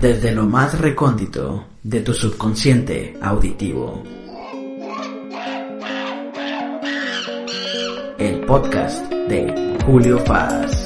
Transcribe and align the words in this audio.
Desde 0.00 0.30
lo 0.30 0.46
más 0.46 0.80
recóndito 0.80 1.66
de 1.82 2.00
tu 2.02 2.14
subconsciente 2.14 3.18
auditivo. 3.20 4.04
El 8.16 8.40
podcast 8.46 9.10
de 9.10 9.76
Julio 9.84 10.22
Paz. 10.22 10.77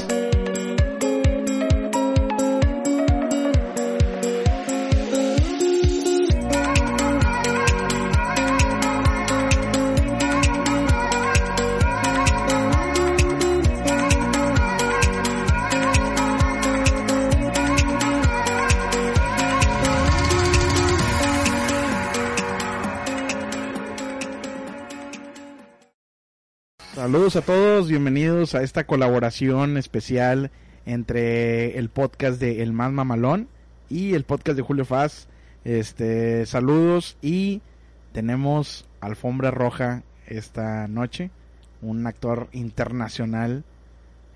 Saludos 27.32 27.48
a 27.48 27.54
todos, 27.54 27.88
bienvenidos 27.88 28.54
a 28.54 28.62
esta 28.62 28.84
colaboración 28.84 29.78
especial 29.78 30.50
entre 30.84 31.78
el 31.78 31.88
podcast 31.88 32.38
de 32.38 32.62
El 32.62 32.74
Más 32.74 32.92
Mamalón 32.92 33.48
y 33.88 34.12
el 34.12 34.24
podcast 34.24 34.54
de 34.54 34.62
Julio 34.62 34.84
Faz. 34.84 35.28
Este, 35.64 36.44
saludos 36.44 37.16
y 37.22 37.62
tenemos 38.12 38.86
alfombra 39.00 39.50
roja 39.50 40.02
esta 40.26 40.86
noche, 40.88 41.30
un 41.80 42.06
actor 42.06 42.48
internacional. 42.52 43.64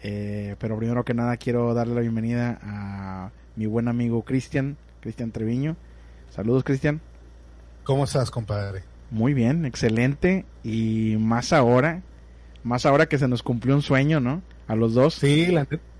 Eh, 0.03 0.57
pero 0.59 0.79
primero 0.79 1.05
que 1.05 1.13
nada 1.13 1.37
quiero 1.37 1.75
darle 1.75 1.97
la 1.97 2.01
bienvenida 2.01 2.59
a 2.63 3.31
mi 3.57 3.67
buen 3.67 3.89
amigo 3.89 4.23
Cristian, 4.23 4.79
Cristian 5.03 5.33
Treviño. 5.33 5.77
Saludos 6.31 6.65
Cristian. 6.65 7.03
¿Cómo 7.85 8.05
estás, 8.05 8.31
compadre? 8.31 8.85
Muy 9.11 9.35
bien, 9.35 9.67
excelente 9.67 10.47
y 10.65 11.17
más 11.19 11.53
ahora 11.53 12.01
más 12.67 12.85
ahora 12.85 13.07
que 13.07 13.17
se 13.17 13.29
nos 13.29 13.43
cumplió 13.43 13.75
un 13.75 13.83
sueño, 13.83 14.21
¿no? 14.21 14.43
A 14.67 14.75
los 14.75 14.95
dos. 14.95 15.15
Sí, 15.15 15.47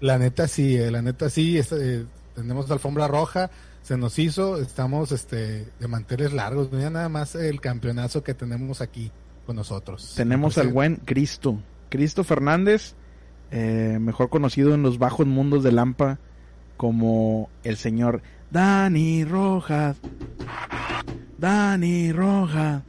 la, 0.01 0.19
neta 0.19 0.49
sí, 0.49 0.77
eh, 0.77 0.91
la 0.91 1.01
neta 1.01 1.31
sí. 1.31 1.59
Eh, 1.59 2.05
tenemos 2.35 2.71
alfombra 2.71 3.07
roja, 3.07 3.51
se 3.83 3.97
nos 3.97 4.19
hizo, 4.19 4.61
estamos 4.61 5.13
este, 5.13 5.69
de 5.79 5.89
manteles 5.89 6.33
largos. 6.33 6.71
Mira 6.73 6.91
nada 6.91 7.09
más 7.09 7.37
el 7.37 7.61
campeonazo 7.61 8.25
que 8.25 8.35
tenemos 8.35 8.81
aquí 8.81 9.13
con 9.47 9.57
nosotros. 9.57 10.15
Tenemos 10.17 10.59
al 10.59 10.69
buen 10.69 10.97
Cristo. 10.97 11.59
Cristo 11.89 12.25
Fernández, 12.25 12.95
eh, 13.53 13.99
mejor 14.01 14.29
conocido 14.29 14.75
en 14.75 14.83
los 14.83 14.99
bajos 14.99 15.27
mundos 15.27 15.63
de 15.63 15.71
Lampa 15.71 16.19
como 16.77 17.49
el 17.63 17.77
señor 17.77 18.23
Dani 18.51 19.25
Rojas. 19.25 19.99
Dani 21.39 22.13
Rojas 22.13 22.83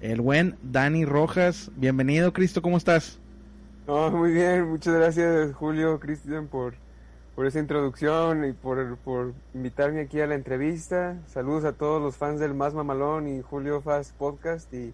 el 0.00 0.20
buen 0.20 0.56
Dani 0.62 1.04
Rojas. 1.04 1.70
Bienvenido, 1.76 2.32
Cristo, 2.32 2.62
¿cómo 2.62 2.76
estás? 2.76 3.18
muy 3.86 4.32
bien, 4.32 4.68
muchas 4.68 4.94
gracias, 4.94 5.54
Julio, 5.54 6.00
Cristian, 6.00 6.48
por, 6.48 6.74
por 7.34 7.46
esa 7.46 7.60
introducción 7.60 8.44
y 8.44 8.52
por, 8.52 8.96
por 8.98 9.32
invitarme 9.54 10.00
aquí 10.00 10.20
a 10.20 10.26
la 10.26 10.34
entrevista. 10.34 11.16
Saludos 11.26 11.64
a 11.64 11.72
todos 11.72 12.02
los 12.02 12.16
fans 12.16 12.40
del 12.40 12.54
Más 12.54 12.74
Mamalón 12.74 13.28
y 13.28 13.42
Julio 13.42 13.80
Fast 13.80 14.14
Podcast 14.16 14.72
y 14.74 14.92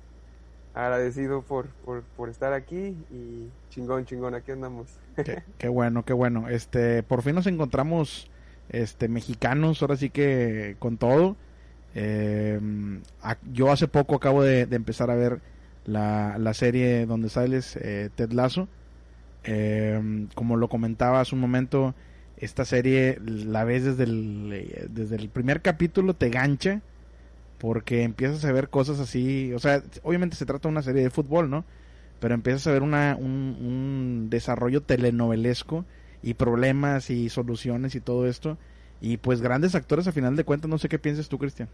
agradecido 0.75 1.43
por, 1.43 1.69
por, 2.17 2.29
estar 2.29 2.53
aquí 2.53 2.97
y 3.11 3.49
chingón, 3.71 4.05
chingón, 4.05 4.34
aquí 4.34 4.53
andamos. 4.53 4.89
Qué, 5.17 5.43
qué, 5.59 5.69
bueno, 5.69 6.05
qué 6.05 6.13
bueno. 6.13 6.49
Este, 6.49 7.03
por 7.03 7.23
fin 7.23 7.34
nos 7.34 7.47
encontramos 7.47 8.31
este 8.69 9.09
mexicanos, 9.09 9.83
ahora 9.83 9.97
sí 9.97 10.11
que 10.11 10.77
con 10.79 10.99
todo. 10.99 11.37
Eh, 11.94 12.60
yo 13.53 13.70
hace 13.70 13.88
poco 13.88 14.14
acabo 14.14 14.42
de, 14.42 14.62
empezar 14.70 15.10
a 15.10 15.14
ver 15.14 15.41
la, 15.84 16.38
la 16.38 16.54
serie 16.54 17.06
donde 17.06 17.28
sales 17.28 17.76
eh, 17.76 18.10
Ted 18.14 18.32
Lasso. 18.32 18.69
Eh, 19.44 20.26
como 20.34 20.56
lo 20.56 20.69
comentaba 20.69 21.20
hace 21.20 21.34
un 21.34 21.41
momento, 21.41 21.94
esta 22.36 22.64
serie 22.64 23.19
la 23.25 23.64
ves 23.64 23.84
desde 23.84 24.04
el, 24.04 24.88
desde 24.91 25.16
el 25.16 25.28
primer 25.28 25.62
capítulo, 25.62 26.14
te 26.14 26.30
gancha 26.30 26.80
porque 27.58 28.03
empiezas 28.03 28.44
a 28.44 28.53
ver 28.53 28.69
cosas 28.69 28.98
así. 28.98 29.53
O 29.54 29.59
sea, 29.59 29.82
obviamente 30.03 30.36
se 30.36 30.47
trata 30.47 30.69
de 30.69 30.72
una 30.72 30.82
serie 30.82 31.03
de 31.03 31.10
fútbol, 31.10 31.50
¿no? 31.50 31.64
Pero 32.20 32.34
empiezas 32.34 32.66
a 32.69 32.72
ver 32.72 32.82
una, 32.82 33.16
un, 33.19 33.56
un 33.60 34.28
desarrollo 34.30 34.82
telenovelesco 34.82 35.84
y 36.22 36.34
problemas 36.34 37.10
y 37.10 37.28
soluciones 37.28 37.94
y 37.94 38.00
todo 38.00 38.28
esto 38.28 38.59
y 39.03 39.19
pues 39.19 39.43
grandes 39.43 39.75
actores 39.75 40.07
a 40.09 40.13
final 40.13 40.37
de 40.37 40.45
cuentas, 40.45 40.71
no 40.71 40.79
sé 40.79 40.89
qué 40.89 40.99
piensas 40.99 41.29
tú, 41.29 41.39
Cristian. 41.39 41.73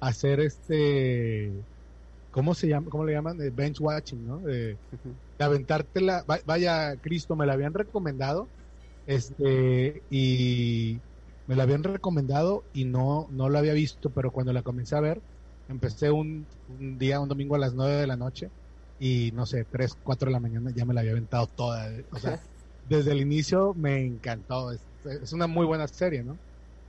Hacer 0.00 0.40
este, 0.40 1.66
¿cómo 2.30 2.54
se 2.54 2.68
llama? 2.68 2.90
¿Cómo 2.90 3.04
le 3.06 3.14
llaman? 3.14 3.38
bench 3.54 3.80
watching, 3.80 4.24
¿no? 4.26 4.40
De, 4.42 4.80
de 5.38 5.44
aventártela. 5.44 6.24
Vaya, 6.46 6.98
Cristo, 7.00 7.36
me 7.36 7.46
la 7.46 7.54
habían 7.54 7.74
recomendado, 7.74 8.52
este, 9.06 10.06
y 10.10 11.04
me 11.46 11.56
la 11.56 11.64
habían 11.64 11.84
recomendado 11.84 12.68
y 12.72 12.86
no, 12.86 13.28
no 13.30 13.48
la 13.50 13.60
había 13.60 13.74
visto, 13.74 14.12
pero 14.12 14.32
cuando 14.32 14.52
la 14.54 14.62
comencé 14.64 14.96
a 14.96 15.00
ver, 15.02 15.24
empecé 15.68 16.10
un, 16.12 16.48
un 16.66 16.98
día, 16.98 17.20
un 17.20 17.28
domingo 17.30 17.56
a 17.56 17.58
las 17.60 17.74
nueve 17.74 17.94
de 17.96 18.06
la 18.08 18.16
noche 18.18 18.52
y 19.00 19.32
no 19.32 19.46
sé, 19.46 19.64
3, 19.64 19.96
4 20.04 20.26
de 20.26 20.32
la 20.32 20.40
mañana 20.40 20.70
ya 20.72 20.84
me 20.84 20.92
la 20.92 21.00
había 21.00 21.12
aventado 21.12 21.46
toda. 21.46 21.90
O 22.12 22.18
sea, 22.18 22.38
desde 22.88 23.12
el 23.12 23.20
inicio 23.20 23.72
me 23.74 24.04
encantó. 24.04 24.70
Es, 24.72 24.80
es, 25.04 25.32
una 25.32 25.46
muy 25.46 25.64
buena 25.64 25.88
serie, 25.88 26.22
¿no? 26.22 26.36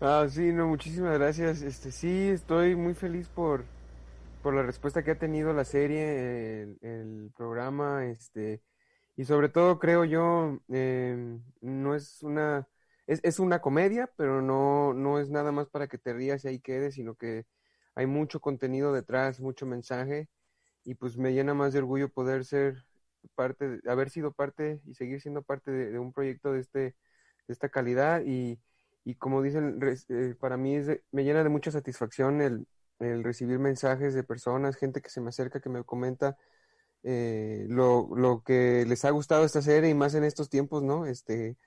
Ah, 0.02 0.28
sí, 0.30 0.52
no, 0.52 0.68
muchísimas 0.68 1.18
gracias. 1.18 1.62
Este, 1.62 1.92
sí, 1.92 2.28
estoy 2.28 2.76
muy 2.76 2.94
feliz 2.94 3.30
por, 3.30 3.64
por 4.44 4.54
la 4.54 4.62
respuesta 4.62 5.04
que 5.04 5.12
ha 5.12 5.18
tenido 5.18 5.54
la 5.54 5.64
serie, 5.64 6.64
el, 6.82 7.32
programa, 7.38 8.06
este, 8.06 8.62
y 9.16 9.24
sobre 9.24 9.48
todo 9.48 9.80
creo 9.80 10.04
yo, 10.04 10.60
eh, 10.70 11.40
no 11.62 11.96
es 11.96 12.22
una, 12.24 12.68
es, 13.08 13.22
es 13.24 13.40
una 13.40 13.62
comedia, 13.62 14.12
pero 14.18 14.42
no, 14.42 14.94
no 14.94 15.20
es 15.20 15.30
nada 15.30 15.54
más 15.54 15.70
para 15.70 15.88
que 15.88 15.98
te 15.98 16.14
rías 16.14 16.44
y 16.44 16.50
ahí 16.50 16.60
quedes, 16.60 16.96
sino 16.96 17.16
que 17.16 17.46
hay 17.96 18.06
mucho 18.06 18.42
contenido 18.42 18.92
detrás, 18.92 19.40
mucho 19.40 19.66
mensaje 19.66 20.28
y 20.84 20.96
pues 20.96 21.18
me 21.18 21.34
llena 21.34 21.54
más 21.54 21.74
de 21.74 21.80
orgullo 21.80 22.10
poder 22.10 22.46
ser 22.46 22.86
parte, 23.36 23.70
de, 23.70 23.92
haber 23.92 24.10
sido 24.10 24.32
parte 24.32 24.82
y 24.86 24.96
seguir 24.96 25.22
siendo 25.22 25.44
parte 25.44 25.72
de, 25.72 26.00
un 26.00 26.14
proyecto 26.14 26.54
de, 26.54 26.60
este, 26.62 26.80
de 26.80 26.96
esta 27.48 27.70
calidad 27.70 28.22
y, 28.26 28.60
y 29.04 29.16
como 29.16 29.42
dicen, 29.42 29.80
eh, 30.10 30.36
para 30.40 30.58
mí 30.58 30.76
es 30.76 30.88
me 31.12 31.24
llena 31.24 31.44
de 31.44 31.50
mucha 31.50 31.72
satisfacción 31.72 32.42
el, 32.42 32.68
el, 33.00 33.24
recibir 33.24 33.60
mensajes 33.60 34.14
de 34.14 34.24
personas, 34.24 34.76
gente 34.76 35.02
que 35.02 35.10
se 35.10 35.22
me 35.22 35.30
acerca, 35.30 35.60
que 35.60 35.70
me 35.70 35.84
comenta 35.84 36.38
eh, 37.04 37.66
lo, 37.70 38.10
lo 38.16 38.44
que 38.44 38.86
les 38.88 39.06
ha 39.06 39.12
gustado 39.12 39.46
esta 39.46 39.62
serie 39.62 39.90
y 39.90 39.96
más 39.96 40.14
en 40.16 40.24
estos 40.24 40.50
tiempos, 40.50 40.84
¿no? 40.84 41.06
Este, 41.06 41.58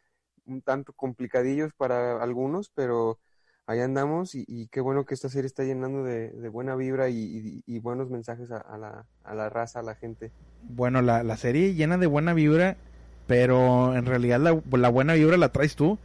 un 0.47 0.63
tanto 0.63 0.93
complicadillos 0.93 1.73
para 1.75 2.23
algunos, 2.23 2.71
pero 2.71 3.19
ahí 3.67 3.81
andamos 3.81 4.35
y, 4.35 4.69
qué 4.71 4.81
bueno 4.81 5.05
que 5.05 5.15
esta 5.15 5.29
serie 5.29 5.47
está 5.47 5.65
llenando 5.65 6.05
de, 6.05 6.31
buena 6.49 6.75
vibra 6.77 7.09
y, 7.09 7.79
buenos 7.81 8.11
mensajes 8.11 8.51
a, 8.51 8.79
la, 8.79 9.07
a, 9.25 9.35
la, 9.35 9.49
raza, 9.49 9.81
a 9.81 9.83
la 9.83 9.95
gente. 9.95 10.33
Bueno, 10.63 11.03
la, 11.03 11.23
la, 11.23 11.37
serie 11.37 11.75
llena 11.75 11.99
de 11.99 12.07
buena 12.07 12.35
vibra, 12.35 12.77
pero 13.27 13.97
en 13.97 14.07
realidad 14.07 14.41
la, 14.41 14.61
la 14.79 14.89
buena 14.89 15.15
vibra 15.15 15.37
la 15.37 15.51
traes 15.51 15.77
tú. 15.77 15.99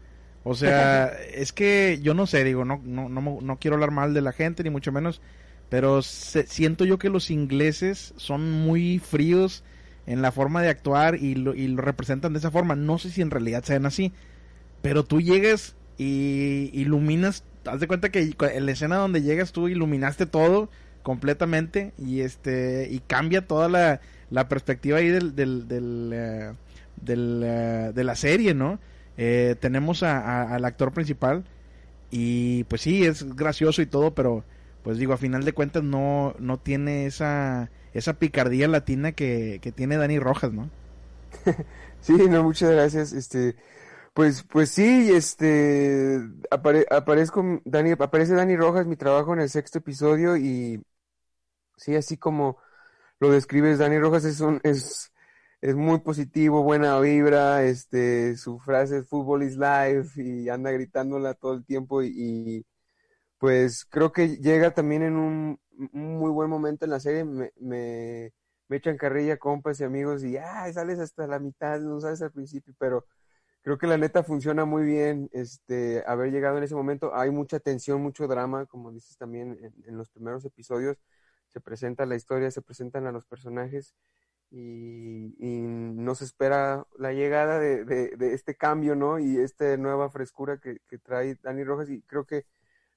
O 0.44 0.56
sea, 0.56 1.08
es 1.34 1.54
que 1.54 2.00
yo 2.02 2.14
no 2.14 2.28
sé, 2.28 2.44
digo, 2.44 2.66
no, 2.66 2.82
no, 2.84 3.10
no, 3.10 3.40
no 3.42 3.60
quiero 3.60 3.76
hablar 3.76 3.92
mal 3.92 4.14
de 4.14 4.22
la 4.22 4.32
gente, 4.32 4.64
ni 4.64 4.70
mucho 4.70 4.92
menos, 4.92 5.22
pero 5.70 6.02
siento 6.02 6.86
yo 6.86 6.98
que 6.98 7.10
los 7.10 7.30
ingleses 7.30 8.14
son 8.18 8.52
muy 8.52 9.00
fríos 9.00 9.64
en 10.08 10.22
la 10.24 10.32
forma 10.32 10.62
de 10.64 10.70
actuar 10.70 11.16
y 11.16 11.36
lo, 11.36 11.54
y 11.54 11.68
lo 11.68 11.82
representan 11.82 12.34
de 12.34 12.40
esa 12.40 12.52
forma. 12.52 12.76
No 12.76 12.98
sé 12.98 13.12
si 13.12 13.22
en 13.22 13.30
realidad 13.30 13.64
sean 13.64 13.86
así, 13.86 14.12
pero 14.82 15.04
tú 15.04 15.22
llegas 15.22 15.76
y 16.00 16.72
iluminas 16.74 17.44
haz 17.72 17.80
de 17.80 17.88
cuenta 17.88 18.10
que 18.10 18.36
en 18.40 18.66
la 18.66 18.72
escena 18.72 18.98
donde 18.98 19.22
llegas 19.22 19.52
tú 19.52 19.68
iluminaste 19.68 20.26
todo 20.26 20.70
completamente 21.04 21.94
y 21.98 22.22
este 22.22 22.88
y 22.92 23.00
cambia 23.00 23.48
toda 23.48 23.70
la, 23.70 24.02
la 24.30 24.48
perspectiva 24.50 24.98
ahí 25.00 25.10
del 25.10 25.36
del, 25.36 25.68
del, 25.68 26.12
eh, 26.14 26.54
eh, 27.08 27.92
de 27.94 28.04
la 28.04 28.16
serie, 28.16 28.54
¿no? 28.54 28.80
Eh, 29.18 29.56
tenemos 29.60 30.04
a, 30.04 30.54
al 30.54 30.66
actor 30.66 30.94
principal 30.94 31.44
y 32.12 32.64
pues 32.66 32.82
sí, 32.82 33.06
es 33.06 33.36
gracioso 33.36 33.82
y 33.82 33.86
todo, 33.86 34.14
pero 34.16 34.44
pues 34.84 34.98
digo, 34.98 35.14
a 35.14 35.18
final 35.18 35.44
de 35.46 35.54
cuentas 35.54 35.84
no, 35.84 36.36
no 36.40 36.58
tiene 36.60 37.06
esa, 37.06 37.70
esa 37.94 38.14
picardía 38.20 38.68
latina 38.68 39.12
que, 39.12 39.60
que 39.62 39.72
tiene 39.72 39.98
Dani 39.98 40.20
Rojas, 40.20 40.54
¿no? 40.54 40.70
sí, 42.02 42.14
no, 42.30 42.44
muchas 42.44 42.72
gracias. 42.72 43.14
Este, 43.14 43.56
pues, 44.20 44.44
pues 44.44 44.72
sí, 44.72 45.14
este, 45.14 46.20
aparezco, 46.52 47.62
Dani, 47.64 47.92
aparece 47.92 48.34
Dani 48.34 48.58
Rojas, 48.58 48.86
mi 48.86 48.98
trabajo 48.98 49.32
en 49.32 49.40
el 49.40 49.50
sexto 49.50 49.78
episodio 49.78 50.36
y 50.36 50.84
sí, 51.78 51.96
así 51.96 52.18
como 52.18 52.58
lo 53.22 53.32
describes, 53.32 53.80
Dani 53.80 53.98
Rojas 53.98 54.26
es 54.26 54.42
un, 54.42 54.60
es, 54.64 55.14
es 55.62 55.74
muy 55.74 56.00
positivo, 56.02 56.64
buena 56.64 57.00
vibra, 57.00 57.64
este, 57.64 58.36
su 58.36 58.60
frase 58.60 58.98
es 58.98 59.08
fútbol 59.08 59.44
is 59.44 59.56
life 59.56 60.22
y 60.22 60.50
anda 60.50 60.72
gritándola 60.72 61.34
todo 61.34 61.54
el 61.54 61.64
tiempo 61.66 62.04
y, 62.04 62.66
pues 63.38 63.86
creo 63.86 64.12
que 64.12 64.36
llega 64.40 64.74
también 64.74 65.04
en 65.04 65.16
un, 65.16 65.60
muy 65.94 66.32
buen 66.32 66.50
momento 66.50 66.84
en 66.84 66.92
la 66.92 67.00
serie, 67.00 67.24
me, 67.24 67.54
me, 67.58 68.34
me 68.68 68.78
echan 68.78 68.98
carrilla 68.98 69.38
compas 69.38 69.80
y 69.80 69.86
amigos 69.86 70.26
y, 70.26 70.36
ah, 70.36 70.70
sales 70.74 71.00
hasta 71.00 71.26
la 71.26 71.40
mitad, 71.40 71.80
no 71.80 72.02
sabes 72.02 72.22
al 72.22 72.34
principio, 72.34 72.74
pero 72.78 73.06
creo 73.62 73.78
que 73.78 73.88
la 73.88 73.98
neta 73.98 74.24
funciona 74.24 74.66
muy 74.66 74.84
bien, 74.84 75.30
este, 75.34 76.04
haber 76.08 76.32
llegado 76.32 76.58
en 76.58 76.64
ese 76.64 76.76
momento, 76.76 77.16
hay 77.16 77.32
mucha 77.32 77.60
tensión, 77.60 78.02
mucho 78.02 78.28
drama, 78.28 78.66
como 78.66 78.92
dices 78.92 79.18
también 79.18 79.58
en, 79.86 79.98
los 79.98 80.10
primeros 80.10 80.46
episodios, 80.46 80.98
se 81.48 81.60
presenta 81.62 82.06
la 82.06 82.16
historia, 82.16 82.52
se 82.52 82.62
presentan 82.62 83.08
a 83.08 83.12
los 83.12 83.26
personajes 83.26 83.96
y, 84.52 85.36
no 85.40 86.16
se 86.16 86.26
espera 86.26 86.86
la 86.98 87.14
llegada 87.14 87.60
de, 87.60 88.16
este 88.34 88.56
cambio, 88.56 88.96
¿no? 88.96 89.20
Y 89.20 89.38
esta 89.38 89.78
nueva 89.78 90.10
frescura 90.10 90.58
que, 90.60 90.80
que, 90.88 90.98
trae 90.98 91.38
Dani 91.44 91.64
Rojas. 91.64 91.90
Y 91.90 92.02
creo 92.04 92.26
que 92.26 92.46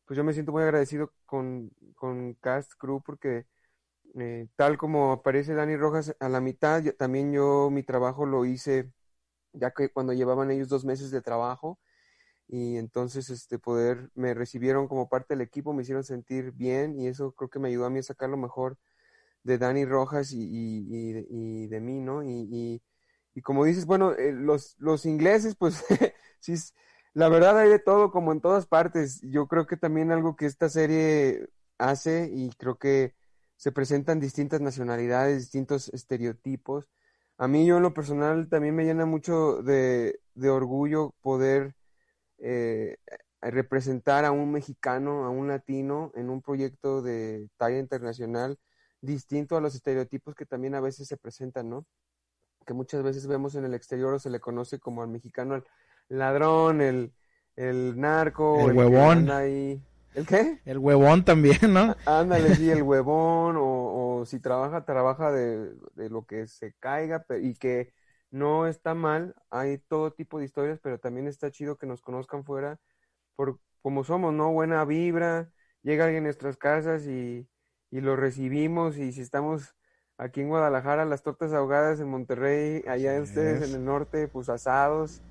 pues 0.05 0.17
yo 0.17 0.25
me 0.25 0.33
siento 0.33 0.53
muy 0.53 0.63
agradecido 0.63 1.13
con, 1.27 1.71
con 1.95 2.35
Cast 2.35 2.73
Crew 2.79 3.03
porque 3.03 3.47
eh, 4.19 4.49
tal 4.57 4.77
como 4.79 5.13
aparece 5.13 5.55
Dani 5.55 5.77
Rojas 5.77 6.15
a 6.21 6.29
la 6.29 6.41
mitad, 6.41 6.83
también 6.99 7.33
yo 7.33 7.71
mi 7.71 7.83
trabajo 7.83 8.27
lo 8.27 8.45
hice 8.45 8.93
ya 9.53 9.73
que 9.73 9.91
cuando 9.91 10.13
llevaban 10.13 10.51
ellos 10.51 10.69
dos 10.69 10.85
meses 10.85 11.11
de 11.11 11.23
trabajo 11.23 11.79
y 12.49 12.77
entonces 12.77 13.31
este 13.31 13.59
poder 13.59 14.11
me 14.15 14.35
recibieron 14.35 14.89
como 14.89 15.09
parte 15.09 15.35
del 15.35 15.43
equipo, 15.43 15.73
me 15.73 15.83
hicieron 15.83 16.05
sentir 16.05 16.53
bien 16.53 16.99
y 16.99 17.09
eso 17.09 17.33
creo 17.33 17.51
que 17.51 17.59
me 17.59 17.69
ayudó 17.69 17.87
a 17.87 17.91
mí 17.91 18.01
a 18.01 18.03
sacar 18.03 18.31
lo 18.31 18.37
mejor 18.37 18.79
de 19.45 19.59
Dani 19.59 19.85
Rojas 19.85 20.33
y, 20.33 20.43
y, 20.43 21.27
y, 21.31 21.67
de 21.67 21.81
mí, 21.81 22.01
¿no? 22.01 22.23
Y, 22.23 22.83
como 23.43 23.65
dices, 23.65 23.87
bueno, 23.87 24.13
eh, 24.13 24.33
los, 24.33 24.77
los 24.79 25.07
ingleses, 25.07 25.57
pues 25.57 25.85
sí, 26.41 26.55
la 27.15 27.29
verdad 27.29 27.59
hay 27.59 27.71
de 27.71 27.79
todo 27.79 28.11
como 28.11 28.33
en 28.33 28.41
todas 28.41 28.67
partes. 28.67 29.21
Yo 29.23 29.49
creo 29.49 29.67
que 29.67 29.77
también 29.77 30.13
algo 30.13 30.37
que 30.37 30.47
esta 30.47 30.69
serie 30.69 31.49
hace 31.79 32.31
y 32.33 32.51
creo 32.53 32.77
que 32.79 33.15
se 33.57 33.73
presentan 33.73 34.21
distintas 34.21 34.61
nacionalidades, 34.61 35.39
distintos 35.39 35.89
estereotipos. 35.91 36.89
A 37.43 37.49
mí 37.49 37.67
yo 37.67 37.79
en 37.79 37.83
lo 37.83 37.93
personal 37.93 38.49
también 38.49 38.77
me 38.77 38.85
llena 38.85 39.05
mucho 39.05 39.65
de, 39.65 40.21
de 40.37 40.49
orgullo 40.49 41.13
poder 41.23 41.75
eh, 42.39 42.99
representar 43.41 44.25
a 44.25 44.31
un 44.31 44.53
mexicano, 44.53 45.25
a 45.25 45.31
un 45.31 45.49
latino 45.49 46.13
en 46.15 46.31
un 46.31 46.41
proyecto 46.41 47.03
de 47.03 47.49
talla 47.57 47.81
internacional 47.81 48.59
distinto 49.01 49.57
a 49.57 49.61
los 49.61 49.75
estereotipos 49.75 50.37
que 50.37 50.47
también 50.47 50.77
a 50.77 50.81
veces 50.81 51.09
se 51.09 51.17
presentan, 51.17 51.69
¿no? 51.69 51.85
Que 52.65 52.75
muchas 52.75 53.03
veces 53.03 53.27
vemos 53.27 53.57
en 53.57 53.65
el 53.65 53.75
exterior 53.75 54.15
o 54.15 54.21
se 54.21 54.31
le 54.31 54.39
conoce 54.39 54.79
como 54.79 55.03
al 55.03 55.09
mexicano 55.09 55.57
el 55.57 55.65
ladrón, 56.09 56.81
el, 56.81 57.13
el 57.57 57.99
narco, 57.99 58.71
el, 58.71 58.77
huevón. 58.77 59.29
Ahí. 59.33 59.83
¿El 60.15 60.27
qué? 60.27 60.61
El 60.65 60.79
huevón 60.79 61.25
también, 61.25 61.73
¿no? 61.73 61.97
Ándale, 62.05 62.55
sí, 62.55 62.71
el 62.71 62.83
huevón, 62.83 63.57
o, 63.57 64.21
o 64.21 64.25
si 64.27 64.41
trabaja, 64.41 64.85
trabaja 64.85 65.31
de, 65.33 65.73
de, 65.95 66.11
lo 66.11 66.27
que 66.27 66.47
se 66.49 66.75
caiga 66.81 67.25
y 67.41 67.55
que 67.55 67.95
no 68.31 68.67
está 68.67 68.95
mal, 68.95 69.35
hay 69.51 69.79
todo 69.79 70.13
tipo 70.13 70.39
de 70.39 70.47
historias, 70.47 70.81
pero 70.83 70.99
también 70.99 71.29
está 71.29 71.51
chido 71.51 71.79
que 71.79 71.87
nos 71.87 72.03
conozcan 72.03 72.45
fuera 72.45 72.81
por 73.37 73.61
como 73.83 74.05
somos, 74.05 74.33
¿no? 74.35 74.53
Buena 74.53 74.85
vibra, 74.85 75.53
llega 75.83 76.05
alguien 76.05 76.25
a 76.25 76.27
nuestras 76.27 76.57
casas 76.57 77.07
y, 77.07 77.49
y 77.91 78.01
lo 78.01 78.17
recibimos 78.17 78.99
y 78.99 79.13
si 79.13 79.21
estamos 79.23 79.75
aquí 80.19 80.41
en 80.41 80.49
Guadalajara, 80.49 81.05
las 81.05 81.23
tortas 81.23 81.53
ahogadas 81.53 82.01
en 82.01 82.09
Monterrey, 82.09 82.85
allá 82.89 83.17
en 83.17 83.23
ustedes 83.23 83.69
en 83.69 83.75
el 83.75 83.85
norte, 83.85 84.29
pues 84.29 84.49
asados. 84.49 85.23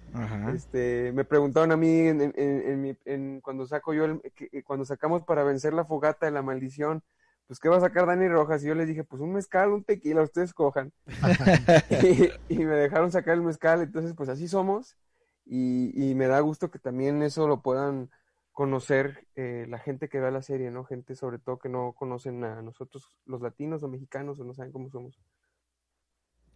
Este, 0.53 1.13
me 1.13 1.23
preguntaron 1.23 1.71
a 1.71 1.77
mí 1.77 1.99
en, 1.99 2.21
en, 2.35 2.97
en, 3.05 3.41
cuando 3.41 3.65
saco 3.65 3.93
yo, 3.93 4.05
el, 4.05 4.21
cuando 4.65 4.83
sacamos 4.83 5.23
para 5.23 5.43
vencer 5.43 5.73
la 5.73 5.85
fogata 5.85 6.25
de 6.25 6.33
la 6.33 6.41
maldición, 6.41 7.01
pues 7.47 7.59
¿qué 7.59 7.69
va 7.69 7.77
a 7.77 7.81
sacar 7.81 8.05
Dani 8.05 8.27
Rojas? 8.27 8.63
Y 8.63 8.67
yo 8.67 8.75
les 8.75 8.87
dije, 8.87 9.03
pues 9.03 9.21
un 9.21 9.33
mezcal, 9.33 9.71
un 9.71 9.83
tequila, 9.83 10.21
ustedes 10.21 10.53
cojan. 10.53 10.91
y, 12.03 12.29
y, 12.53 12.65
me 12.65 12.75
dejaron 12.75 13.11
sacar 13.11 13.35
el 13.35 13.41
mezcal, 13.41 13.81
entonces 13.81 14.13
pues 14.15 14.29
así 14.29 14.47
somos. 14.47 14.97
Y, 15.45 15.91
y 15.95 16.15
me 16.15 16.27
da 16.27 16.39
gusto 16.41 16.69
que 16.69 16.79
también 16.79 17.21
eso 17.23 17.47
lo 17.47 17.61
puedan 17.61 18.09
conocer 18.51 19.27
eh, 19.35 19.65
la 19.69 19.79
gente 19.79 20.09
que 20.09 20.19
ve 20.19 20.31
la 20.31 20.41
serie, 20.41 20.71
¿no? 20.71 20.83
Gente 20.83 21.15
sobre 21.15 21.39
todo 21.39 21.59
que 21.59 21.69
no 21.69 21.93
conocen 21.93 22.43
a 22.43 22.61
nosotros, 22.61 23.07
los 23.25 23.41
latinos 23.41 23.83
o 23.83 23.87
mexicanos, 23.87 24.39
o 24.39 24.43
no 24.43 24.53
saben 24.53 24.71
cómo 24.71 24.89
somos. 24.89 25.19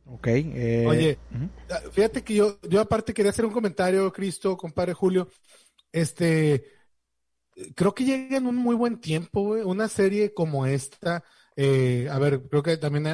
Ok. 0.06 0.28
Eh, 0.28 0.86
Oye, 0.88 1.18
ah, 1.70 1.80
fíjate 1.92 2.24
que 2.24 2.36
yo, 2.36 2.60
yo 2.70 2.82
aparte 2.82 3.14
quería 3.14 3.32
hacer 3.32 3.46
un 3.46 3.52
comentario, 3.54 4.12
Cristo, 4.12 4.56
compadre 4.58 4.94
Julio. 4.94 5.30
Este, 5.92 6.66
creo 7.76 7.96
que 7.96 8.04
llega 8.04 8.38
en 8.38 8.46
un 8.46 8.58
muy 8.58 8.76
buen 8.76 9.00
tiempo, 9.00 9.42
una 9.42 9.88
serie 9.88 10.34
como 10.34 10.66
esta. 10.66 11.24
Eh, 11.56 12.08
a 12.12 12.20
ver, 12.20 12.44
creo 12.50 12.62
que 12.62 12.78
también, 12.78 13.08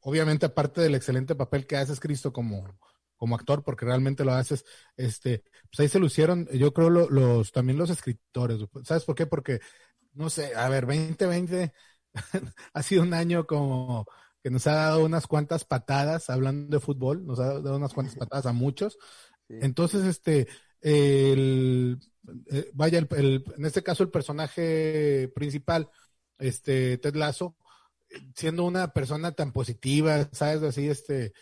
obviamente, 0.00 0.46
aparte 0.46 0.80
del 0.80 0.96
excelente 0.96 1.34
papel 1.34 1.66
que 1.66 1.76
haces, 1.76 2.00
Cristo, 2.00 2.32
como, 2.32 2.66
como 3.22 3.36
actor, 3.36 3.62
porque 3.62 3.84
realmente 3.84 4.24
lo 4.24 4.32
haces, 4.32 4.64
este, 4.96 5.44
pues 5.70 5.78
ahí 5.78 5.88
se 5.88 6.00
lucieron, 6.00 6.48
yo 6.52 6.72
creo, 6.72 6.90
los, 6.90 7.52
también 7.52 7.78
los 7.78 7.88
escritores. 7.88 8.58
¿Sabes 8.82 9.04
por 9.04 9.14
qué? 9.14 9.26
Porque, 9.26 9.60
no 10.12 10.28
sé, 10.28 10.56
a 10.56 10.68
ver, 10.68 10.86
2020 10.86 11.72
ha 12.74 12.82
sido 12.82 13.04
un 13.04 13.14
año 13.14 13.46
como 13.46 14.06
que 14.42 14.50
nos 14.50 14.66
ha 14.66 14.72
dado 14.74 15.04
unas 15.04 15.28
cuantas 15.28 15.64
patadas, 15.64 16.30
hablando 16.30 16.76
de 16.76 16.80
fútbol, 16.80 17.24
nos 17.24 17.38
ha 17.38 17.60
dado 17.60 17.76
unas 17.76 17.94
cuantas 17.94 18.16
patadas 18.18 18.46
a 18.46 18.52
muchos. 18.52 18.98
Entonces, 19.48 20.04
este, 20.04 20.48
el, 20.80 22.00
eh, 22.50 22.72
vaya, 22.74 22.98
el, 22.98 23.44
en 23.56 23.64
este 23.64 23.84
caso 23.84 24.02
el 24.02 24.10
personaje 24.10 25.30
principal, 25.32 25.88
este, 26.40 26.98
Ted 26.98 27.14
Lasso, 27.14 27.56
siendo 28.34 28.64
una 28.64 28.92
persona 28.92 29.30
tan 29.30 29.52
positiva, 29.52 30.28
¿sabes? 30.32 30.64
Así, 30.64 30.88
este, 30.88 31.34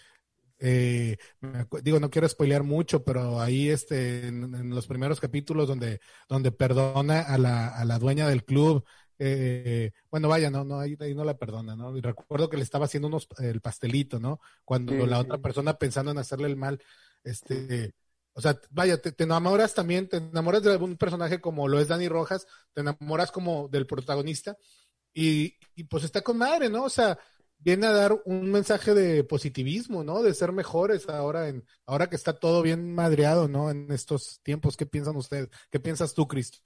eh, 0.60 1.16
digo, 1.82 1.98
no 1.98 2.10
quiero 2.10 2.28
spoilear 2.28 2.62
mucho, 2.62 3.02
pero 3.02 3.40
ahí 3.40 3.70
este, 3.70 4.28
en, 4.28 4.70
los 4.70 4.86
primeros 4.86 5.18
capítulos 5.18 5.66
donde, 5.66 6.00
donde 6.28 6.52
perdona 6.52 7.22
a 7.22 7.38
la, 7.38 7.68
a 7.68 7.84
la 7.84 7.98
dueña 7.98 8.28
del 8.28 8.44
club, 8.44 8.84
eh, 9.18 9.92
bueno, 10.10 10.28
vaya, 10.28 10.50
no, 10.50 10.64
no, 10.64 10.80
ahí, 10.80 10.96
no 11.14 11.24
la 11.24 11.36
perdona, 11.36 11.76
¿no? 11.76 11.96
Y 11.96 12.00
recuerdo 12.00 12.48
que 12.48 12.58
le 12.58 12.62
estaba 12.62 12.84
haciendo 12.84 13.08
unos, 13.08 13.26
el 13.38 13.60
pastelito, 13.60 14.20
¿no? 14.20 14.40
Cuando 14.64 14.94
la 15.06 15.18
otra 15.18 15.38
persona 15.38 15.74
pensando 15.74 16.10
en 16.10 16.18
hacerle 16.18 16.48
el 16.48 16.56
mal, 16.56 16.82
este, 17.24 17.94
o 18.34 18.40
sea, 18.40 18.58
vaya, 18.70 19.00
te, 19.00 19.12
te, 19.12 19.24
enamoras 19.24 19.74
también, 19.74 20.08
te 20.08 20.18
enamoras 20.18 20.62
de 20.62 20.72
algún 20.72 20.96
personaje 20.96 21.40
como 21.40 21.68
lo 21.68 21.80
es 21.80 21.88
Dani 21.88 22.08
Rojas, 22.08 22.46
te 22.72 22.82
enamoras 22.82 23.30
como 23.30 23.68
del 23.68 23.86
protagonista, 23.86 24.56
y, 25.12 25.56
y 25.74 25.84
pues 25.84 26.04
está 26.04 26.22
con 26.22 26.38
madre, 26.38 26.68
¿no? 26.68 26.84
O 26.84 26.90
sea, 26.90 27.18
viene 27.60 27.86
a 27.86 27.92
dar 27.92 28.20
un 28.24 28.50
mensaje 28.50 28.94
de 28.94 29.24
positivismo, 29.24 30.02
¿no? 30.02 30.22
De 30.22 30.34
ser 30.34 30.52
mejores 30.52 31.08
ahora 31.08 31.48
en 31.48 31.64
ahora 31.86 32.08
que 32.08 32.16
está 32.16 32.38
todo 32.38 32.62
bien 32.62 32.94
madreado, 32.94 33.48
¿no? 33.48 33.70
En 33.70 33.90
estos 33.92 34.40
tiempos, 34.42 34.76
¿qué 34.76 34.86
piensan 34.86 35.16
ustedes? 35.16 35.48
¿Qué 35.70 35.80
piensas 35.80 36.14
tú, 36.14 36.26
Cristo? 36.26 36.58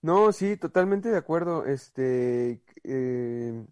No, 0.00 0.32
sí, 0.32 0.56
totalmente 0.56 1.08
de 1.08 1.16
acuerdo. 1.16 1.66
Este, 1.66 2.62
eh, 2.84 3.66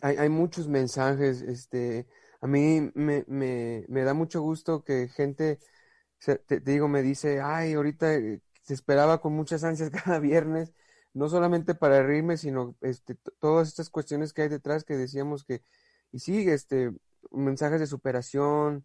hay, 0.00 0.16
hay, 0.16 0.28
muchos 0.28 0.68
mensajes. 0.68 1.42
Este, 1.42 2.06
a 2.40 2.46
mí 2.46 2.90
me, 2.94 3.24
me, 3.26 4.04
da 4.04 4.14
mucho 4.14 4.40
gusto 4.40 4.84
que 4.84 5.08
gente, 5.08 5.58
te, 6.46 6.60
digo, 6.60 6.88
me 6.88 7.02
dice, 7.02 7.40
ay, 7.40 7.74
ahorita 7.74 8.14
eh, 8.14 8.40
se 8.62 8.74
esperaba 8.74 9.20
con 9.20 9.32
muchas 9.34 9.64
ansias 9.64 9.90
cada 10.04 10.18
viernes, 10.20 10.72
no 11.12 11.28
solamente 11.28 11.74
para 11.74 12.02
reírme, 12.02 12.36
sino 12.36 12.76
este, 12.80 13.16
todas 13.40 13.68
estas 13.68 13.90
cuestiones 13.90 14.32
que 14.32 14.42
hay 14.42 14.48
detrás 14.48 14.84
que 14.84 14.96
decíamos 14.96 15.44
que 15.44 15.62
y 16.12 16.18
sí, 16.20 16.48
este, 16.48 16.92
mensajes 17.30 17.80
de 17.80 17.86
superación, 17.86 18.84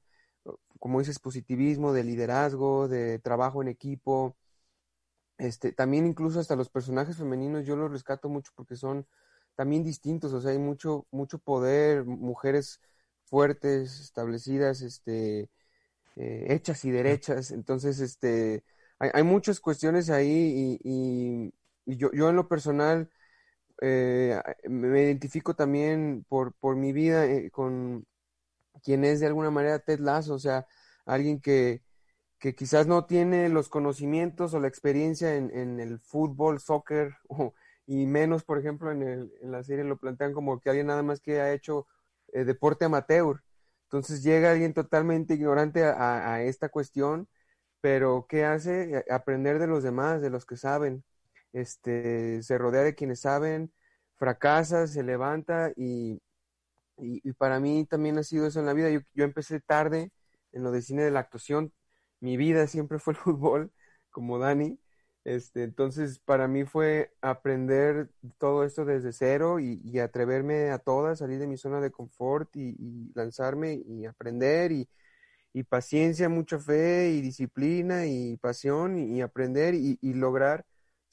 como 0.79 0.99
dices, 0.99 1.19
positivismo, 1.19 1.93
de 1.93 2.03
liderazgo, 2.03 2.87
de 2.87 3.19
trabajo 3.19 3.61
en 3.61 3.69
equipo. 3.69 4.37
Este, 5.37 5.71
también 5.71 6.05
incluso 6.05 6.39
hasta 6.39 6.55
los 6.55 6.69
personajes 6.69 7.17
femeninos 7.17 7.65
yo 7.65 7.75
los 7.75 7.91
rescato 7.91 8.29
mucho 8.29 8.51
porque 8.55 8.75
son 8.77 9.05
también 9.55 9.83
distintos, 9.83 10.33
o 10.33 10.41
sea, 10.41 10.51
hay 10.51 10.59
mucho, 10.59 11.07
mucho 11.11 11.39
poder, 11.39 12.05
mujeres 12.05 12.79
fuertes, 13.25 13.99
establecidas, 13.99 14.81
este, 14.81 15.49
eh, 16.15 16.45
hechas 16.49 16.85
y 16.85 16.91
derechas, 16.91 17.51
entonces, 17.51 17.99
este, 17.99 18.63
hay, 18.99 19.09
hay 19.13 19.23
muchas 19.23 19.59
cuestiones 19.59 20.09
ahí 20.09 20.79
y, 20.83 21.51
y, 21.85 21.97
yo, 21.97 22.11
yo 22.13 22.29
en 22.29 22.35
lo 22.35 22.47
personal 22.47 23.09
eh, 23.81 24.39
me 24.69 25.03
identifico 25.03 25.55
también 25.55 26.25
por, 26.29 26.53
por 26.53 26.75
mi 26.75 26.93
vida 26.93 27.25
eh, 27.25 27.51
con 27.51 28.05
quien 28.83 29.05
es 29.05 29.19
de 29.19 29.27
alguna 29.27 29.51
manera 29.51 29.79
Ted 29.79 29.99
Lasso, 29.99 30.35
o 30.35 30.39
sea, 30.39 30.67
alguien 31.05 31.41
que, 31.41 31.83
que 32.39 32.55
quizás 32.55 32.87
no 32.87 33.05
tiene 33.05 33.49
los 33.49 33.69
conocimientos 33.69 34.53
o 34.53 34.59
la 34.59 34.67
experiencia 34.67 35.35
en, 35.35 35.51
en 35.57 35.79
el 35.79 35.99
fútbol, 35.99 36.59
soccer, 36.59 37.15
o, 37.29 37.53
y 37.87 38.05
menos, 38.07 38.43
por 38.43 38.59
ejemplo, 38.59 38.91
en, 38.91 39.03
el, 39.03 39.33
la 39.41 39.63
serie 39.63 39.83
lo 39.83 39.97
plantean 39.97 40.33
como 40.33 40.59
que 40.59 40.69
alguien 40.69 40.87
nada 40.87 41.03
más 41.03 41.19
que 41.21 41.41
ha 41.41 41.53
hecho 41.53 41.87
eh, 42.33 42.43
deporte 42.45 42.85
amateur. 42.85 43.43
Entonces 43.85 44.23
llega 44.23 44.51
alguien 44.51 44.73
totalmente 44.73 45.35
ignorante 45.35 45.83
a, 45.85 46.33
a, 46.33 46.43
esta 46.43 46.69
cuestión, 46.69 47.27
pero 47.81 48.25
¿qué 48.29 48.45
hace? 48.45 49.05
Aprender 49.09 49.59
de 49.59 49.67
los 49.67 49.83
demás, 49.83 50.21
de 50.21 50.29
los 50.31 50.45
que 50.45 50.57
saben. 50.57 51.03
Este, 51.55 52.43
se 52.43 52.57
rodea 52.57 52.83
de 52.83 52.95
quienes 52.95 53.21
saben, 53.21 53.73
fracasa, 54.17 54.87
se 54.87 55.03
levanta 55.03 55.71
y, 55.77 56.21
y, 56.97 57.33
para 57.33 57.59
mí 57.59 57.85
también 57.85 58.17
ha 58.17 58.23
sido 58.23 58.47
eso 58.47 58.59
en 58.59 58.65
la 58.67 58.73
vida. 58.73 58.89
Yo, 58.89 58.99
yo 59.13 59.23
empecé 59.25 59.61
tarde 59.61 60.11
en 60.51 60.63
lo 60.63 60.71
de 60.71 60.81
cine 60.81 61.03
de 61.03 61.11
la 61.11 61.21
actuación, 61.21 61.73
mi 62.19 62.37
vida 62.37 62.67
siempre 62.67 62.99
fue 62.99 63.13
el 63.13 63.19
fútbol, 63.19 63.71
como 64.09 64.39
Dani. 64.39 64.79
Este, 65.23 65.63
entonces, 65.63 66.19
para 66.19 66.47
mí 66.47 66.65
fue 66.65 67.11
aprender 67.21 68.09
todo 68.37 68.63
esto 68.63 68.85
desde 68.85 69.11
cero 69.13 69.59
y, 69.59 69.81
y 69.83 69.99
atreverme 69.99 70.71
a 70.71 70.79
todas, 70.79 71.19
salir 71.19 71.39
de 71.39 71.47
mi 71.47 71.57
zona 71.57 71.81
de 71.81 71.91
confort 71.91 72.55
y, 72.55 72.75
y 72.79 73.11
lanzarme 73.15 73.73
y 73.85 74.05
aprender 74.05 74.71
y, 74.71 74.87
y, 75.53 75.63
paciencia, 75.63 76.29
mucha 76.29 76.59
fe 76.59 77.11
y 77.11 77.21
disciplina 77.21 78.05
y 78.07 78.37
pasión 78.37 78.97
y, 78.97 79.21
aprender 79.21 79.73
y, 79.75 79.97
lograr 80.13 80.65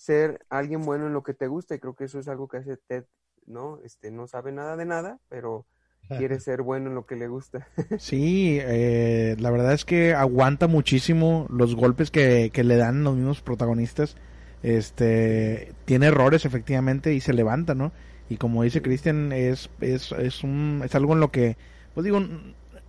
ser 0.02 0.44
alguien 0.50 0.82
bueno 0.82 1.06
en 1.06 1.12
lo 1.12 1.22
que 1.22 1.32
te 1.32 1.46
gusta. 1.46 1.74
Y 1.74 1.78
creo 1.78 1.94
que 1.94 2.04
eso 2.04 2.18
es 2.18 2.26
algo 2.26 2.48
que 2.48 2.56
hace 2.56 2.76
Ted, 2.76 3.04
¿no? 3.46 3.78
Este, 3.84 4.10
no 4.10 4.26
sabe 4.26 4.50
nada 4.50 4.76
de 4.76 4.84
nada, 4.84 5.20
pero 5.28 5.64
quiere 6.08 6.40
ser 6.40 6.62
bueno 6.62 6.88
en 6.88 6.96
lo 6.96 7.06
que 7.06 7.14
le 7.14 7.28
gusta. 7.28 7.68
sí, 7.98 8.58
eh, 8.60 9.36
la 9.38 9.50
verdad 9.50 9.72
es 9.72 9.84
que 9.84 10.14
aguanta 10.14 10.66
muchísimo 10.66 11.46
los 11.50 11.76
golpes 11.76 12.10
que, 12.10 12.50
que 12.52 12.64
le 12.64 12.76
dan 12.76 13.04
los 13.04 13.14
mismos 13.14 13.42
protagonistas. 13.42 14.16
Este 14.64 15.72
tiene 15.84 16.06
errores 16.06 16.44
efectivamente 16.44 17.14
y 17.14 17.20
se 17.20 17.32
levanta, 17.32 17.74
¿no? 17.74 17.92
Y 18.28 18.38
como 18.38 18.64
dice 18.64 18.82
Cristian, 18.82 19.32
es, 19.32 19.70
es, 19.80 20.10
es, 20.12 20.42
un, 20.42 20.82
es 20.84 20.94
algo 20.94 21.12
en 21.12 21.20
lo 21.20 21.30
que, 21.30 21.56
pues 21.94 22.04
digo, 22.04 22.20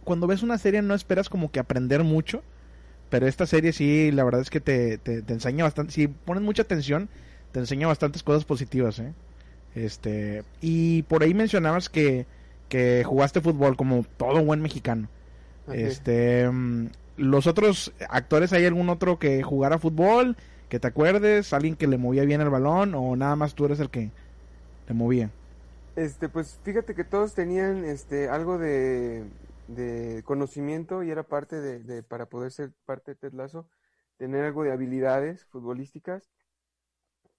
cuando 0.03 0.27
ves 0.27 0.41
una 0.41 0.58
serie 0.58 0.82
no 0.82 0.96
esperas 0.96 1.29
como 1.29 1.51
que 1.51 1.60
aprender 1.60 2.03
mucho, 2.03 2.43
pero 3.13 3.27
esta 3.27 3.46
serie 3.46 3.74
sí, 3.74 4.12
la 4.12 4.24
verdad 4.24 4.41
es 4.41 4.50
que 4.50 4.60
te, 4.60 4.98
te, 4.98 5.22
te 5.22 5.34
enseña 5.34 5.65
bastante, 5.65 5.93
si 5.93 6.08
pones 6.08 6.41
mucha 6.41 6.63
atención, 6.63 7.10
te 7.51 7.60
enseña 7.60 7.86
bastantes 7.86 8.24
cosas 8.24 8.43
positivas, 8.43 8.98
¿eh? 8.98 9.13
Este, 9.75 10.41
y 10.62 11.03
por 11.03 11.22
ahí 11.22 11.36
mencionabas 11.36 11.89
que, 11.89 12.25
que 12.70 13.03
jugaste 13.05 13.39
fútbol 13.39 13.77
como 13.77 14.03
todo 14.17 14.43
buen 14.43 14.63
mexicano. 14.63 15.10
Okay. 15.67 15.84
Este, 15.84 16.50
los 17.15 17.46
otros 17.46 17.93
actores, 18.10 18.51
¿hay 18.51 18.65
algún 18.65 18.89
otro 18.89 19.20
que 19.20 19.43
jugara 19.43 19.77
fútbol? 19.77 20.36
Que 20.67 20.79
te 20.79 20.88
acuerdes, 20.88 21.53
alguien 21.53 21.75
que 21.75 21.86
le 21.86 22.00
movía 22.00 22.25
bien 22.25 22.41
el 22.41 22.50
balón 22.50 22.96
o 22.96 23.15
nada 23.15 23.36
más 23.36 23.53
tú 23.53 23.65
eres 23.65 23.79
el 23.79 23.91
que 23.91 24.10
le 24.88 24.93
movía. 24.96 25.29
Este, 25.96 26.29
pues 26.29 26.60
fíjate 26.63 26.96
que 26.96 27.03
todos 27.03 27.36
tenían 27.36 27.86
este 27.86 28.27
algo 28.27 28.58
de, 28.58 29.22
de 29.67 30.24
conocimiento 30.25 31.03
y 31.03 31.12
era 31.12 31.24
parte 31.24 31.60
de, 31.62 31.79
de, 31.79 32.03
para 32.03 32.27
poder 32.27 32.51
ser 32.51 32.74
parte 32.86 33.12
de 33.12 33.15
Ted 33.15 33.34
Lasso, 33.34 33.67
tener 34.17 34.46
algo 34.46 34.63
de 34.63 34.72
habilidades 34.72 35.46
futbolísticas, 35.46 36.29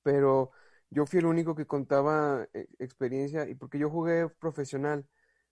pero 0.02 0.50
yo 0.90 1.07
fui 1.07 1.19
el 1.19 1.26
único 1.26 1.54
que 1.54 1.66
contaba 1.66 2.47
eh, 2.54 2.69
experiencia 2.78 3.49
y 3.49 3.54
porque 3.54 3.78
yo 3.78 3.90
jugué 3.90 4.28
profesional. 4.28 5.04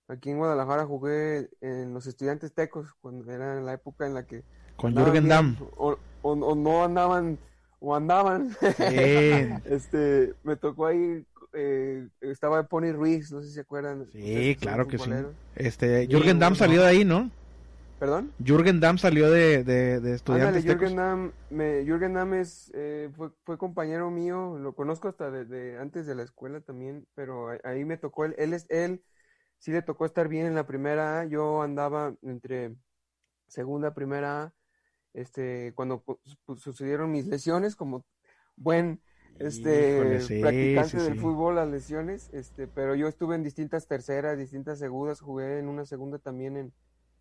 Aquí 0.09 0.31
en 0.31 0.38
Guadalajara 0.38 0.85
jugué 0.85 1.50
en 1.61 1.95
los 1.95 2.07
estudiantes 2.07 2.52
tecos, 2.52 2.95
cuando 3.00 3.31
era 3.33 3.61
la 3.61 3.73
época 3.73 4.07
en 4.07 4.14
la 4.14 4.26
que... 4.26 4.45
Con 4.76 4.95
Jürgen 4.95 5.29
Damm. 5.29 5.57
O, 5.76 5.97
o, 6.23 6.33
o, 6.33 6.55
no 6.55 6.85
andaban, 6.85 7.38
o 7.81 7.95
andaban. 7.95 8.50
Este, 9.64 10.35
me 10.43 10.57
tocó 10.57 10.87
ahí, 10.87 11.25
eh, 11.53 12.09
estaba 12.21 12.67
Pony 12.67 12.93
Ruiz, 12.93 13.31
no 13.33 13.41
sé 13.41 13.49
si 13.49 13.55
se 13.55 13.61
acuerdan. 13.61 14.07
Sí, 14.13 14.57
claro 14.61 14.87
que 14.87 14.99
sí. 14.99 15.11
Este, 15.55 16.07
Jürgen 16.07 16.39
Damm 16.39 16.55
salió 16.55 16.83
de 16.83 16.89
ahí, 16.89 17.05
¿no? 17.05 17.31
¿Perdón? 17.99 18.33
Jürgen 18.45 18.81
Damm 18.81 18.99
salió 18.99 19.31
de, 19.31 19.63
de, 19.63 20.01
de 20.01 20.15
estudiantes 20.15 20.65
Ándale, 20.65 20.75
Jürgen 20.75 20.97
Damm, 20.97 21.33
me, 21.51 21.85
Jürgen 21.85 22.15
Damm 22.15 22.35
es, 22.35 22.73
eh, 22.75 23.11
fue, 23.17 23.31
fue, 23.45 23.57
compañero 23.59 24.11
mío, 24.11 24.59
lo 24.59 24.75
conozco 24.75 25.07
hasta 25.07 25.31
desde 25.31 25.79
antes 25.79 26.07
de 26.07 26.17
la 26.17 26.25
escuela 26.25 26.61
también, 26.61 27.07
pero 27.15 27.51
ahí 27.63 27.85
me 27.85 27.99
tocó 27.99 28.25
él, 28.25 28.35
él 28.39 28.55
es, 28.55 28.67
él 28.71 29.05
sí 29.63 29.71
le 29.71 29.83
tocó 29.83 30.05
estar 30.05 30.27
bien 30.27 30.47
en 30.47 30.57
la 30.57 30.67
primera 30.67 31.21
A. 31.21 31.25
Yo 31.25 31.63
andaba 31.63 32.17
entre 32.23 32.75
segunda, 33.47 33.95
primera 33.95 34.43
A, 34.43 34.55
este, 35.15 35.73
cuando 35.77 36.03
pues, 36.03 36.19
sucedieron 36.61 37.13
mis 37.13 37.29
lesiones, 37.29 37.77
como 37.77 38.05
buen 38.57 39.01
este 39.39 39.97
Híjole, 39.97 40.21
sí, 40.21 40.41
practicante 40.41 40.91
sí, 40.91 40.97
del 40.99 41.15
sí. 41.15 41.19
fútbol, 41.19 41.57
las 41.57 41.69
lesiones, 41.69 42.31
este, 42.33 42.67
pero 42.67 42.95
yo 42.95 43.09
estuve 43.09 43.35
en 43.35 43.43
distintas 43.43 43.87
terceras, 43.87 44.39
distintas 44.39 44.79
segundas, 44.79 45.21
jugué 45.21 45.59
en 45.59 45.69
una 45.69 45.85
segunda 45.85 46.19
también 46.19 46.57
en, 46.57 46.73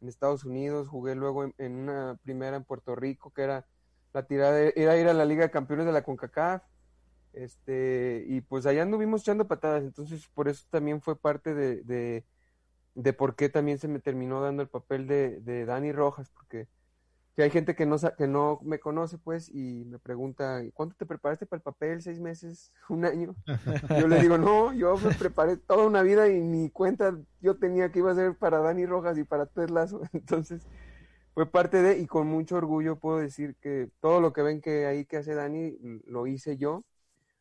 en 0.01 0.07
Estados 0.07 0.43
Unidos, 0.45 0.87
jugué 0.87 1.15
luego 1.15 1.43
en, 1.43 1.53
en, 1.57 1.75
una 1.75 2.19
primera 2.23 2.57
en 2.57 2.63
Puerto 2.63 2.95
Rico, 2.95 3.31
que 3.31 3.43
era 3.43 3.65
la 4.13 4.23
tirada, 4.27 4.59
era 4.59 4.97
ir 4.97 5.07
a 5.07 5.13
la 5.13 5.25
Liga 5.25 5.43
de 5.43 5.51
Campeones 5.51 5.85
de 5.85 5.91
la 5.93 6.03
CONCACAF, 6.03 6.63
este, 7.33 8.25
y 8.27 8.41
pues 8.41 8.65
allá 8.65 8.83
anduvimos 8.83 9.21
echando 9.21 9.47
patadas, 9.47 9.83
entonces 9.83 10.27
por 10.33 10.49
eso 10.49 10.65
también 10.69 11.01
fue 11.01 11.15
parte 11.17 11.53
de, 11.53 11.81
de, 11.83 12.25
de 12.95 13.13
por 13.13 13.35
qué 13.35 13.49
también 13.49 13.79
se 13.79 13.87
me 13.87 13.99
terminó 13.99 14.41
dando 14.41 14.61
el 14.61 14.69
papel 14.69 15.07
de, 15.07 15.39
de 15.39 15.65
Dani 15.65 15.91
Rojas, 15.91 16.29
porque 16.29 16.67
que 17.35 17.43
hay 17.43 17.49
gente 17.49 17.75
que 17.75 17.85
no, 17.85 17.97
que 18.17 18.27
no 18.27 18.59
me 18.63 18.79
conoce, 18.79 19.17
pues, 19.17 19.49
y 19.49 19.85
me 19.85 19.99
pregunta, 19.99 20.61
¿cuánto 20.73 20.95
te 20.95 21.05
preparaste 21.05 21.45
para 21.45 21.59
el 21.59 21.63
papel? 21.63 22.01
¿Seis 22.01 22.19
meses? 22.19 22.73
¿Un 22.89 23.05
año? 23.05 23.35
Yo 23.97 24.07
le 24.07 24.19
digo, 24.19 24.37
no, 24.37 24.73
yo 24.73 24.97
me 24.97 25.13
preparé 25.13 25.57
toda 25.57 25.85
una 25.85 26.01
vida 26.01 26.27
y 26.27 26.41
mi 26.41 26.69
cuenta 26.69 27.17
yo 27.39 27.57
tenía 27.57 27.91
que 27.91 27.99
iba 27.99 28.11
a 28.11 28.15
ser 28.15 28.35
para 28.35 28.59
Dani 28.59 28.85
Rojas 28.85 29.17
y 29.17 29.23
para 29.23 29.45
Ted 29.45 29.69
Lasso. 29.69 30.01
Entonces, 30.13 30.67
fue 31.33 31.49
parte 31.49 31.81
de, 31.81 31.99
y 31.99 32.07
con 32.07 32.27
mucho 32.27 32.57
orgullo 32.57 32.97
puedo 32.97 33.19
decir 33.19 33.55
que 33.61 33.89
todo 34.01 34.19
lo 34.19 34.33
que 34.33 34.41
ven 34.41 34.59
que 34.59 34.85
ahí 34.85 35.05
que 35.05 35.17
hace 35.17 35.33
Dani, 35.33 35.77
lo 36.05 36.27
hice 36.27 36.57
yo. 36.57 36.83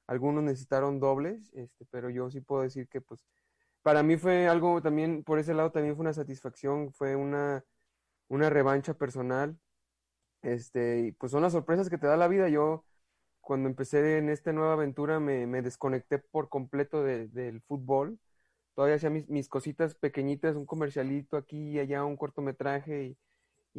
Algunos 0.06 0.42
necesitaron 0.44 1.00
dobles, 1.00 1.52
este, 1.54 1.84
pero 1.90 2.10
yo 2.10 2.30
sí 2.30 2.40
puedo 2.40 2.62
decir 2.62 2.88
que, 2.88 3.00
pues, 3.00 3.24
para 3.82 4.02
mí 4.02 4.16
fue 4.16 4.48
algo 4.48 4.82
también, 4.82 5.24
por 5.24 5.38
ese 5.38 5.54
lado 5.54 5.72
también 5.72 5.96
fue 5.96 6.02
una 6.02 6.12
satisfacción, 6.12 6.92
fue 6.92 7.16
una, 7.16 7.64
una 8.28 8.50
revancha 8.50 8.94
personal 8.94 9.58
este, 10.42 11.00
y 11.00 11.12
pues 11.12 11.32
son 11.32 11.42
las 11.42 11.52
sorpresas 11.52 11.88
que 11.90 11.98
te 11.98 12.06
da 12.06 12.16
la 12.16 12.28
vida. 12.28 12.48
Yo, 12.48 12.84
cuando 13.40 13.68
empecé 13.68 14.18
en 14.18 14.28
esta 14.28 14.52
nueva 14.52 14.74
aventura, 14.74 15.20
me, 15.20 15.46
me 15.46 15.62
desconecté 15.62 16.18
por 16.18 16.48
completo 16.48 17.02
de, 17.02 17.28
del 17.28 17.60
fútbol. 17.62 18.18
Todavía 18.74 18.96
hacía 18.96 19.10
mis, 19.10 19.28
mis, 19.28 19.48
cositas 19.48 19.94
pequeñitas, 19.94 20.56
un 20.56 20.66
comercialito 20.66 21.36
aquí 21.36 21.70
y 21.70 21.78
allá, 21.78 22.04
un 22.04 22.16
cortometraje, 22.16 23.04
y, 23.04 23.18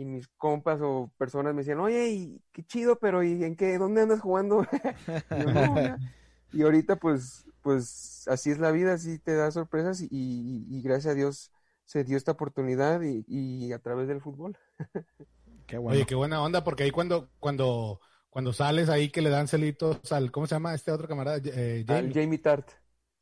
y 0.02 0.06
mis 0.06 0.28
compas 0.30 0.80
o 0.82 1.12
personas 1.18 1.54
me 1.54 1.62
decían, 1.62 1.80
oye, 1.80 2.10
y, 2.10 2.42
qué 2.52 2.64
chido, 2.64 3.00
pero 3.00 3.24
¿y 3.24 3.44
en 3.44 3.56
qué? 3.56 3.78
¿Dónde 3.78 4.02
andas 4.02 4.22
jugando? 4.22 4.66
y, 5.32 5.38
yo, 5.40 5.52
no, 5.52 5.98
y, 6.54 6.62
ahorita, 6.64 6.98
pues, 6.98 7.46
pues 7.62 8.28
así 8.28 8.52
es 8.52 8.60
la 8.60 8.72
vida, 8.72 8.94
así 8.94 9.20
te 9.20 9.36
da 9.36 9.52
sorpresas, 9.52 10.02
y, 10.02 10.08
y 10.12 10.82
gracias 10.82 11.14
a 11.14 11.16
Dios 11.16 11.52
se 11.92 12.06
dio 12.06 12.16
esta 12.16 12.32
oportunidad 12.32 13.02
y, 13.02 13.74
a 13.74 13.80
través 13.80 14.08
del 14.08 14.22
fútbol. 14.22 14.58
Qué 15.72 15.78
bueno. 15.78 15.96
Oye, 15.96 16.06
qué 16.06 16.16
buena 16.16 16.42
onda, 16.42 16.66
porque 16.66 16.84
ahí 16.84 16.92
cuando, 16.92 17.30
cuando, 17.40 18.02
cuando 18.30 18.52
sales 18.52 18.90
ahí 18.90 19.08
que 19.08 19.22
le 19.22 19.30
dan 19.30 19.48
celitos 19.48 20.12
al, 20.12 20.30
¿cómo 20.30 20.46
se 20.46 20.56
llama 20.56 20.76
este 20.76 20.92
otro 20.92 21.08
camarada? 21.08 21.40
Eh, 21.46 21.86
Jamie. 21.88 22.10
Al 22.10 22.14
Jamie 22.14 22.40
Tart. 22.40 22.72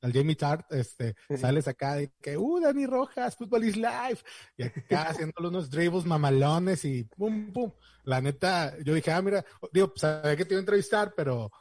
Al 0.01 0.11
Jamie 0.11 0.35
Tart, 0.35 0.65
este, 0.71 1.13
sales 1.37 1.67
acá 1.67 1.93
de 1.93 2.11
que, 2.19 2.37
uh, 2.37 2.59
Dani 2.59 2.87
Rojas, 2.87 3.35
Football 3.35 3.65
is 3.65 3.77
Life. 3.77 4.25
Y 4.57 4.63
acá 4.63 5.03
haciéndole 5.09 5.49
unos 5.49 5.69
dribbles 5.69 6.05
mamalones 6.05 6.83
y 6.85 7.03
pum, 7.03 7.53
pum. 7.53 7.71
La 8.03 8.19
neta, 8.19 8.75
yo 8.83 8.95
dije, 8.95 9.11
ah, 9.11 9.21
mira, 9.21 9.45
digo, 9.71 9.93
sabía 9.95 10.35
que 10.35 10.43
te 10.43 10.55
iba 10.55 10.59
a 10.59 10.61
entrevistar, 10.61 11.13
pero 11.15 11.51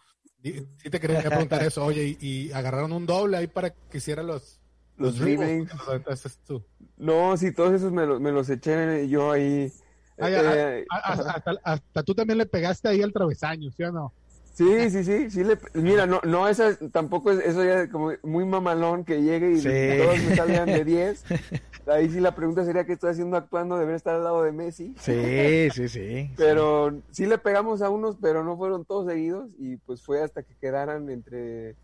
sí 0.43 0.89
te 0.91 0.99
quería 0.99 1.21
preguntar 1.21 1.63
eso. 1.65 1.85
Oye, 1.85 2.17
y, 2.19 2.27
y 2.27 2.53
agarraron 2.53 2.93
un 2.93 3.05
doble 3.05 3.37
ahí 3.37 3.47
para 3.47 3.69
que 3.69 3.99
hiciera 3.99 4.23
los, 4.23 4.63
los, 4.97 5.19
los 5.19 5.19
dribbles. 5.19 5.69
No, 6.97 7.37
sí, 7.37 7.53
todos 7.53 7.75
esos 7.75 7.93
me, 7.93 8.07
los, 8.07 8.23
me 8.23 8.33
los 8.33 8.49
eché 8.49 9.07
yo 9.07 9.33
ahí 9.33 9.71
Ay, 10.21 10.35
eh, 10.35 10.85
hasta, 10.91 11.31
hasta, 11.33 11.51
hasta, 11.65 12.03
tú 12.03 12.15
también 12.15 12.39
le 12.39 12.47
pegaste 12.47 12.89
ahí 12.89 13.03
al 13.03 13.13
travesaño, 13.13 13.71
¿sí 13.71 13.83
o 13.85 13.93
no? 13.93 14.13
Sí, 14.55 14.91
sí, 14.91 15.05
sí, 15.05 15.31
sí 15.31 15.45
le, 15.45 15.57
mira, 15.75 16.05
no, 16.07 16.21
no, 16.25 16.49
esa 16.49 16.77
tampoco 16.91 17.31
es, 17.31 17.39
eso 17.39 17.65
ya 17.65 17.83
es 17.83 17.91
como 17.91 18.13
muy 18.25 18.45
mamalón 18.45 19.05
que 19.05 19.23
llegue 19.23 19.53
y 19.53 19.59
Sí. 19.61 19.69
todos 19.99 20.19
me 20.19 20.35
salgan 20.35 20.67
de 20.67 20.85
10. 20.85 21.25
Ahí 21.87 22.11
sí 22.11 22.19
la 22.21 22.35
pregunta 22.35 22.65
sería 22.65 22.85
qué 22.85 22.95
estoy 22.95 23.11
haciendo 23.11 23.37
actuando, 23.37 23.77
debería 23.77 23.97
estar 23.97 24.17
al 24.17 24.25
lado 24.25 24.43
de 24.43 24.53
Messi. 24.53 24.95
Sí, 25.01 25.69
sí, 25.71 25.89
sí. 25.89 26.31
Pero 26.37 27.03
sí 27.13 27.27
le 27.27 27.39
pegamos 27.39 27.83
a 27.83 27.91
unos, 27.91 28.17
pero 28.21 28.43
no 28.45 28.57
fueron 28.57 28.85
todos 28.85 29.07
seguidos 29.07 29.49
y 29.59 29.77
pues 29.79 30.03
fue 30.05 30.23
hasta 30.23 30.43
que 30.43 30.55
quedaran 30.61 31.09
entre 31.09 31.77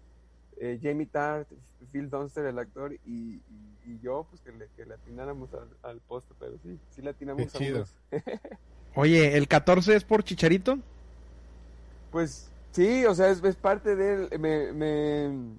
eh, 0.61 0.79
Jamie 0.83 1.07
Tart, 1.07 1.49
Phil 1.93 2.11
Dunster, 2.11 2.45
el 2.47 2.59
actor, 2.59 2.93
y, 3.05 3.37
y- 3.37 3.74
y 3.85 3.99
yo, 4.01 4.27
pues 4.31 4.41
que 4.43 4.53
le, 4.53 4.69
que 4.77 4.87
le 4.87 4.95
atináramos 4.95 5.53
al, 5.55 5.69
al 5.83 6.01
poste, 6.01 6.35
pero 6.39 6.59
sí, 6.59 6.79
sí 6.91 7.03
le 7.03 7.11
atinamos 7.11 7.53
Qué 7.53 7.57
a 7.57 7.59
chido. 7.59 7.79
unos. 7.79 7.95
Oye, 8.97 9.37
¿el 9.37 9.49
14 9.49 9.97
es 9.97 10.05
por 10.05 10.23
Chicharito? 10.23 10.79
Pues 12.11 12.51
sí, 12.73 13.05
o 13.07 13.15
sea, 13.15 13.29
es, 13.31 13.43
es 13.43 13.57
parte 13.57 13.97
de 13.97 14.15
él. 14.15 14.41
Me, 14.41 14.73
me- 14.73 15.59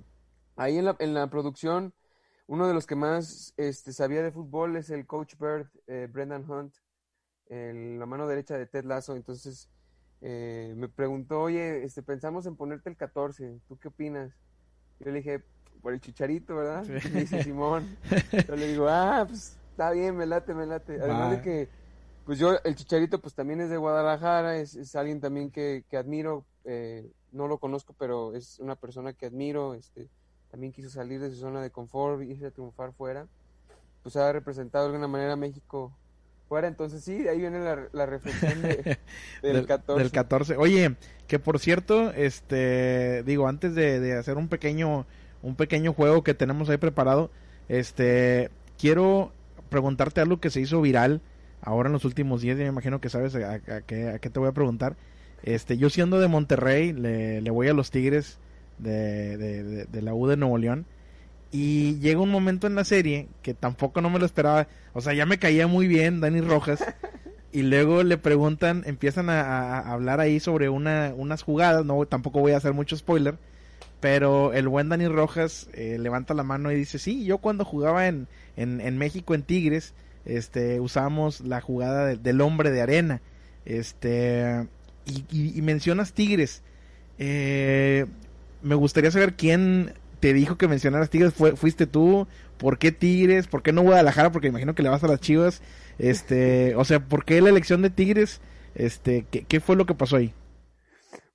ahí 0.55 0.77
en 0.77 0.85
la, 0.85 0.95
en 0.99 1.13
la 1.13 1.29
producción, 1.29 1.93
uno 2.47 2.67
de 2.67 2.73
los 2.73 2.85
que 2.85 2.95
más 2.95 3.53
este, 3.57 3.91
sabía 3.93 4.23
de 4.23 4.31
fútbol 4.31 4.75
es 4.77 4.89
el 4.89 5.05
coach 5.05 5.35
Bird, 5.39 5.67
eh, 5.87 6.07
Brendan 6.11 6.49
Hunt, 6.49 6.73
el- 7.47 7.99
la 7.99 8.05
mano 8.05 8.27
derecha 8.27 8.57
de 8.57 8.67
Ted 8.67 8.85
Lasso. 8.85 9.15
Entonces 9.15 9.69
eh, 10.21 10.73
me 10.77 10.89
preguntó, 10.89 11.41
oye, 11.41 11.83
este, 11.83 12.01
pensamos 12.03 12.45
en 12.45 12.55
ponerte 12.55 12.89
el 12.89 12.97
14, 12.97 13.59
¿tú 13.67 13.77
qué 13.77 13.89
opinas? 13.89 14.33
Yo 14.99 15.07
le 15.11 15.17
dije, 15.19 15.43
por 15.85 15.93
el 15.93 16.01
chicharito, 16.01 16.55
¿verdad? 16.55 16.83
Sí. 16.83 17.09
Me 17.13 17.19
dice 17.19 17.43
Simón. 17.43 17.95
Yo 18.47 18.55
le 18.55 18.69
digo, 18.69 18.89
ah, 18.89 19.23
pues 19.27 19.55
está 19.69 19.91
bien, 19.91 20.17
me 20.17 20.25
late, 20.25 20.55
me 20.55 20.65
late. 20.65 20.95
Además 20.99 21.29
de 21.29 21.41
que, 21.43 21.69
pues 22.25 22.39
yo, 22.39 22.55
el 22.63 22.73
chicharito, 22.75 23.21
pues 23.21 23.35
también 23.35 23.61
es 23.61 23.69
de 23.69 23.77
Guadalajara, 23.77 24.57
es, 24.57 24.73
es 24.73 24.95
alguien 24.95 25.21
también 25.21 25.51
que, 25.51 25.83
que 25.87 25.95
admiro, 25.97 26.43
eh, 26.63 27.07
no 27.31 27.47
lo 27.47 27.59
conozco, 27.59 27.93
pero 27.99 28.33
es 28.33 28.57
una 28.57 28.75
persona 28.75 29.13
que 29.13 29.27
admiro, 29.27 29.75
este, 29.75 30.09
también 30.49 30.73
quiso 30.73 30.89
salir 30.89 31.19
de 31.21 31.29
su 31.29 31.35
zona 31.35 31.61
de 31.61 31.69
confort, 31.69 32.23
irse 32.23 32.47
a 32.47 32.51
triunfar 32.51 32.91
fuera, 32.93 33.27
pues 34.01 34.15
ha 34.15 34.33
representado 34.33 34.85
de 34.85 34.89
alguna 34.89 35.07
manera 35.07 35.33
a 35.33 35.35
México 35.35 35.95
fuera, 36.49 36.67
entonces 36.67 37.03
sí, 37.03 37.27
ahí 37.27 37.37
viene 37.41 37.59
la, 37.59 37.89
la 37.91 38.07
reflexión 38.07 38.59
de- 38.63 38.97
del, 39.43 39.67
14. 39.67 40.01
del 40.01 40.11
14. 40.11 40.57
Oye, 40.57 40.95
que 41.27 41.37
por 41.37 41.59
cierto, 41.59 42.09
este, 42.13 43.21
digo, 43.21 43.47
antes 43.47 43.75
de, 43.75 43.99
de 43.99 44.17
hacer 44.17 44.37
un 44.37 44.47
pequeño, 44.47 45.05
un 45.45 45.55
pequeño 45.55 45.93
juego 45.93 46.23
que 46.23 46.33
tenemos 46.33 46.69
ahí 46.69 46.77
preparado, 46.77 47.29
este, 47.69 48.49
quiero 48.79 49.31
preguntarte 49.69 50.19
algo 50.19 50.39
que 50.39 50.49
se 50.49 50.59
hizo 50.59 50.81
viral 50.81 51.21
ahora 51.61 51.87
en 51.87 51.93
los 51.93 52.03
últimos 52.03 52.41
días, 52.41 52.57
y 52.57 52.63
me 52.63 52.67
imagino 52.67 52.99
que 52.99 53.09
sabes 53.09 53.35
a, 53.35 53.59
qué, 53.59 54.19
te 54.19 54.39
voy 54.39 54.49
a 54.49 54.53
preguntar. 54.53 54.95
Este, 55.43 55.77
yo 55.77 55.91
siendo 55.91 56.19
de 56.19 56.27
Monterrey, 56.27 56.93
le, 56.93 57.41
le 57.41 57.51
voy 57.51 57.67
a 57.67 57.73
los 57.73 57.91
Tigres 57.91 58.39
de, 58.79 59.37
de, 59.85 60.01
la 60.01 60.15
U 60.15 60.27
de 60.27 60.35
Nuevo 60.35 60.57
León. 60.57 60.85
Y 61.51 61.99
llega 61.99 62.19
un 62.19 62.31
momento 62.31 62.65
en 62.65 62.75
la 62.75 62.83
serie 62.83 63.27
que 63.43 63.53
tampoco 63.53 64.01
no 64.01 64.09
me 64.09 64.19
lo 64.19 64.25
esperaba. 64.25 64.67
O 64.93 65.01
sea, 65.01 65.13
ya 65.13 65.25
me 65.25 65.37
caía 65.37 65.67
muy 65.67 65.87
bien 65.87 66.21
Dani 66.21 66.41
Rojas. 66.41 66.83
y 67.51 67.61
luego 67.61 68.03
le 68.03 68.17
preguntan, 68.17 68.83
empiezan 68.85 69.29
a 69.29 69.79
hablar 69.79 70.19
ahí 70.19 70.39
sobre 70.39 70.69
una, 70.69 71.13
unas 71.15 71.43
jugadas. 71.43 71.85
No, 71.85 72.03
tampoco 72.07 72.39
voy 72.39 72.53
a 72.53 72.57
hacer 72.57 72.73
mucho 72.73 72.97
spoiler. 72.97 73.37
Pero 74.05 74.53
el 74.53 74.67
buen 74.67 74.87
Dani 74.89 75.07
Rojas 75.07 75.67
eh, 75.73 75.97
levanta 75.99 76.35
la 76.35 76.43
mano 76.43 76.71
y 76.71 76.75
dice, 76.75 76.99
sí, 76.99 77.25
yo 77.25 77.39
cuando 77.39 77.65
jugaba 77.65 78.07
en, 78.07 78.27
en, 78.55 78.79
en 78.79 78.99
México 78.99 79.33
en 79.33 79.41
Tigres, 79.41 79.95
este, 80.25 80.79
usábamos 80.79 81.41
la 81.41 81.59
jugada 81.59 82.05
de- 82.05 82.17
del 82.17 82.41
hombre 82.41 82.69
de 82.69 82.81
arena. 82.81 83.21
Este, 83.65 84.67
y, 85.07 85.25
y- 85.31 85.57
y 85.57 85.61
mencionas 85.63 86.13
Tigres. 86.13 86.61
Eh, 87.17 88.05
me 88.61 88.75
gustaría 88.75 89.09
saber 89.11 89.35
quién 89.35 89.93
te 90.19 90.33
dijo 90.33 90.57
que 90.57 90.67
mencionaras 90.67 91.09
Tigres. 91.09 91.33
¿Fue, 91.33 91.55
¿Fuiste 91.55 91.87
tú? 91.87 92.27
¿Por 92.57 92.77
qué 92.77 92.91
Tigres? 92.91 93.47
¿Por 93.47 93.63
qué 93.63 93.73
no 93.73 93.81
Guadalajara? 93.83 94.31
Porque 94.31 94.49
imagino 94.49 94.75
que 94.75 94.83
le 94.83 94.89
vas 94.89 95.03
a 95.03 95.07
las 95.07 95.19
Chivas. 95.21 95.61
Este, 95.97 96.75
o 96.75 96.85
sea, 96.85 96.99
¿por 96.99 97.25
qué 97.25 97.41
la 97.41 97.49
elección 97.49 97.81
de 97.81 97.89
Tigres? 97.89 98.41
Este, 98.75 99.25
¿qué, 99.31 99.45
qué 99.45 99.59
fue 99.61 99.75
lo 99.75 99.85
que 99.87 99.95
pasó 99.95 100.17
ahí? 100.17 100.33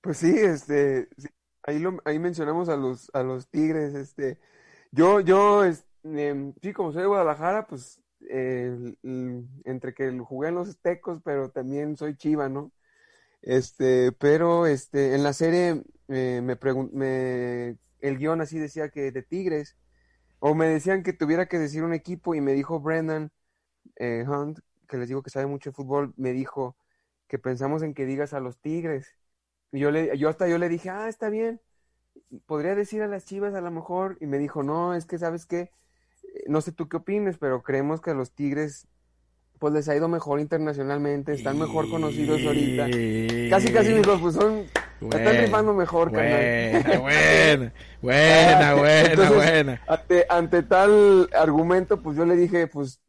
Pues 0.03 0.19
sí, 0.19 0.33
este, 0.39 1.09
ahí 1.71 1.79
lo, 1.81 1.99
ahí 2.05 2.19
mencionamos 2.19 2.69
a 2.69 2.77
los, 2.77 3.11
a 3.15 3.23
los 3.23 3.49
Tigres, 3.49 3.95
este, 3.95 4.39
yo, 4.93 5.21
yo, 5.21 5.65
es- 5.65 5.87
em, 6.05 6.55
sí, 6.63 6.73
como 6.75 6.93
soy 6.93 7.03
de 7.03 7.09
Guadalajara, 7.09 7.67
pues, 7.69 8.01
entre 9.65 9.95
que 9.95 10.19
jugué 10.21 10.49
en 10.49 10.55
los 10.57 10.79
Tecos, 10.81 11.21
pero 11.25 11.51
también 11.51 11.97
soy 11.97 12.17
Chiva, 12.17 12.49
¿no? 12.49 12.73
Este, 13.43 14.13
pero, 14.13 14.67
este, 14.67 15.15
en 15.15 15.23
la 15.25 15.33
serie, 15.35 15.83
eh, 16.09 16.41
me 16.45 16.57
me, 16.93 17.79
el 18.01 18.19
guion 18.19 18.41
así 18.41 18.59
decía 18.59 18.91
que 18.91 19.13
de 19.13 19.23
Tigres, 19.23 19.77
o 20.41 20.55
me 20.55 20.69
decían 20.69 21.03
que 21.05 21.13
tuviera 21.15 21.47
que 21.49 21.59
decir 21.59 21.85
un 21.85 21.95
equipo, 21.95 22.35
y 22.37 22.41
me 22.41 22.53
dijo 22.55 22.81
Brendan, 22.81 23.33
eh, 23.97 24.25
Hunt, 24.29 24.61
que 24.89 24.99
les 24.99 25.09
digo 25.09 25.23
que 25.25 25.31
sabe 25.31 25.47
mucho 25.47 25.71
de 25.71 25.75
fútbol, 25.77 26.15
me 26.17 26.33
dijo 26.33 26.77
que 27.29 27.39
pensamos 27.39 27.83
en 27.85 27.95
que 27.95 28.07
digas 28.07 28.35
a 28.35 28.41
los 28.41 28.59
Tigres. 28.61 29.17
Y 29.73 29.81
yo 29.81 29.91
le, 29.91 30.17
yo 30.19 30.29
hasta 30.29 30.49
yo 30.49 30.59
le 30.59 30.69
dije, 30.69 30.91
ah, 30.91 31.09
está 31.09 31.29
bien. 31.31 31.61
Podría 32.47 32.75
decir 32.75 33.03
a 33.03 33.09
las 33.09 33.25
Chivas 33.27 33.55
a 33.55 33.61
lo 33.61 33.71
mejor. 33.71 34.17
Y 34.21 34.27
me 34.27 34.39
dijo, 34.39 34.63
no, 34.63 34.95
es 34.95 35.07
que 35.07 35.19
sabes 35.19 35.47
qué, 35.47 35.71
Eh, 36.35 36.45
no 36.49 36.61
sé 36.61 36.73
tú 36.73 36.89
qué 36.89 36.99
opines, 36.99 37.39
pero 37.39 37.63
creemos 37.63 38.01
que 38.01 38.11
a 38.11 38.15
los 38.15 38.33
Tigres, 38.35 38.89
pues 39.59 39.75
les 39.75 39.89
ha 39.89 39.97
ido 39.97 40.09
mejor 40.09 40.41
internacionalmente, 40.41 41.33
están 41.35 41.59
mejor 41.59 41.89
conocidos 41.89 42.45
ahorita. 42.47 42.97
Casi, 43.49 43.71
casi 43.73 43.93
me 43.93 43.99
dijo, 44.01 44.19
pues 44.21 44.35
son, 44.37 44.71
están 45.11 45.39
rifando 45.39 45.75
mejor, 45.75 46.13
carnal. 46.13 46.55
Buena, 46.83 46.99
buena, 47.01 47.75
buena, 48.01 48.75
buena, 48.75 49.13
Entonces, 49.13 49.33
buena. 49.33 49.83
Ante, 49.87 50.27
ante 50.29 50.63
tal 50.63 51.29
argumento, 51.35 52.03
pues 52.03 52.17
yo 52.17 52.25
le 52.27 52.37
dije, 52.37 52.67
pues, 52.69 53.01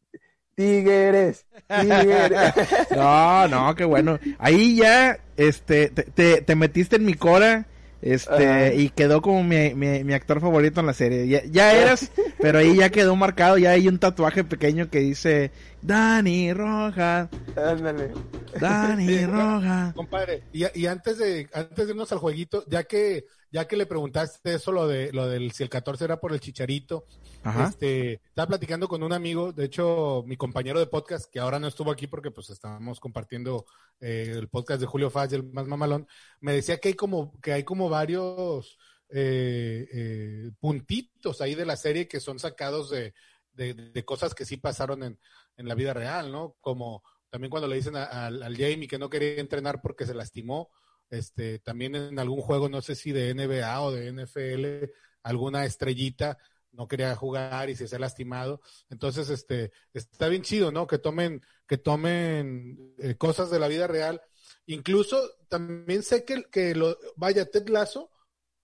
Tigres, 0.61 1.45
Tigres. 1.67 2.53
No, 2.95 3.47
no, 3.47 3.75
qué 3.75 3.85
bueno. 3.85 4.19
Ahí 4.37 4.75
ya, 4.77 5.19
este, 5.37 5.89
te, 5.89 6.03
te, 6.03 6.41
te 6.41 6.55
metiste 6.55 6.97
en 6.97 7.05
mi 7.05 7.13
cora, 7.15 7.65
este, 8.01 8.47
Ajá. 8.47 8.73
y 8.73 8.89
quedó 8.89 9.21
como 9.21 9.43
mi, 9.43 9.73
mi, 9.73 10.03
mi 10.03 10.13
actor 10.13 10.39
favorito 10.39 10.79
en 10.79 10.85
la 10.87 10.93
serie. 10.93 11.27
Ya, 11.27 11.43
ya 11.45 11.73
eras, 11.73 12.11
pero 12.39 12.59
ahí 12.59 12.75
ya 12.77 12.89
quedó 12.89 13.15
marcado, 13.15 13.57
ya 13.57 13.71
hay 13.71 13.87
un 13.87 13.99
tatuaje 13.99 14.43
pequeño 14.43 14.89
que 14.89 14.99
dice, 14.99 15.51
Dani 15.81 16.53
Rojas, 16.53 17.29
Ándale. 17.55 18.11
Dani 18.59 19.07
Sí, 19.17 19.25
Rojas. 19.25 19.93
Compadre, 19.93 20.43
y, 20.51 20.65
y 20.79 20.85
antes 20.87 21.17
de 21.17 21.47
antes 21.53 21.85
de 21.87 21.91
irnos 21.91 22.11
al 22.11 22.19
jueguito, 22.19 22.63
ya 22.67 22.83
que 22.83 23.25
ya 23.51 23.67
que 23.67 23.75
le 23.77 23.85
preguntaste 23.85 24.53
eso 24.55 24.71
lo 24.71 24.87
de 24.87 25.11
lo 25.11 25.27
del 25.27 25.51
si 25.51 25.63
el 25.63 25.69
14 25.69 26.05
era 26.05 26.19
por 26.19 26.31
el 26.33 26.39
Chicharito, 26.39 27.05
Ajá. 27.43 27.67
este, 27.69 28.13
estaba 28.29 28.47
platicando 28.47 28.87
con 28.87 29.03
un 29.03 29.13
amigo, 29.13 29.51
de 29.51 29.65
hecho, 29.65 30.23
mi 30.25 30.37
compañero 30.37 30.79
de 30.79 30.87
podcast 30.87 31.29
que 31.31 31.39
ahora 31.39 31.59
no 31.59 31.67
estuvo 31.67 31.91
aquí 31.91 32.07
porque 32.07 32.31
pues 32.31 32.49
estábamos 32.49 32.99
compartiendo 32.99 33.65
eh, 33.99 34.33
el 34.37 34.47
podcast 34.49 34.79
de 34.81 34.87
Julio 34.87 35.09
Faz 35.09 35.31
y 35.31 35.35
el 35.35 35.43
más 35.51 35.67
mamalón, 35.67 36.07
me 36.39 36.53
decía 36.53 36.77
que 36.79 36.89
hay 36.89 36.93
como 36.95 37.39
que 37.41 37.53
hay 37.53 37.63
como 37.63 37.89
varios 37.89 38.77
eh, 39.09 39.87
eh, 39.93 40.51
puntitos 40.59 41.41
ahí 41.41 41.53
de 41.55 41.65
la 41.65 41.75
serie 41.75 42.07
que 42.07 42.19
son 42.19 42.39
sacados 42.39 42.89
de, 42.89 43.13
de, 43.53 43.73
de 43.73 44.05
cosas 44.05 44.33
que 44.33 44.45
sí 44.45 44.57
pasaron 44.57 45.03
en, 45.03 45.19
en 45.57 45.67
la 45.67 45.75
vida 45.75 45.93
real, 45.93 46.31
¿no? 46.31 46.55
Como 46.61 47.03
también 47.29 47.49
cuando 47.51 47.67
le 47.67 47.75
dicen 47.75 47.95
a- 47.97 48.27
al 48.27 48.55
Jamie 48.57 48.87
que 48.87 48.97
no 48.99 49.09
quería 49.09 49.39
entrenar 49.41 49.81
porque 49.81 50.05
se 50.05 50.13
lastimó, 50.13 50.69
este, 51.11 51.59
también 51.59 51.95
en 51.95 52.19
algún 52.19 52.41
juego, 52.41 52.69
no 52.69 52.81
sé 52.81 52.95
si 52.95 53.11
de 53.11 53.33
NBA 53.33 53.81
o 53.81 53.91
de 53.91 54.11
NFL, 54.11 54.91
alguna 55.23 55.65
estrellita 55.65 56.37
no 56.71 56.87
quería 56.87 57.15
jugar 57.15 57.69
y 57.69 57.75
se 57.75 57.93
ha 57.93 57.99
lastimado. 57.99 58.61
Entonces, 58.89 59.29
este, 59.29 59.71
está 59.93 60.29
bien 60.29 60.41
chido, 60.41 60.71
¿no? 60.71 60.87
Que 60.87 60.97
tomen, 60.97 61.41
que 61.67 61.77
tomen 61.77 62.95
eh, 62.97 63.15
cosas 63.15 63.51
de 63.51 63.59
la 63.59 63.67
vida 63.67 63.87
real. 63.87 64.21
Incluso 64.65 65.21
también 65.49 66.01
sé 66.01 66.23
que, 66.23 66.43
que 66.45 66.73
lo, 66.73 66.97
vaya, 67.17 67.45
Ted 67.45 67.67
Lasso 67.67 68.09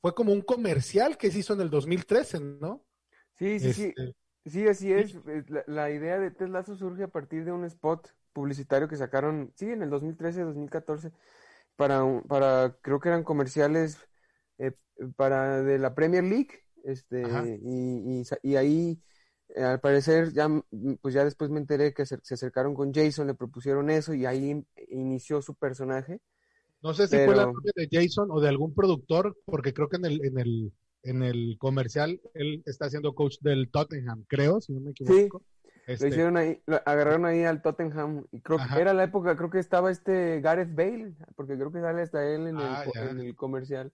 fue 0.01 0.15
como 0.15 0.31
un 0.31 0.41
comercial 0.41 1.17
que 1.17 1.31
se 1.31 1.39
hizo 1.39 1.53
en 1.53 1.61
el 1.61 1.69
2013, 1.69 2.39
¿no? 2.39 2.85
Sí, 3.35 3.59
sí, 3.59 3.73
sí. 3.73 3.93
Este, 3.95 4.15
Sí, 4.47 4.65
así 4.65 4.93
es. 4.93 5.13
Eh, 5.13 5.43
La, 5.47 5.63
la 5.67 5.91
idea 5.91 6.17
de 6.19 6.31
Ted 6.31 6.47
Lasso 6.47 6.75
surge 6.75 7.03
a 7.03 7.09
partir 7.09 7.43
de 7.43 7.51
un 7.51 7.65
spot 7.65 8.13
publicitario 8.31 8.87
que 8.87 8.95
sacaron, 8.95 9.51
sí, 9.55 9.69
en 9.69 9.81
el 9.81 9.89
2013, 9.89 10.41
2014, 10.43 11.11
para, 11.77 12.03
para 12.27 12.77
creo 12.81 12.99
que 13.01 13.09
eran 13.09 13.23
comerciales 13.23 13.97
eh, 14.59 14.73
para 15.15 15.61
de 15.63 15.79
la 15.79 15.95
Premier 15.95 16.23
League, 16.25 16.49
este, 16.83 17.21
y, 17.63 18.23
y, 18.43 18.55
ahí, 18.55 19.01
eh, 19.49 19.63
al 19.63 19.79
parecer, 19.81 20.33
ya, 20.33 20.49
pues 21.01 21.13
ya 21.13 21.23
después 21.25 21.49
me 21.51 21.59
enteré 21.59 21.93
que 21.93 22.05
se, 22.05 22.17
se 22.23 22.35
acercaron 22.35 22.75
con 22.75 22.93
Jason, 22.93 23.27
le 23.27 23.35
propusieron 23.35 23.89
eso 23.89 24.13
y 24.13 24.25
ahí 24.25 24.49
in- 24.51 24.67
inició 24.89 25.41
su 25.41 25.55
personaje. 25.55 26.19
No 26.81 26.93
sé 26.93 27.07
si 27.07 27.19
fue 27.19 27.35
la 27.35 27.47
de 27.75 27.87
Jason 27.91 28.29
o 28.31 28.39
de 28.39 28.49
algún 28.49 28.73
productor, 28.73 29.35
porque 29.45 29.73
creo 29.73 29.89
que 29.89 29.97
en 29.97 30.05
el, 30.05 30.25
en 30.25 30.39
el, 30.39 30.73
en 31.03 31.23
el 31.23 31.57
comercial 31.59 32.21
él 32.33 32.63
está 32.65 32.89
siendo 32.89 33.13
coach 33.15 33.37
del 33.41 33.69
Tottenham, 33.71 34.25
creo, 34.27 34.61
si 34.61 34.73
no 34.73 34.79
me 34.81 34.91
equivoco. 34.91 35.43
Lo 35.87 36.07
hicieron 36.07 36.37
ahí, 36.37 36.61
lo 36.65 36.75
agarraron 36.85 37.25
ahí 37.25 37.43
al 37.43 37.61
Tottenham. 37.61 38.25
Y 38.31 38.41
creo 38.41 38.57
que 38.59 38.81
era 38.81 38.93
la 38.93 39.05
época, 39.05 39.35
creo 39.37 39.49
que 39.49 39.59
estaba 39.59 39.89
este 39.89 40.41
Gareth 40.41 40.75
Bale, 40.75 41.15
porque 41.35 41.55
creo 41.55 41.71
que 41.71 41.79
sale 41.81 42.01
hasta 42.01 42.25
él 42.27 42.47
en, 42.47 42.57
el, 42.59 42.65
Ah, 42.65 42.83
en 42.95 43.19
el 43.21 43.35
comercial. 43.35 43.91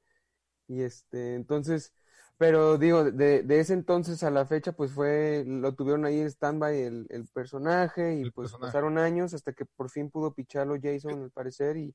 Y 0.68 0.82
este, 0.82 1.36
entonces, 1.36 1.94
pero 2.38 2.78
digo, 2.78 3.04
de, 3.12 3.44
de 3.44 3.60
ese 3.60 3.74
entonces 3.74 4.24
a 4.24 4.32
la 4.32 4.46
fecha, 4.46 4.72
pues 4.72 4.92
fue, 4.92 5.44
lo 5.46 5.76
tuvieron 5.76 6.06
ahí 6.06 6.20
en 6.22 6.28
stand-by 6.28 6.82
el, 6.82 7.06
el 7.10 7.28
personaje, 7.28 8.16
y 8.16 8.22
El 8.24 8.32
pues 8.34 8.50
personaje. 8.52 8.72
pasaron 8.72 8.98
años 8.98 9.34
hasta 9.34 9.54
que 9.54 9.66
por 9.66 9.90
fin 9.90 10.10
pudo 10.10 10.34
picharlo 10.34 10.76
Jason, 10.82 11.24
al 11.24 11.32
parecer, 11.32 11.78
y 11.78 11.94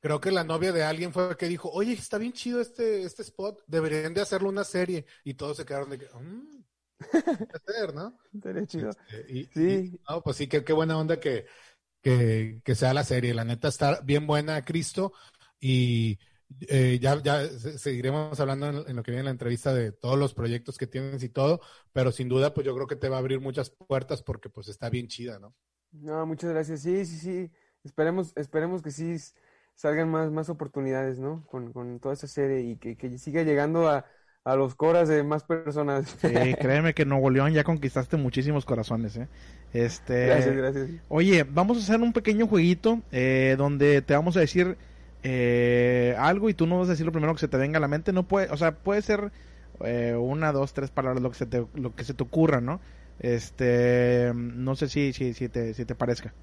Creo 0.00 0.20
que 0.20 0.30
la 0.30 0.44
novia 0.44 0.70
de 0.72 0.82
alguien 0.84 1.12
fue 1.14 1.34
que 1.36 1.48
dijo, 1.48 1.70
oye, 1.70 1.94
está 1.94 2.18
bien 2.18 2.32
chido 2.32 2.60
este, 2.60 3.02
este 3.04 3.22
spot, 3.22 3.62
deberían 3.66 4.12
de 4.12 4.20
hacerlo 4.20 4.50
una 4.50 4.64
serie. 4.64 5.06
Y 5.24 5.34
todos 5.34 5.56
se 5.56 5.64
quedaron 5.64 5.88
de 5.88 5.98
que, 5.98 6.06
"Mm, 6.14 6.62
hacer, 7.52 7.94
¿no? 7.94 8.18
estaría 8.34 8.66
chido. 8.66 8.90
Este, 8.90 9.32
y, 9.32 9.50
Sí. 9.50 9.62
y- 9.66 10.00
no, 10.08 10.22
pues 10.22 10.36
sí, 10.36 10.46
qué, 10.48 10.64
qué 10.64 10.72
buena 10.72 10.98
onda 10.98 11.20
que, 11.20 11.46
que, 12.02 12.60
que 12.64 12.74
sea 12.74 12.94
la 12.94 13.04
serie. 13.04 13.34
La 13.34 13.44
neta 13.44 13.68
está 13.68 14.00
bien 14.02 14.26
buena, 14.26 14.64
Cristo. 14.64 15.12
Y 15.60 16.18
eh, 16.68 16.98
ya, 17.00 17.22
ya 17.22 17.46
se- 17.48 17.78
seguiremos 17.78 18.38
hablando 18.40 18.68
en, 18.68 18.90
en 18.90 18.96
lo 18.96 19.02
que 19.02 19.12
viene 19.12 19.20
en 19.20 19.26
la 19.26 19.30
entrevista 19.32 19.74
de 19.74 19.92
todos 19.92 20.18
los 20.18 20.34
proyectos 20.34 20.78
que 20.78 20.86
tienes 20.88 21.22
y 21.24 21.28
todo. 21.30 21.60
Pero 21.92 22.12
sin 22.12 22.28
duda, 22.28 22.54
pues 22.54 22.66
yo 22.66 22.74
creo 22.74 22.86
que 22.86 22.96
te 22.96 23.08
va 23.08 23.16
a 23.16 23.20
abrir 23.20 23.40
muchas 23.40 23.70
puertas 23.70 24.22
porque 24.22 24.50
pues 24.50 24.68
está 24.68 24.90
bien 24.90 25.08
chida, 25.08 25.38
¿no? 25.38 25.54
No, 25.92 26.26
muchas 26.26 26.50
gracias. 26.50 26.80
Sí, 26.82 27.04
sí, 27.06 27.18
sí. 27.18 27.52
Esperemos, 27.84 28.32
esperemos 28.36 28.82
que 28.82 28.90
sí 28.90 29.16
salgan 29.74 30.10
más, 30.10 30.30
más 30.30 30.48
oportunidades, 30.48 31.18
¿no? 31.18 31.46
Con, 31.46 31.72
con 31.72 32.00
toda 32.00 32.14
esa 32.14 32.26
serie 32.26 32.60
y 32.62 32.76
que, 32.78 32.96
que 32.96 33.16
siga 33.18 33.42
llegando 33.42 33.88
a, 33.88 34.04
a 34.44 34.56
los 34.56 34.74
coras 34.74 35.08
de 35.08 35.22
más 35.22 35.42
personas. 35.44 36.16
Sí, 36.20 36.28
créeme 36.60 36.94
que 36.94 37.06
Nuevo 37.06 37.30
León 37.30 37.52
ya 37.52 37.64
conquistaste 37.64 38.16
muchísimos 38.16 38.64
corazones, 38.64 39.16
¿eh? 39.16 39.28
Este, 39.72 40.26
Gracias, 40.26 40.56
gracias. 40.56 40.90
Oye, 41.08 41.44
vamos 41.44 41.78
a 41.78 41.80
hacer 41.80 42.00
un 42.00 42.12
pequeño 42.12 42.46
jueguito 42.46 43.00
eh, 43.10 43.56
donde 43.58 44.02
te 44.02 44.14
vamos 44.14 44.36
a 44.36 44.40
decir 44.40 44.76
eh, 45.22 46.14
algo 46.18 46.48
y 46.50 46.54
tú 46.54 46.66
no 46.66 46.78
vas 46.78 46.88
a 46.88 46.92
decir 46.92 47.06
lo 47.06 47.12
primero 47.12 47.32
que 47.32 47.40
se 47.40 47.48
te 47.48 47.56
venga 47.56 47.78
a 47.78 47.80
la 47.80 47.88
mente. 47.88 48.12
No 48.12 48.24
puede, 48.24 48.50
o 48.50 48.56
sea, 48.56 48.72
puede 48.76 49.02
ser 49.02 49.32
eh, 49.80 50.14
una, 50.14 50.52
dos, 50.52 50.74
tres 50.74 50.90
palabras 50.90 51.22
lo 51.22 51.30
que 51.30 51.38
se 51.38 51.46
te, 51.46 51.66
lo 51.74 51.94
que 51.94 52.04
se 52.04 52.14
te 52.14 52.22
ocurra, 52.22 52.60
¿no? 52.60 52.80
Este, 53.18 54.32
no 54.34 54.76
sé 54.76 54.88
si, 54.88 55.12
si, 55.12 55.32
si 55.34 55.48
te, 55.48 55.72
si 55.72 55.84
te 55.84 55.94
parezca. 55.94 56.34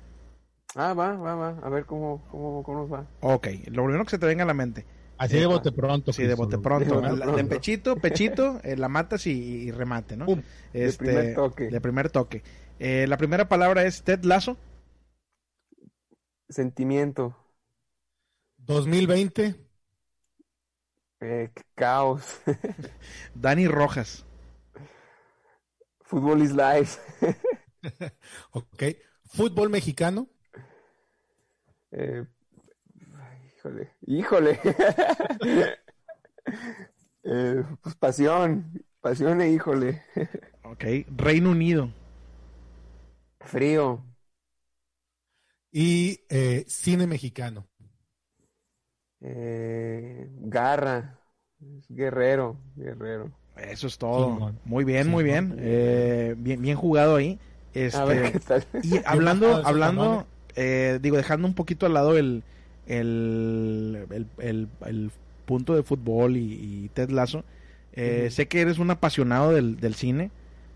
Ah, 0.75 0.93
va, 0.93 1.15
va, 1.17 1.35
va. 1.35 1.49
A 1.63 1.69
ver 1.69 1.85
cómo, 1.85 2.23
cómo, 2.31 2.63
cómo 2.63 2.79
nos 2.79 2.91
va. 2.91 3.05
Ok, 3.19 3.47
lo 3.67 3.83
primero 3.83 4.03
que 4.05 4.11
se 4.11 4.19
te 4.19 4.25
venga 4.25 4.43
a 4.43 4.47
la 4.47 4.53
mente. 4.53 4.85
Así 5.21 5.38
de 5.38 5.45
bote 5.45 5.71
pronto. 5.71 6.12
Sí, 6.12 6.23
de 6.23 6.34
bote 6.34 6.57
pronto. 6.57 6.99
De 6.99 7.15
La- 7.15 7.43
pechito, 7.47 7.95
pechito, 7.97 8.60
eh, 8.63 8.75
la 8.75 8.88
matas 8.89 9.27
y, 9.27 9.31
y 9.67 9.71
remate, 9.71 10.17
¿no? 10.17 10.25
Pum. 10.25 10.41
De 10.73 10.91
primer 10.93 11.36
toque. 11.36 11.69
De 11.69 11.79
primer 11.79 12.10
toque. 12.10 12.43
Eh, 12.79 13.05
la 13.07 13.17
primera 13.17 13.47
palabra 13.47 13.84
es 13.86 14.01
Ted 14.01 14.23
Lazo. 14.23 14.57
Sentimiento, 16.49 17.38
2020, 18.57 19.55
eh, 21.21 21.51
caos, 21.75 22.41
Dani 23.36 23.67
Rojas. 23.67 24.25
fútbol 26.01 26.41
is 26.41 26.51
life, 26.51 26.99
ok. 28.51 28.84
Fútbol 29.25 29.69
mexicano, 29.69 30.27
eh, 31.91 32.25
híjole, 33.62 33.91
híjole. 34.08 34.60
Eh, 37.24 37.63
pues 37.82 37.95
pasión, 37.95 38.84
pasión 39.00 39.41
e 39.41 39.52
híjole. 39.52 40.02
Ok. 40.63 40.84
Reino 41.15 41.52
Unido. 41.52 41.91
Frío, 43.41 44.06
y 45.71 46.21
eh, 46.30 46.63
cine 46.67 47.08
mexicano. 47.08 47.67
eh, 49.21 50.28
garra, 50.39 51.19
guerrero, 51.89 52.60
guerrero. 52.76 53.32
Eso 53.56 53.88
es 53.88 53.97
todo. 53.97 54.41
Muy 54.63 54.84
bien, 54.86 55.08
muy 55.10 55.24
bien. 55.24 55.56
Eh, 55.60 56.36
bien, 56.38 56.62
bien 56.62 56.76
jugado 56.78 57.15
ahí. 57.17 57.39
A 57.91 58.06
ver 58.06 58.24
Este, 58.24 58.32
qué 58.32 58.39
tal. 58.39 58.65
y 58.82 59.00
hablando, 59.06 59.62
hablando, 59.63 60.26
eh, 60.56 61.00
digo, 61.02 61.17
dejando 61.17 61.47
un 61.47 61.54
poquito 61.56 61.86
al 61.86 61.93
lado 61.93 62.17
el, 62.17 62.43
el, 62.87 64.05
el, 64.11 64.27
el- 64.39 64.67
el 64.85 65.11
punto 65.45 65.75
de 65.75 65.83
fútbol 65.83 66.37
y, 66.37 66.41
y 66.85 66.89
Ted 66.93 67.09
Lasso, 67.09 67.43
eh, 67.93 68.29
sé 68.31 68.47
que 68.47 68.61
eres 68.61 68.79
un 68.79 68.91
apasionado 68.91 69.51
del, 69.51 69.79
del 69.79 69.95
cine. 69.95 70.31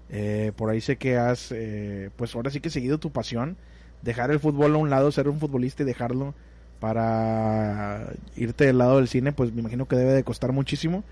eh, 0.09 0.51
por 0.55 0.69
ahí 0.69 0.81
sé 0.81 0.97
que 0.97 1.17
has, 1.17 1.51
eh, 1.51 2.11
pues 2.15 2.35
ahora 2.35 2.51
sí 2.51 2.59
que 2.61 2.69
seguido 2.69 2.99
tu 2.99 3.11
pasión. 3.11 3.57
Dejar 4.01 4.31
el 4.31 4.39
fútbol 4.39 4.75
a 4.75 4.77
un 4.77 4.89
lado, 4.89 5.11
ser 5.11 5.27
un 5.29 5.39
futbolista 5.39 5.83
y 5.83 5.85
dejarlo 5.85 6.35
para 6.79 8.13
irte 8.35 8.65
del 8.65 8.77
lado 8.77 8.97
del 8.97 9.07
cine, 9.07 9.31
pues 9.33 9.53
me 9.53 9.61
imagino 9.61 9.87
que 9.87 9.95
debe 9.95 10.13
de 10.13 10.23
costar 10.23 10.51
muchísimo. 10.51 11.03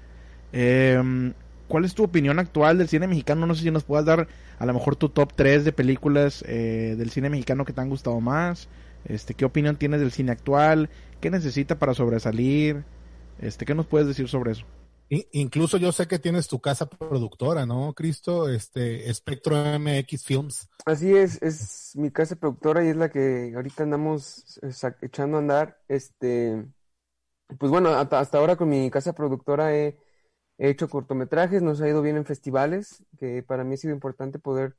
Eh, 0.52 1.34
¿Cuál 1.68 1.86
es 1.86 1.96
tu 1.96 2.04
opinión 2.04 2.40
actual 2.40 2.78
del 2.78 2.90
cine 2.90 3.08
mexicano? 3.08 3.48
No 3.48 3.56
sé 3.56 3.64
si 3.64 3.72
nos 3.72 3.84
puedas 3.86 4.06
dar 4.06 4.28
a 4.60 4.66
lo 4.66 4.74
mejor 4.74 4.96
tu 4.96 5.10
top 5.10 5.34
3 5.36 5.66
de 5.66 5.72
películas 5.74 6.44
eh, 6.48 6.96
del 6.98 7.10
cine 7.10 7.30
mexicano 7.30 7.66
que 7.66 7.74
te 7.74 7.82
han 7.82 7.90
gustado 7.90 8.20
más. 8.22 8.70
Este, 9.06 9.34
¿Qué 9.34 9.46
opinión 9.46 9.78
tienes 9.78 10.00
del 10.02 10.12
cine 10.12 10.32
actual? 10.32 10.90
¿Qué 11.22 11.30
necesita 11.30 11.80
para 11.80 11.94
sobresalir? 11.94 12.84
Este, 13.40 13.66
¿Qué 13.66 13.76
nos 13.76 13.88
puedes 13.88 14.08
decir 14.08 14.30
sobre 14.30 14.52
eso? 14.54 14.66
I- 15.10 15.28
incluso 15.34 15.78
yo 15.78 15.92
sé 15.92 16.08
que 16.08 16.20
tienes 16.20 16.48
tu 16.48 16.60
casa 16.60 16.88
productora, 16.90 17.66
¿no, 17.66 17.94
Cristo? 17.94 18.50
Este, 18.50 19.10
Espectro 19.10 19.56
MX 19.66 20.24
Films. 20.26 20.70
Así 20.86 21.16
es, 21.16 21.42
es 21.42 21.96
mi 21.96 22.12
casa 22.12 22.36
productora 22.36 22.84
y 22.84 22.90
es 22.90 22.98
la 22.98 23.10
que 23.10 23.54
ahorita 23.56 23.84
andamos 23.84 24.60
eh, 24.64 24.72
echando 25.02 25.38
a 25.38 25.40
andar. 25.40 25.80
Este, 25.88 26.66
pues 27.60 27.72
bueno, 27.72 27.90
hasta, 27.92 28.20
hasta 28.20 28.38
ahora 28.40 28.56
con 28.58 28.70
mi 28.70 28.92
casa 28.92 29.14
productora 29.14 29.76
he, 29.76 29.98
he 30.60 30.70
hecho 30.70 30.90
cortometrajes, 30.90 31.62
nos 31.64 31.82
ha 31.82 31.90
ido 31.90 32.02
bien 32.04 32.18
en 32.18 32.26
festivales, 32.26 33.04
que 33.20 33.44
para 33.44 33.64
mí 33.66 33.76
ha 33.76 33.78
sido 33.78 33.94
importante 33.96 34.40
poder, 34.40 34.76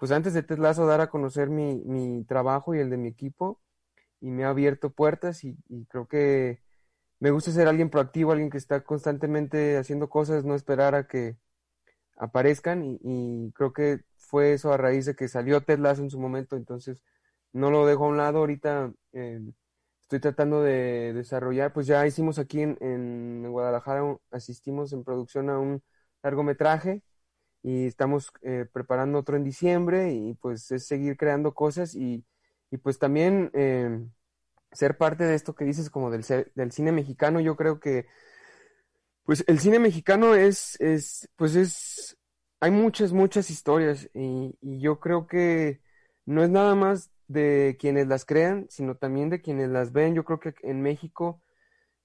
pues 0.00 0.12
antes 0.12 0.34
de 0.34 0.42
Teslazo, 0.42 0.86
dar 0.86 1.02
a 1.02 1.10
conocer 1.10 1.50
mi, 1.50 1.82
mi 1.84 2.24
trabajo 2.24 2.74
y 2.74 2.80
el 2.80 2.90
de 2.90 2.96
mi 2.96 3.08
equipo, 3.08 3.60
y 4.20 4.30
me 4.30 4.44
ha 4.44 4.50
abierto 4.50 4.90
puertas 4.90 5.44
y, 5.44 5.56
creo 5.90 6.08
que 6.08 6.62
me 7.20 7.30
gusta 7.30 7.52
ser 7.52 7.68
alguien 7.68 7.90
proactivo, 7.90 8.32
alguien 8.32 8.50
que 8.50 8.58
está 8.58 8.82
constantemente 8.84 9.76
haciendo 9.78 10.08
cosas, 10.10 10.44
no 10.44 10.54
esperar 10.54 10.94
a 10.94 11.06
que 11.06 11.36
aparezcan 12.16 12.82
y, 12.84 13.52
creo 13.54 13.72
que 13.74 14.00
fue 14.16 14.54
eso 14.54 14.72
a 14.72 14.78
raíz 14.78 15.06
de 15.06 15.16
que 15.16 15.28
salió 15.28 15.62
Ted 15.62 15.78
Lasso 15.80 16.02
en 16.02 16.10
su 16.10 16.20
momento, 16.20 16.56
entonces 16.56 17.02
no 17.52 17.70
lo 17.70 17.86
dejo 17.86 18.06
a 18.06 18.08
un 18.08 18.16
lado, 18.18 18.38
ahorita 18.40 18.92
eh, 19.12 19.40
estoy 20.02 20.20
tratando 20.20 20.62
de 20.62 21.12
desarrollar, 21.14 21.72
pues 21.72 21.86
ya 21.86 22.06
hicimos 22.06 22.38
aquí 22.38 22.62
en, 22.62 22.78
en 22.80 23.50
Guadalajara, 23.50 24.16
asistimos 24.30 24.92
en 24.92 25.04
producción 25.04 25.50
a 25.50 25.58
un 25.58 25.82
largometraje 26.22 27.02
y 27.62 27.86
estamos 27.86 28.32
eh, 28.42 28.66
preparando 28.72 29.18
otro 29.18 29.36
en 29.36 29.44
diciembre 29.44 30.12
y 30.12 30.34
pues 30.34 30.70
es 30.70 30.86
seguir 30.86 31.16
creando 31.16 31.52
cosas 31.52 31.94
y, 31.94 32.24
y 32.70 32.76
pues 32.78 32.98
también 32.98 33.50
eh, 33.54 34.00
ser 34.72 34.96
parte 34.96 35.24
de 35.24 35.34
esto 35.34 35.54
que 35.54 35.64
dices 35.64 35.90
como 35.90 36.10
del, 36.10 36.24
del 36.54 36.72
cine 36.72 36.92
mexicano, 36.92 37.40
yo 37.40 37.56
creo 37.56 37.80
que 37.80 38.06
pues 39.24 39.44
el 39.46 39.58
cine 39.60 39.78
mexicano 39.78 40.34
es, 40.34 40.80
es, 40.80 41.28
pues 41.36 41.54
es, 41.54 42.16
hay 42.60 42.70
muchas, 42.70 43.12
muchas 43.12 43.50
historias 43.50 44.08
y, 44.14 44.56
y 44.60 44.80
yo 44.80 44.98
creo 45.00 45.26
que 45.26 45.80
no 46.26 46.42
es 46.42 46.50
nada 46.50 46.74
más 46.74 47.10
de 47.28 47.76
quienes 47.78 48.08
las 48.08 48.24
crean, 48.24 48.66
sino 48.70 48.96
también 48.96 49.30
de 49.30 49.40
quienes 49.40 49.68
las 49.68 49.92
ven. 49.92 50.14
Yo 50.14 50.24
creo 50.24 50.40
que 50.40 50.54
en 50.62 50.82
México 50.82 51.42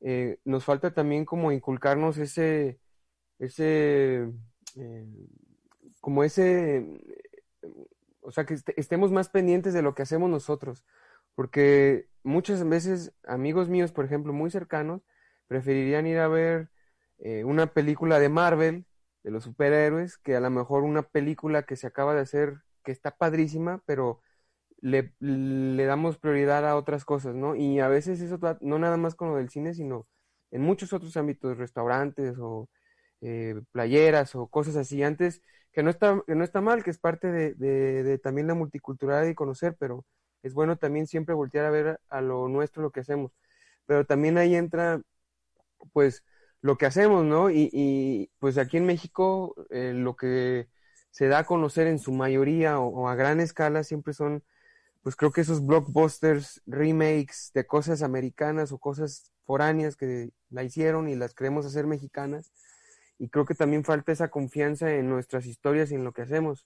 eh, 0.01 0.39
nos 0.45 0.63
falta 0.65 0.93
también 0.93 1.25
como 1.25 1.51
inculcarnos 1.51 2.19
ese, 2.19 2.79
ese, 3.39 4.31
eh, 4.75 5.07
como 6.05 6.23
ese, 6.23 6.77
eh, 6.77 7.69
o 8.21 8.31
sea, 8.31 8.45
que 8.45 8.53
este- 8.55 8.79
estemos 8.79 9.11
más 9.11 9.29
pendientes 9.29 9.73
de 9.73 9.81
lo 9.81 9.95
que 9.95 10.03
hacemos 10.03 10.29
nosotros, 10.29 10.83
porque 11.35 12.09
muchas 12.23 12.67
veces 12.67 13.13
amigos 13.27 13.69
míos, 13.69 13.91
por 13.91 14.05
ejemplo, 14.05 14.33
muy 14.33 14.49
cercanos, 14.51 15.01
preferirían 15.47 16.07
ir 16.07 16.17
a 16.19 16.27
ver 16.27 16.69
eh, 17.19 17.43
una 17.45 17.67
película 17.73 18.19
de 18.19 18.29
Marvel, 18.29 18.85
de 19.23 19.31
los 19.31 19.43
superhéroes, 19.45 20.17
que 20.17 20.35
a 20.35 20.39
lo 20.41 20.49
mejor 20.49 20.83
una 20.83 21.03
película 21.03 21.63
que 21.63 21.75
se 21.77 21.87
acaba 21.87 22.13
de 22.13 22.21
hacer, 22.21 22.57
que 22.83 22.91
está 22.91 23.11
padrísima, 23.17 23.81
pero 23.85 24.21
le, 24.81 25.13
le 25.19 25.85
damos 25.85 26.17
prioridad 26.17 26.67
a 26.67 26.75
otras 26.75 27.05
cosas, 27.05 27.35
¿no? 27.35 27.55
Y 27.55 27.79
a 27.79 27.87
veces 27.87 28.21
eso 28.21 28.39
no 28.61 28.79
nada 28.79 28.97
más 28.97 29.15
con 29.15 29.29
lo 29.29 29.37
del 29.37 29.49
cine, 29.49 29.73
sino 29.73 30.07
en 30.51 30.61
muchos 30.61 30.93
otros 30.93 31.17
ámbitos, 31.17 31.57
restaurantes 31.57 32.37
o 32.39 32.69
eh, 33.21 33.61
playeras 33.71 34.35
o 34.35 34.47
cosas 34.47 34.75
así. 34.75 35.03
Antes, 35.03 35.41
que 35.71 35.83
no 35.83 35.89
está, 35.89 36.21
que 36.25 36.35
no 36.35 36.43
está 36.43 36.61
mal, 36.61 36.83
que 36.83 36.91
es 36.91 36.99
parte 36.99 37.31
de, 37.31 38.19
también 38.19 38.47
la 38.47 38.53
multiculturalidad 38.55 39.29
y 39.29 39.35
conocer, 39.35 39.75
pero 39.79 40.05
es 40.43 40.53
bueno 40.53 40.77
también 40.77 41.07
siempre 41.07 41.35
voltear 41.35 41.65
a 41.65 41.71
ver 41.71 41.99
a 42.09 42.21
lo 42.21 42.47
nuestro, 42.47 42.83
lo 42.83 42.91
que 42.91 43.01
hacemos. 43.01 43.31
Pero 43.85 44.05
también 44.05 44.37
ahí 44.37 44.55
entra, 44.55 45.01
pues, 45.93 46.23
lo 46.61 46.77
que 46.77 46.85
hacemos, 46.87 47.25
¿no? 47.25 47.51
Y, 47.51 48.31
pues 48.39 48.57
aquí 48.57 48.77
en 48.77 48.85
México, 48.85 49.55
eh, 49.69 49.93
lo 49.95 50.15
que 50.15 50.67
se 51.11 51.27
da 51.27 51.39
a 51.39 51.45
conocer 51.45 51.87
en 51.87 51.99
su 51.99 52.11
mayoría 52.11 52.79
o, 52.79 53.07
a 53.07 53.15
gran 53.15 53.39
escala 53.39 53.83
siempre 53.83 54.13
son, 54.13 54.43
pues 55.03 55.15
creo 55.15 55.31
que 55.31 55.41
esos 55.41 55.65
blockbusters, 55.65 56.61
remakes 56.65 57.51
de 57.53 57.67
cosas 57.67 58.01
americanas 58.01 58.71
o 58.71 58.79
cosas 58.79 59.31
foráneas 59.45 59.95
que 59.95 60.31
la 60.49 60.63
hicieron 60.63 61.07
y 61.09 61.15
las 61.15 61.33
queremos 61.35 61.65
hacer 61.65 61.87
mexicanas. 61.87 62.51
Y 63.17 63.29
creo 63.29 63.45
que 63.45 63.55
también 63.55 63.83
falta 63.83 64.11
esa 64.11 64.29
confianza 64.29 64.93
en 64.93 65.09
nuestras 65.09 65.45
historias 65.45 65.91
y 65.91 65.95
en 65.95 66.03
lo 66.03 66.11
que 66.11 66.23
hacemos. 66.23 66.65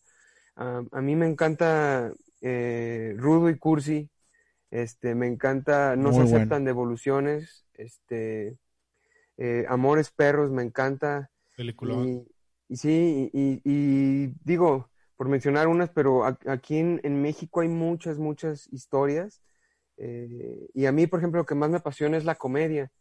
a 0.56 1.02
mí 1.02 1.16
me 1.16 1.28
encanta 1.28 2.12
eh, 2.42 3.14
Rudo 3.18 3.50
y 3.50 3.58
Cursi, 3.58 4.10
este, 4.72 5.16
me 5.16 5.28
encanta, 5.28 5.96
no 5.96 6.14
se 6.14 6.22
aceptan 6.22 6.64
devoluciones, 6.64 7.66
este, 7.74 8.58
eh, 9.38 9.66
Amores 9.68 10.12
Perros, 10.12 10.52
me 10.52 10.64
encanta. 10.64 11.32
Y, 12.68 12.76
sí, 12.76 13.30
y, 13.34 14.34
digo, 14.44 14.90
por 15.16 15.28
mencionar 15.28 15.68
unas, 15.68 15.90
pero 15.90 16.26
aquí 16.26 16.78
en, 16.78 17.22
México 17.22 17.62
hay 17.62 17.68
muchas, 17.68 18.20
muchas 18.20 18.68
historias. 18.72 19.42
Eh, 19.98 20.70
y 20.74 20.86
a 20.86 20.92
mí, 20.92 21.08
por 21.08 21.20
ejemplo, 21.20 21.42
lo 21.42 21.46
que 21.46 21.56
más 21.56 21.70
me 21.70 21.78
apasiona 21.78 22.18
es 22.18 22.26
la 22.26 22.36
comedia. 22.36 22.92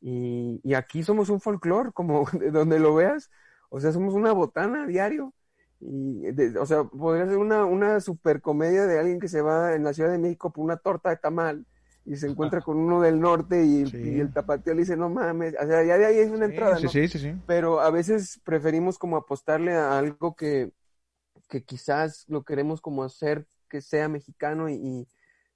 Y, 0.00 0.60
y 0.62 0.74
aquí 0.74 1.02
somos 1.02 1.28
un 1.28 1.40
folclore, 1.40 1.92
como 1.92 2.24
de 2.32 2.50
donde 2.50 2.78
lo 2.78 2.94
veas. 2.94 3.30
O 3.70 3.80
sea, 3.80 3.92
somos 3.92 4.14
una 4.14 4.32
botana 4.32 4.86
diario. 4.86 5.34
Y, 5.80 6.26
o 6.58 6.66
sea, 6.66 6.84
podría 6.84 7.26
ser 7.26 7.36
una, 7.36 7.64
una 7.64 8.00
super 8.00 8.40
comedia 8.40 8.86
de 8.86 8.98
alguien 8.98 9.20
que 9.20 9.28
se 9.28 9.42
va 9.42 9.74
en 9.74 9.84
la 9.84 9.92
Ciudad 9.92 10.10
de 10.10 10.18
México 10.18 10.52
por 10.52 10.64
una 10.64 10.76
torta 10.76 11.10
de 11.10 11.16
tamal 11.16 11.66
y 12.08 12.16
se 12.16 12.26
encuentra 12.26 12.62
con 12.62 12.78
uno 12.78 13.02
del 13.02 13.20
norte 13.20 13.64
y, 13.64 13.82
el 14.18 14.32
tapateo 14.32 14.72
le 14.72 14.80
dice, 14.80 14.96
no 14.96 15.10
mames, 15.10 15.54
o 15.60 15.66
sea, 15.66 15.84
ya 15.84 15.98
de 15.98 16.06
ahí 16.06 16.18
es 16.18 16.30
una 16.30 16.46
entrada, 16.46 16.80
¿no? 16.80 16.88
Sí, 16.88 17.06
sí, 17.06 17.18
sí, 17.18 17.34
Pero 17.46 17.80
a 17.80 17.90
veces 17.90 18.40
preferimos 18.44 18.98
como 18.98 19.18
apostarle 19.18 19.74
a 19.74 19.98
algo 19.98 20.34
que, 20.34 20.72
que 21.50 21.64
quizás 21.64 22.24
lo 22.28 22.44
queremos 22.44 22.80
como 22.80 23.04
hacer 23.04 23.46
que 23.68 23.82
sea 23.82 24.08
mexicano 24.08 24.70
y, 24.70 25.06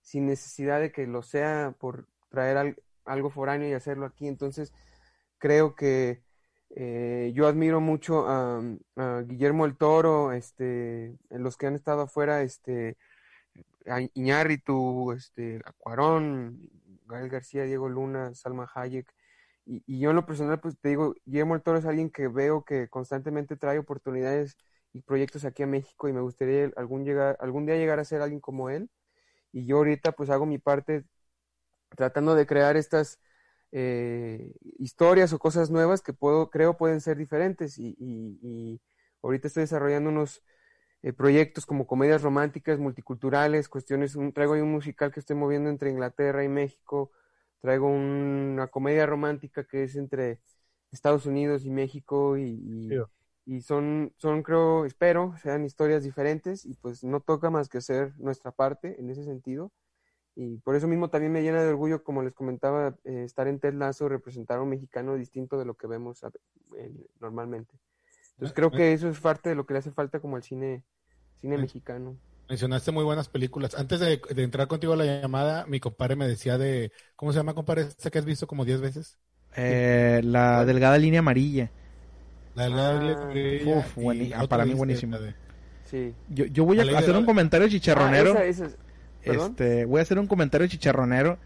sin 0.02 0.26
necesidad 0.26 0.81
de 0.81 0.92
que 0.92 1.07
lo 1.07 1.22
sea 1.22 1.74
por 1.78 2.07
traer 2.28 2.83
algo 3.04 3.30
foráneo 3.30 3.68
y 3.68 3.72
hacerlo 3.72 4.06
aquí. 4.06 4.28
Entonces, 4.28 4.72
creo 5.38 5.74
que 5.74 6.22
eh, 6.74 7.32
yo 7.34 7.46
admiro 7.46 7.80
mucho 7.80 8.26
a, 8.28 8.62
Guillermo 9.26 9.66
el 9.66 9.76
Toro, 9.76 10.32
este, 10.32 11.18
los 11.30 11.56
que 11.56 11.66
han 11.66 11.74
estado 11.74 12.02
afuera, 12.02 12.42
este, 12.42 12.96
a 13.86 14.00
Iñárritu, 14.14 15.12
este, 15.12 15.60
Acuarón, 15.64 16.70
Gael 17.06 17.28
García, 17.28 17.64
Diego 17.64 17.88
Luna, 17.88 18.34
Salma 18.34 18.70
Hayek. 18.74 19.12
Y, 19.66 20.00
yo 20.00 20.10
en 20.10 20.16
lo 20.16 20.26
personal, 20.26 20.60
pues 20.60 20.78
te 20.78 20.90
digo, 20.90 21.14
Guillermo 21.24 21.54
el 21.54 21.62
Toro 21.62 21.78
es 21.78 21.86
alguien 21.86 22.10
que 22.10 22.28
veo 22.28 22.64
que 22.64 22.88
constantemente 22.88 23.56
trae 23.56 23.78
oportunidades 23.78 24.56
y 24.92 25.02
proyectos 25.02 25.44
aquí 25.44 25.62
a 25.62 25.66
México 25.66 26.08
y 26.08 26.12
me 26.12 26.20
gustaría 26.20 26.70
algún, 26.76 27.04
llegar, 27.04 27.36
algún 27.40 27.66
día 27.66 27.76
llegar 27.76 27.98
a 28.00 28.04
ser 28.04 28.22
alguien 28.22 28.40
como 28.40 28.70
él. 28.70 28.90
Y 29.52 29.66
yo 29.66 29.78
ahorita 29.78 30.12
pues 30.12 30.30
hago 30.30 30.46
mi 30.46 30.58
parte 30.58 31.04
tratando 31.96 32.35
de 32.35 32.46
crear 32.46 32.76
estas 32.76 33.20
eh, 33.72 34.52
historias 34.78 35.33
o 35.33 35.38
cosas 35.38 35.70
nuevas 35.70 36.02
que 36.02 36.12
puedo, 36.12 36.50
creo 36.50 36.76
pueden 36.76 37.00
ser 37.00 37.16
diferentes 37.16 37.78
y, 37.78 37.96
y, 37.98 38.81
ahorita 39.22 39.48
estoy 39.48 39.62
desarrollando 39.62 40.11
unos 40.11 40.42
eh, 41.02 41.12
proyectos 41.12 41.64
como 41.64 41.87
comedias 41.87 42.22
románticas, 42.22 42.78
multiculturales, 42.78 43.68
cuestiones, 43.68 44.16
traigo 44.35 44.55
ahí 44.55 44.61
un 44.61 44.72
musical 44.72 45.12
que 45.12 45.20
estoy 45.20 45.37
moviendo 45.37 45.70
entre 45.70 45.90
Inglaterra 45.90 46.44
y 46.44 46.48
México, 46.48 47.12
traigo 47.61 47.87
una 47.88 48.66
comedia 48.68 49.07
romántica 49.07 49.64
que 49.64 49.85
es 49.85 49.96
entre 49.96 50.40
Estados 50.90 51.26
Unidos 51.26 51.64
y 51.64 51.70
México 51.70 52.37
y, 52.37 52.90
y 53.46 53.62
son, 53.62 54.12
son, 54.18 54.42
creo, 54.42 54.85
espero, 54.85 55.35
sean 55.42 55.64
historias 55.64 56.05
diferentes 56.05 56.64
y 56.66 56.74
pues 56.74 57.05
no 57.05 57.20
toca 57.20 57.50
más 57.50 57.68
que 57.68 57.78
hacer 57.78 58.12
nuestra 58.18 58.52
parte 58.52 59.00
en 59.00 59.11
ese 59.11 59.24
sentido 59.24 59.72
y 60.34 60.56
por 60.58 60.74
eso 60.76 60.88
mismo 60.88 61.10
también 61.10 61.32
me 61.32 61.42
llena 61.42 61.62
de 61.62 61.68
orgullo, 61.68 62.02
como 62.02 62.22
les 62.22 62.34
comentaba, 62.34 62.96
eh, 63.04 63.24
estar 63.24 63.48
en 63.48 63.58
Ted 63.60 63.74
Lasso, 63.74 64.08
representar 64.08 64.58
a 64.58 64.62
un 64.62 64.70
mexicano 64.70 65.14
distinto 65.14 65.58
de 65.58 65.66
lo 65.66 65.74
que 65.74 65.86
vemos 65.86 66.20
normalmente. 67.20 67.74
Entonces 68.32 68.54
creo 68.54 68.70
que 68.70 68.92
eso 68.92 69.08
es 69.08 69.20
parte 69.20 69.50
de 69.50 69.54
lo 69.54 69.66
que 69.66 69.74
le 69.74 69.80
hace 69.80 69.90
falta 69.90 70.20
como 70.20 70.36
al 70.36 70.42
cine, 70.42 70.82
cine 71.40 71.58
mexicano. 71.58 72.16
Mencionaste 72.48 72.92
muy 72.92 73.04
buenas 73.04 73.28
películas. 73.28 73.74
Antes 73.74 74.00
de, 74.00 74.20
entrar 74.36 74.68
contigo 74.68 74.94
a 74.94 74.96
la 74.96 75.04
llamada, 75.04 75.66
mi 75.66 75.80
compadre 75.80 76.16
me 76.16 76.26
decía 76.26 76.58
de, 76.58 76.92
¿cómo 77.14 77.32
se 77.32 77.38
llama, 77.38 77.54
compadre? 77.54 77.82
Esta 77.82 78.10
que 78.10 78.18
has 78.18 78.24
visto 78.24 78.46
como 78.46 78.64
10 78.64 78.80
veces. 78.80 79.18
Eh, 79.54 80.22
la 80.24 80.64
delgada 80.64 80.96
línea 80.96 81.20
amarilla. 81.20 81.70
La 82.54 82.64
delgada 82.64 83.00
línea 83.00 83.16
ah. 83.18 83.22
amarilla. 83.22 84.42
Uf, 84.42 84.48
para 84.48 84.64
mí 84.64 84.74
buenísima. 84.74 85.18
Sí. 85.84 86.14
Yo, 86.30 86.46
yo 86.46 86.64
voy 86.64 86.80
a 86.80 86.98
hacer 86.98 87.14
un 87.14 87.26
comentario 87.26 87.68
chicharronero. 87.68 88.34
Ah, 88.36 88.44
esa, 88.44 88.64
esa 88.64 88.76
este, 89.24 89.85
voy 89.85 90.00
a 90.00 90.02
hacer 90.02 90.18
un 90.18 90.26
comentario 90.26 90.66
chicharronero, 90.66 91.38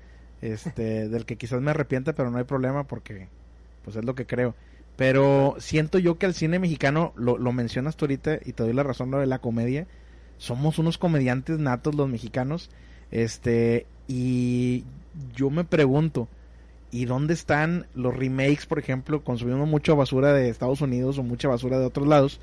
este, 0.43 1.09
del 1.09 1.25
que 1.25 1.37
quizás 1.37 1.61
me 1.61 1.71
arrepienta, 1.71 2.15
pero 2.15 2.31
no 2.31 2.39
hay 2.39 2.45
problema 2.45 2.85
porque, 2.85 3.29
pues 3.85 3.97
es 3.97 4.05
lo 4.05 4.15
que 4.15 4.27
creo. 4.27 4.55
Pero 4.97 5.57
siento 5.59 5.99
yo 5.99 6.19
que 6.19 6.27
al 6.27 6.35
cine 6.35 6.59
mexicano, 6.59 7.13
lo, 7.17 7.37
lo 7.37 7.53
mencionas 7.53 7.97
tú 7.97 8.07
ahorita 8.07 8.39
y 8.45 8.53
te 8.53 8.63
doy 8.63 8.73
la 8.73 8.83
razón 8.83 9.11
lo 9.11 9.19
de 9.19 9.27
la 9.27 9.41
comedia, 9.41 9.87
somos 10.39 10.79
unos 10.79 10.99
comediantes 10.99 11.59
natos 11.59 11.95
los 11.95 12.09
mexicanos, 12.09 12.71
este, 13.11 13.87
y 14.09 14.85
yo 15.35 15.51
me 15.51 15.65
pregunto, 15.65 16.29
¿y 16.91 17.05
dónde 17.05 17.35
están 17.35 17.87
los 17.95 18.17
remakes, 18.17 18.67
por 18.67 18.79
ejemplo? 18.79 19.23
Consumimos 19.23 19.69
mucha 19.69 19.95
basura 19.95 20.33
de 20.33 20.49
Estados 20.49 20.81
Unidos 20.81 21.19
o 21.19 21.23
mucha 21.23 21.49
basura 21.49 21.79
de 21.79 21.87
otros 21.87 22.07
lados, 22.07 22.41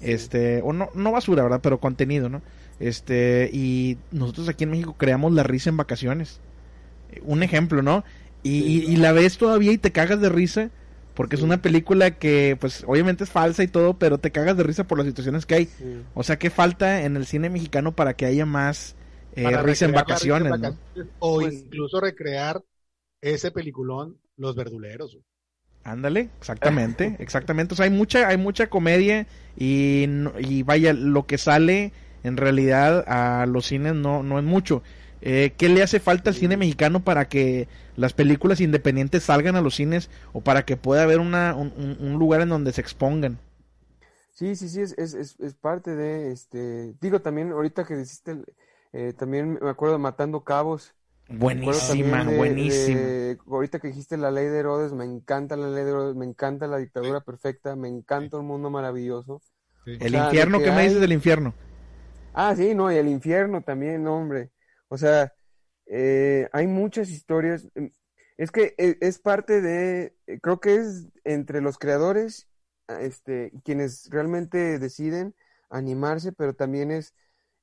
este, 0.00 0.60
o 0.62 0.72
no, 0.72 0.90
no 0.94 1.12
basura, 1.12 1.42
¿verdad? 1.42 1.60
Pero 1.62 1.80
contenido, 1.80 2.28
¿no? 2.28 2.42
Este, 2.78 3.50
y 3.52 3.98
nosotros 4.10 4.48
aquí 4.48 4.64
en 4.64 4.70
México 4.70 4.96
creamos 4.98 5.32
la 5.32 5.42
risa 5.42 5.70
en 5.70 5.76
vacaciones. 5.76 6.40
Un 7.22 7.42
ejemplo, 7.42 7.82
¿no? 7.82 8.04
Y, 8.42 8.96
la 8.96 9.12
ves 9.12 9.38
todavía 9.38 9.72
y 9.72 9.78
te 9.78 9.90
cagas 9.90 10.20
de 10.20 10.28
risa 10.28 10.70
porque 11.14 11.34
es 11.34 11.42
una 11.42 11.62
película 11.62 12.12
que 12.12 12.56
pues 12.60 12.84
obviamente 12.86 13.24
es 13.24 13.30
falsa 13.30 13.64
y 13.64 13.68
todo, 13.68 13.94
pero 13.94 14.18
te 14.18 14.30
cagas 14.30 14.56
de 14.56 14.62
risa 14.62 14.84
por 14.84 14.98
las 14.98 15.06
situaciones 15.06 15.46
que 15.46 15.54
hay. 15.54 15.68
O 16.14 16.22
sea, 16.22 16.38
¿qué 16.38 16.50
falta 16.50 17.02
en 17.02 17.16
el 17.16 17.26
cine 17.26 17.50
mexicano 17.50 17.96
para 17.96 18.14
que 18.14 18.26
haya 18.26 18.46
más 18.46 18.94
eh, 19.34 19.50
risa 19.62 19.86
en 19.86 19.92
vacaciones? 19.92 20.52
O 21.18 21.40
pues 21.40 21.54
incluso 21.54 22.00
recrear 22.00 22.62
ese 23.20 23.50
peliculón 23.50 24.18
Los 24.36 24.54
Verduleros. 24.54 25.18
Ándale, 25.82 26.30
exactamente, 26.38 27.16
exactamente. 27.20 27.74
O 27.74 27.76
sea, 27.76 27.84
hay 27.84 27.90
mucha, 27.90 28.28
hay 28.28 28.36
mucha 28.36 28.68
comedia 28.68 29.26
y, 29.56 30.06
y 30.38 30.62
vaya, 30.62 30.92
lo 30.92 31.26
que 31.26 31.38
sale 31.38 31.92
en 32.26 32.36
realidad 32.36 33.04
a 33.06 33.46
los 33.46 33.66
cines 33.66 33.94
no, 33.94 34.22
no 34.22 34.38
es 34.38 34.44
mucho. 34.44 34.82
Eh, 35.22 35.54
¿Qué 35.56 35.68
le 35.68 35.82
hace 35.82 36.00
falta 36.00 36.30
al 36.30 36.36
cine 36.36 36.56
mexicano 36.56 37.00
para 37.00 37.28
que 37.28 37.68
las 37.96 38.12
películas 38.12 38.60
independientes 38.60 39.24
salgan 39.24 39.56
a 39.56 39.60
los 39.60 39.74
cines 39.74 40.10
o 40.32 40.40
para 40.40 40.64
que 40.64 40.76
pueda 40.76 41.02
haber 41.02 41.20
una, 41.20 41.54
un, 41.54 42.16
lugar 42.18 42.42
en 42.42 42.50
donde 42.50 42.72
se 42.72 42.80
expongan? 42.80 43.38
Sí, 44.30 44.54
sí, 44.54 44.68
sí, 44.68 44.82
es, 44.82 44.92
es, 44.98 45.14
es, 45.14 45.54
parte 45.54 45.96
de, 45.96 46.30
este, 46.30 46.94
digo 47.00 47.22
también, 47.22 47.52
ahorita 47.52 47.84
que 47.84 47.96
dijiste, 47.96 48.36
eh, 48.92 49.14
también 49.16 49.58
me 49.62 49.70
acuerdo 49.70 49.94
de 49.94 50.00
Matando 50.00 50.44
Cabos. 50.44 50.92
Buenísima, 51.28 52.22
buenísima. 52.24 53.00
ahorita 53.48 53.80
que 53.80 53.88
dijiste 53.88 54.16
la 54.18 54.30
ley 54.30 54.46
de 54.46 54.58
Herodes, 54.58 54.92
me 54.92 55.04
encanta 55.04 55.56
la 55.56 55.68
ley 55.68 55.84
de 55.84 55.90
Herodes, 55.90 56.14
me 56.14 56.26
encanta 56.26 56.66
la 56.66 56.76
dictadura 56.76 57.20
perfecta, 57.20 57.74
me 57.74 57.88
encanta 57.88 58.36
un 58.36 58.46
mundo 58.46 58.70
maravilloso. 58.70 59.40
El 59.86 60.14
infierno, 60.14 60.58
¿qué 60.60 60.70
me 60.70 60.82
dices 60.82 61.00
del 61.00 61.12
infierno? 61.12 61.54
Ah, 62.38 62.54
sí, 62.56 62.74
no, 62.74 62.92
y 62.92 62.96
el 62.96 63.08
infierno 63.08 63.62
también, 63.62 64.06
hombre. 64.06 64.52
O 64.88 64.98
sea, 64.98 65.34
eh, 65.86 66.48
hay 66.52 66.66
muchas 66.66 67.10
historias. 67.10 67.66
Em, 67.74 67.90
es 68.36 68.50
que 68.50 68.74
e, 68.78 68.98
es 69.00 69.18
parte 69.18 69.62
de, 69.62 70.16
eh, 70.26 70.40
creo 70.42 70.60
que 70.60 70.76
es 70.76 71.08
entre 71.24 71.60
los 71.62 71.78
creadores, 71.78 72.48
ah, 72.88 73.00
este, 73.00 73.52
quienes 73.64 74.08
realmente 74.10 74.78
deciden 74.78 75.34
animarse, 75.70 76.32
pero 76.32 76.54
también 76.54 76.90
es 76.90 77.14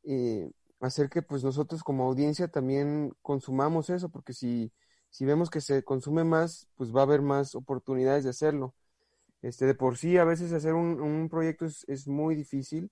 eh, 0.06 0.52
hacer 0.82 1.10
que 1.10 1.22
pues 1.22 1.44
nosotros 1.44 1.84
como 1.84 2.06
audiencia 2.06 2.48
también 2.48 3.14
consumamos 3.22 3.90
eso, 3.92 4.10
porque 4.10 4.34
si, 4.34 4.74
si 5.12 5.26
vemos 5.26 5.50
que 5.52 5.62
se 5.62 5.84
consume 5.84 6.24
más, 6.24 6.68
pues 6.76 6.96
va 6.96 7.02
a 7.02 7.04
haber 7.04 7.22
más 7.22 7.56
oportunidades 7.56 8.24
de 8.24 8.32
hacerlo. 8.32 8.76
Este, 9.42 9.66
de 9.68 9.76
por 9.76 9.98
sí, 9.98 10.18
a 10.18 10.26
veces 10.26 10.54
hacer 10.54 10.74
un, 10.76 11.02
un 11.02 11.30
proyecto 11.30 11.66
es, 11.66 11.86
es 11.90 12.08
muy 12.08 12.36
difícil, 12.36 12.92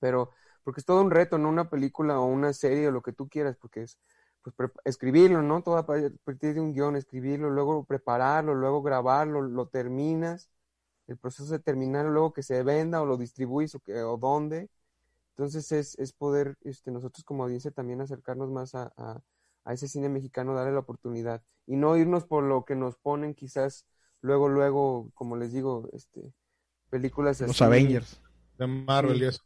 pero 0.00 0.30
porque 0.64 0.80
es 0.80 0.86
todo 0.86 1.00
un 1.02 1.10
reto, 1.10 1.38
no 1.38 1.48
una 1.48 1.70
película 1.70 2.20
o 2.20 2.26
una 2.26 2.52
serie 2.52 2.88
o 2.88 2.90
lo 2.92 3.02
que 3.02 3.12
tú 3.12 3.28
quieras, 3.28 3.56
porque 3.56 3.82
es 3.82 3.98
pues 4.42 4.70
escribirlo, 4.84 5.42
¿no? 5.42 5.62
Todo 5.62 5.76
a 5.76 5.86
partir 5.86 6.54
de 6.54 6.60
un 6.60 6.72
guion, 6.72 6.96
escribirlo, 6.96 7.50
luego 7.50 7.84
prepararlo, 7.84 8.54
luego 8.54 8.82
grabarlo, 8.82 9.42
lo 9.42 9.66
terminas, 9.66 10.50
el 11.06 11.16
proceso 11.16 11.52
de 11.52 11.58
terminarlo, 11.58 12.10
luego 12.10 12.32
que 12.32 12.42
se 12.42 12.62
venda 12.62 13.00
o 13.00 13.06
lo 13.06 13.16
distribuyes 13.16 13.74
o, 13.74 13.80
que, 13.80 14.00
o 14.02 14.16
dónde. 14.16 14.70
Entonces 15.30 15.70
es, 15.72 15.98
es 15.98 16.12
poder 16.12 16.56
este, 16.62 16.90
nosotros 16.90 17.24
como 17.24 17.44
audiencia 17.44 17.70
también 17.70 18.00
acercarnos 18.00 18.50
más 18.50 18.74
a, 18.74 18.92
a, 18.96 19.22
ese 19.72 19.86
cine 19.86 20.08
mexicano, 20.08 20.54
darle 20.54 20.72
la 20.72 20.80
oportunidad 20.80 21.42
y 21.66 21.76
no 21.76 21.96
irnos 21.96 22.24
por 22.24 22.42
lo 22.42 22.64
que 22.64 22.74
nos 22.74 22.96
ponen 22.96 23.34
quizás 23.34 23.84
luego, 24.22 24.48
luego, 24.48 25.10
como 25.14 25.36
les 25.36 25.52
digo, 25.52 25.88
este, 25.92 26.32
películas 26.88 27.40
Los 27.42 27.60
Avengers. 27.60 28.20
De 28.56 28.66
Marvel 28.66 29.22
y 29.22 29.26
eso. 29.26 29.42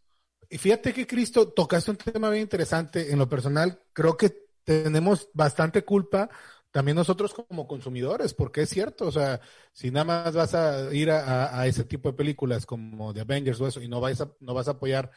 Fíjate 0.59 0.93
que 0.93 1.07
Cristo 1.07 1.49
tocaste 1.49 1.91
un 1.91 1.97
tema 1.97 2.31
bien 2.31 2.43
interesante. 2.43 3.13
En 3.13 3.19
lo 3.19 3.29
personal, 3.29 3.81
creo 3.93 4.17
que 4.17 4.47
tenemos 4.65 5.29
bastante 5.33 5.85
culpa 5.85 6.29
también 6.73 6.97
nosotros 6.97 7.35
como 7.35 7.69
consumidores, 7.69 8.33
porque 8.33 8.63
es 8.63 8.71
cierto, 8.71 9.07
o 9.07 9.13
sea, 9.13 9.41
si 9.73 9.91
nada 9.91 10.05
más 10.05 10.35
vas 10.35 10.55
a 10.55 10.93
ir 10.95 11.11
a, 11.11 11.67
ese 11.67 11.85
tipo 11.85 12.11
de 12.11 12.17
películas 12.17 12.65
como 12.65 13.13
The 13.13 13.21
Avengers 13.21 13.61
o 13.61 13.69
eso 13.69 13.83
y 13.83 13.89
no 13.89 14.01
vas 14.01 14.23
a, 14.23 14.33
no 14.41 14.55
vas 14.55 14.69
a 14.69 14.73
apoyar 14.73 15.11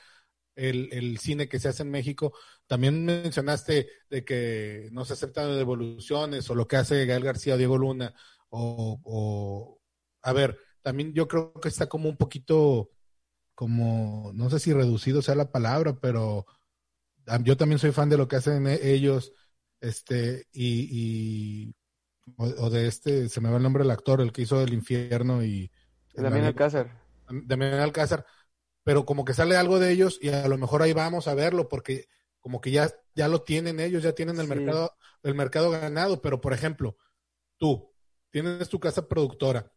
el, 0.55 0.89
el, 0.91 1.17
cine 1.17 1.47
que 1.47 1.59
se 1.59 1.69
hace 1.69 1.83
en 1.83 1.91
México, 1.91 2.33
también 2.67 3.05
mencionaste 3.05 3.87
de 4.09 4.25
que 4.25 4.89
no 4.91 5.05
se 5.05 5.13
aceptan 5.13 5.55
devoluciones 5.55 6.49
o 6.49 6.55
lo 6.55 6.67
que 6.67 6.75
hace 6.75 7.05
Gael 7.05 7.23
García 7.23 7.55
o 7.55 7.57
Diego 7.57 7.77
Luna, 7.77 8.13
o, 8.49 8.99
o, 9.03 9.81
a 10.23 10.33
ver, 10.33 10.59
también 10.81 11.13
yo 11.13 11.27
creo 11.27 11.53
que 11.53 11.69
está 11.69 11.87
como 11.87 12.09
un 12.09 12.17
poquito, 12.17 12.91
como, 13.55 14.31
no 14.33 14.49
sé 14.49 14.59
si 14.59 14.73
reducido 14.73 15.21
sea 15.21 15.35
la 15.35 15.51
palabra, 15.51 15.97
pero 15.99 16.45
yo 17.43 17.57
también 17.57 17.79
soy 17.79 17.91
fan 17.91 18.09
de 18.09 18.17
lo 18.17 18.27
que 18.27 18.35
hacen 18.35 18.67
e, 18.67 18.79
ellos 18.83 19.33
este, 19.79 20.47
y, 20.51 21.73
o, 22.37 22.69
de 22.69 22.87
este, 22.87 23.29
se 23.29 23.41
me 23.41 23.49
va 23.49 23.57
el 23.57 23.63
nombre 23.63 23.83
del 23.83 23.91
actor, 23.91 24.21
el 24.21 24.31
que 24.31 24.43
hizo 24.43 24.61
El 24.61 24.73
Infierno 24.73 25.43
y... 25.43 25.71
Damián 26.13 26.45
Alcázar. 26.45 27.01
Damián 27.29 27.73
Alcázar, 27.75 28.25
pero 28.83 29.05
como 29.05 29.25
que 29.25 29.33
sale 29.33 29.57
algo 29.57 29.79
de 29.79 29.91
ellos 29.91 30.19
y 30.21 30.29
a 30.29 30.47
lo 30.47 30.57
mejor 30.57 30.81
ahí 30.81 30.93
vamos 30.93 31.27
a 31.27 31.33
verlo 31.33 31.67
porque 31.67 32.07
como 32.39 32.61
que 32.61 32.71
ya, 32.71 32.91
ya 33.15 33.27
lo 33.27 33.41
tienen 33.41 33.79
ellos, 33.79 34.03
ya 34.03 34.13
tienen 34.13 34.39
el 34.39 34.47
mercado, 34.47 34.95
el 35.23 35.33
mercado 35.33 35.71
ganado, 35.71 36.21
pero 36.21 36.41
por 36.41 36.53
ejemplo, 36.53 36.95
tú 37.57 37.91
tienes 38.29 38.69
tu 38.69 38.79
casa 38.79 39.07
productora, 39.07 39.71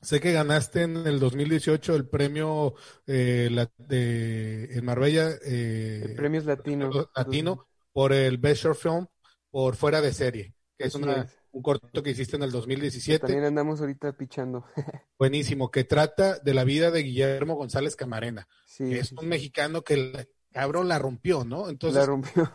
Sé 0.00 0.20
que 0.20 0.32
ganaste 0.32 0.82
en 0.82 0.96
el 1.06 1.20
2018 1.20 1.94
el 1.94 2.08
premio 2.08 2.74
eh, 3.06 3.68
de, 3.78 4.64
en 4.72 4.84
Marbella. 4.84 5.30
Eh, 5.44 6.02
el 6.04 6.14
premio 6.16 6.42
latino. 6.42 6.90
Latino 7.14 7.66
por 7.92 8.12
el 8.12 8.38
Best 8.38 8.64
Short 8.64 8.78
Film 8.78 9.06
por 9.50 9.76
fuera 9.76 10.00
de 10.00 10.12
serie, 10.12 10.54
que 10.76 10.86
es, 10.86 10.94
un 10.94 11.62
corto 11.62 12.02
que 12.02 12.10
hiciste 12.10 12.36
en 12.36 12.42
el 12.42 12.50
2017. 12.50 13.20
También 13.20 13.44
andamos 13.44 13.80
ahorita 13.80 14.12
pichando. 14.12 14.64
Buenísimo, 15.18 15.70
que 15.70 15.84
trata 15.84 16.38
de 16.38 16.54
la 16.54 16.64
vida 16.64 16.90
de 16.90 17.02
Guillermo 17.02 17.54
González 17.54 17.94
Camarena, 17.94 18.48
que 18.76 18.98
es 18.98 19.12
un 19.12 19.28
mexicano 19.28 19.82
que 19.82 19.94
el 19.94 20.28
cabrón 20.50 20.88
la 20.88 20.98
rompió, 20.98 21.44
¿no? 21.44 21.68
Entonces, 21.68 22.00
la 22.00 22.06
rompió. 22.06 22.50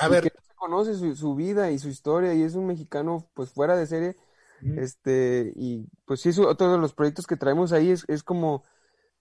A 0.00 0.08
ver. 0.08 0.24
Que 0.24 0.30
se 0.30 0.54
conoce 0.54 0.94
su, 1.14 1.34
vida 1.34 1.70
y 1.70 1.78
su 1.78 1.88
historia 1.88 2.34
y 2.34 2.42
es 2.42 2.54
un 2.54 2.66
mexicano 2.66 3.28
pues 3.34 3.50
fuera 3.50 3.76
de 3.76 3.86
serie. 3.86 4.16
Este, 4.76 5.52
y 5.56 5.86
pues 6.04 6.20
sí, 6.20 6.30
eso, 6.30 6.48
otro 6.48 6.72
de 6.72 6.78
los 6.78 6.94
proyectos 6.94 7.26
que 7.26 7.36
traemos 7.36 7.72
ahí 7.72 7.90
es, 7.90 8.04
es 8.08 8.22
como, 8.22 8.64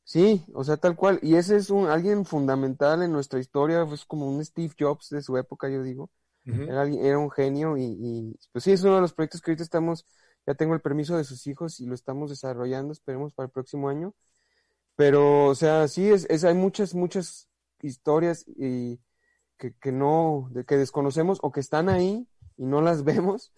sí, 0.04 0.45
o 0.54 0.63
sea, 0.63 0.77
tal 0.77 0.95
cual. 0.95 1.19
Y 1.21 1.36
ese 1.36 1.56
es 1.58 1.69
un, 1.69 1.88
alguien 1.88 2.25
fundamental 2.25 3.04
en 3.04 3.12
nuestra 3.12 3.39
historia, 3.39 3.86
es 3.91 4.06
como 4.06 4.27
un 4.27 4.43
Steve 4.43 4.73
Jobs 4.80 5.10
de 5.10 5.21
su 5.21 5.38
época, 5.38 5.69
yo 5.69 5.84
digo 5.84 6.10
era, 6.45 7.19
un 7.19 7.32
genio 7.32 7.77
y, 7.77 8.38
pues 8.51 8.63
sí, 8.63 8.71
es 8.71 8.84
uno 8.84 8.95
de 8.95 9.01
los 9.01 9.13
proyectos 9.13 9.41
que 9.41 9.51
ahorita 9.51 9.63
estamos, 9.63 10.06
ya 10.45 10.56
tengo 10.56 10.73
el 10.73 10.82
permiso 10.82 11.17
de 11.17 11.23
sus 11.23 11.45
hijos 11.47 11.80
y 11.80 11.86
lo 11.86 11.93
estamos 11.95 12.30
desarrollando, 12.30 12.93
esperemos 12.93 13.34
para 13.34 13.45
el 13.45 13.51
próximo 13.51 13.89
año. 13.89 14.13
Pero, 14.95 15.47
o 15.47 15.56
sea, 15.56 15.88
sí, 15.88 16.10
es, 16.10 16.25
es 16.30 16.43
hay 16.43 16.54
muchas, 16.54 16.93
muchas 16.93 17.47
historias 17.82 18.45
y 18.47 18.99
que, 19.58 19.73
que 19.75 19.91
no, 19.91 20.49
de 20.51 20.65
que 20.65 20.77
desconocemos 20.77 21.39
o 21.41 21.51
que 21.51 21.60
están 21.60 21.89
ahí 21.89 22.27
y 22.58 22.65
no 22.65 22.82
las 22.82 23.04
vemos. 23.04 23.51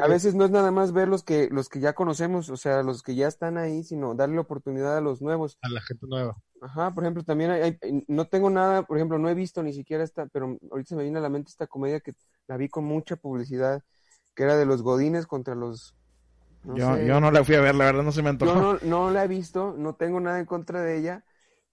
A 0.00 0.06
veces 0.06 0.34
no 0.34 0.44
es 0.44 0.50
nada 0.50 0.70
más 0.70 0.92
ver 0.92 1.08
los 1.08 1.22
que, 1.22 1.48
los 1.50 1.68
que 1.68 1.80
ya 1.80 1.94
conocemos, 1.94 2.50
o 2.50 2.56
sea, 2.56 2.82
los 2.82 3.02
que 3.02 3.14
ya 3.14 3.26
están 3.26 3.56
ahí, 3.56 3.84
sino 3.84 4.14
darle 4.14 4.34
la 4.34 4.42
oportunidad 4.42 4.98
a 4.98 5.00
los 5.00 5.22
nuevos. 5.22 5.58
A 5.62 5.70
la 5.70 5.80
gente 5.80 6.06
nueva. 6.06 6.36
Ajá, 6.60 6.92
por 6.94 7.04
ejemplo, 7.04 7.24
también 7.24 7.50
hay, 7.50 7.78
no 8.06 8.26
tengo 8.26 8.50
nada, 8.50 8.82
por 8.82 8.98
ejemplo, 8.98 9.18
no 9.18 9.28
he 9.28 9.34
visto 9.34 9.62
ni 9.62 9.72
siquiera 9.72 10.04
esta, 10.04 10.26
pero 10.26 10.58
ahorita 10.70 10.90
se 10.90 10.96
me 10.96 11.02
viene 11.02 11.18
a 11.18 11.22
la 11.22 11.30
mente 11.30 11.50
esta 11.50 11.66
comedia 11.66 12.00
que 12.00 12.12
la 12.46 12.56
vi 12.56 12.68
con 12.68 12.84
mucha 12.84 13.16
publicidad, 13.16 13.82
que 14.34 14.42
era 14.42 14.56
de 14.56 14.66
los 14.66 14.82
Godines 14.82 15.26
contra 15.26 15.54
los... 15.54 15.94
yo, 16.64 16.98
yo 16.98 17.20
no 17.20 17.30
la 17.30 17.42
fui 17.42 17.54
a 17.54 17.60
ver, 17.60 17.74
la 17.74 17.86
verdad 17.86 18.02
no 18.02 18.12
se 18.12 18.22
me 18.22 18.28
antojó. 18.28 18.54
Yo 18.54 18.60
no, 18.60 18.78
no 18.82 19.10
la 19.10 19.24
he 19.24 19.28
visto, 19.28 19.74
no 19.76 19.94
tengo 19.94 20.20
nada 20.20 20.38
en 20.38 20.46
contra 20.46 20.82
de 20.82 20.98
ella, 20.98 21.24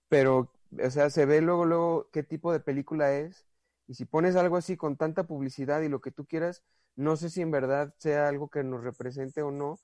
pero, 0.08 0.50
o 0.82 0.90
sea, 0.90 1.10
se 1.10 1.26
ve 1.26 1.40
luego, 1.42 1.66
luego 1.66 2.08
qué 2.12 2.22
tipo 2.22 2.52
de 2.52 2.60
película 2.60 3.12
es, 3.12 3.46
y 3.86 3.94
si 3.94 4.06
pones 4.06 4.36
algo 4.36 4.56
así 4.56 4.76
con 4.76 4.96
tanta 4.96 5.24
publicidad 5.24 5.82
y 5.82 5.88
lo 5.88 6.00
que 6.00 6.10
tú 6.10 6.24
quieras, 6.24 6.64
no 6.96 7.16
sé 7.16 7.30
si 7.30 7.40
en 7.40 7.50
verdad 7.50 7.94
sea 7.98 8.28
algo 8.28 8.48
que 8.48 8.62
nos 8.62 8.82
represente 8.82 9.42
o 9.42 9.50
no, 9.50 9.78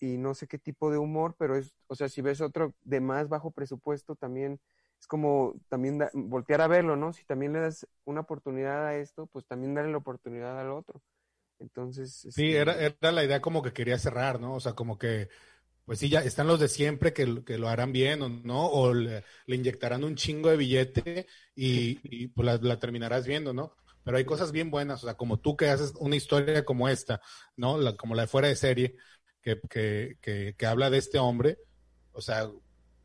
y 0.00 0.16
no 0.16 0.34
sé 0.34 0.46
qué 0.46 0.58
tipo 0.58 0.90
de 0.90 0.98
humor, 0.98 1.34
pero 1.38 1.56
es, 1.56 1.74
o 1.86 1.94
sea, 1.94 2.08
si 2.08 2.20
ves 2.20 2.40
otro 2.40 2.74
de 2.82 3.00
más 3.00 3.28
bajo 3.28 3.50
presupuesto, 3.50 4.14
también 4.14 4.60
es 5.00 5.06
como 5.06 5.54
también 5.68 6.00
voltear 6.14 6.60
a 6.60 6.68
verlo, 6.68 6.96
¿no? 6.96 7.12
Si 7.12 7.24
también 7.24 7.52
le 7.52 7.60
das 7.60 7.86
una 8.04 8.20
oportunidad 8.20 8.86
a 8.86 8.96
esto, 8.96 9.26
pues 9.26 9.46
también 9.46 9.74
darle 9.74 9.92
la 9.92 9.98
oportunidad 9.98 10.58
al 10.58 10.70
otro. 10.70 11.02
Entonces. 11.58 12.12
Sí, 12.12 12.28
este, 12.28 12.56
era, 12.56 12.74
era 12.74 13.12
la 13.12 13.24
idea 13.24 13.40
como 13.40 13.62
que 13.62 13.72
quería 13.72 13.98
cerrar, 13.98 14.40
¿no? 14.40 14.54
O 14.54 14.60
sea, 14.60 14.72
como 14.74 14.98
que, 14.98 15.28
pues 15.84 15.98
sí, 16.00 16.08
ya 16.08 16.20
están 16.20 16.46
los 16.46 16.60
de 16.60 16.68
siempre 16.68 17.12
que, 17.12 17.44
que 17.44 17.58
lo 17.58 17.68
harán 17.68 17.92
bien, 17.92 18.22
¿o 18.22 18.28
no? 18.28 18.66
O 18.66 18.94
le, 18.94 19.24
inyectarán 19.46 20.04
un 20.04 20.16
chingo 20.16 20.50
de 20.50 20.56
billete 20.56 21.26
y, 21.54 21.98
y 22.02 22.28
pues 22.28 22.44
la, 22.44 22.56
la, 22.56 22.78
terminarás 22.78 23.26
viendo, 23.26 23.52
¿no? 23.52 23.74
Pero 24.08 24.16
hay 24.16 24.24
cosas 24.24 24.52
bien 24.52 24.70
buenas, 24.70 25.04
o 25.04 25.06
sea, 25.06 25.18
como 25.18 25.38
tú 25.38 25.54
que 25.54 25.68
haces 25.68 25.92
una 25.98 26.16
historia 26.16 26.64
como 26.64 26.88
esta, 26.88 27.20
¿no? 27.58 27.76
La, 27.76 27.94
como 27.94 28.14
la 28.14 28.22
de 28.22 28.28
fuera 28.28 28.48
de 28.48 28.56
serie, 28.56 28.96
que, 29.42 29.60
que, 29.68 30.16
que, 30.56 30.66
habla 30.66 30.88
de 30.88 30.96
este 30.96 31.18
hombre, 31.18 31.58
o 32.12 32.22
sea, 32.22 32.48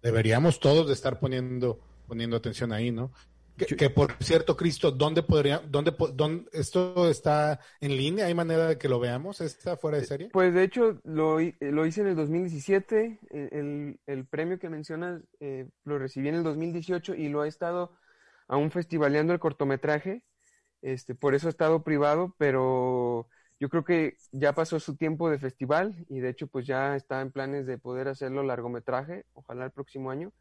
deberíamos 0.01 0.61
todos 0.61 0.87
de 0.87 0.93
estar 0.93 1.19
poniendo, 1.19 1.81
poniendo 2.07 2.37
atención 2.37 2.71
ahí, 2.71 2.89
¿no? 2.91 3.11
Que, 3.57 3.89
por 3.89 4.13
cierto, 4.23 4.55
Cristo, 4.55 4.91
¿dónde 4.91 5.23
podría, 5.23 5.61
dónde, 5.67 5.93
dónde, 6.13 6.49
esto 6.53 7.09
está 7.09 7.59
en 7.81 7.97
línea? 7.97 8.27
¿Hay 8.27 8.33
manera 8.33 8.67
de 8.67 8.77
que 8.77 8.87
lo 8.87 9.01
veamos? 9.01 9.41
¿Está 9.41 9.75
fuera 9.75 9.97
de 9.97 10.05
serie? 10.05 10.29
Pues 10.31 10.53
de 10.53 10.63
hecho, 10.63 11.01
lo, 11.03 11.37
lo 11.59 11.85
hice 11.85 11.99
en 11.99 12.07
el 12.07 12.15
2017. 12.15 13.19
El, 13.29 13.99
el 14.07 14.25
premio 14.25 14.57
que 14.57 14.69
mencionas 14.69 15.21
eh, 15.41 15.67
lo 15.83 15.99
recibí 15.99 16.29
en 16.29 16.35
el 16.35 16.43
2018 16.43 17.13
y 17.15 17.27
lo 17.27 17.43
he 17.43 17.49
estado 17.49 17.91
aún 18.47 18.71
festivaleando 18.71 19.33
el 19.33 19.39
cortometraje. 19.39 20.23
Este, 20.83 21.15
por 21.15 21.33
eso 21.33 21.47
ha 21.47 21.49
estado 21.49 21.81
privado, 21.81 22.35
pero 22.37 23.29
yo 23.57 23.69
creo 23.69 23.85
que 23.85 24.17
ya 24.33 24.51
pasó 24.53 24.81
su 24.81 24.97
tiempo 24.97 25.29
de 25.29 25.39
festival 25.39 26.05
y 26.09 26.19
de 26.19 26.27
hecho 26.29 26.47
pues 26.47 26.67
ya 26.67 26.97
está 26.97 27.21
en 27.21 27.31
planes 27.31 27.65
de 27.65 27.77
poder 27.77 28.09
hacerlo 28.09 28.43
largometraje, 28.43 29.25
ojalá 29.33 29.63
el 29.65 29.71
próximo 29.71 30.11
año. 30.11 30.33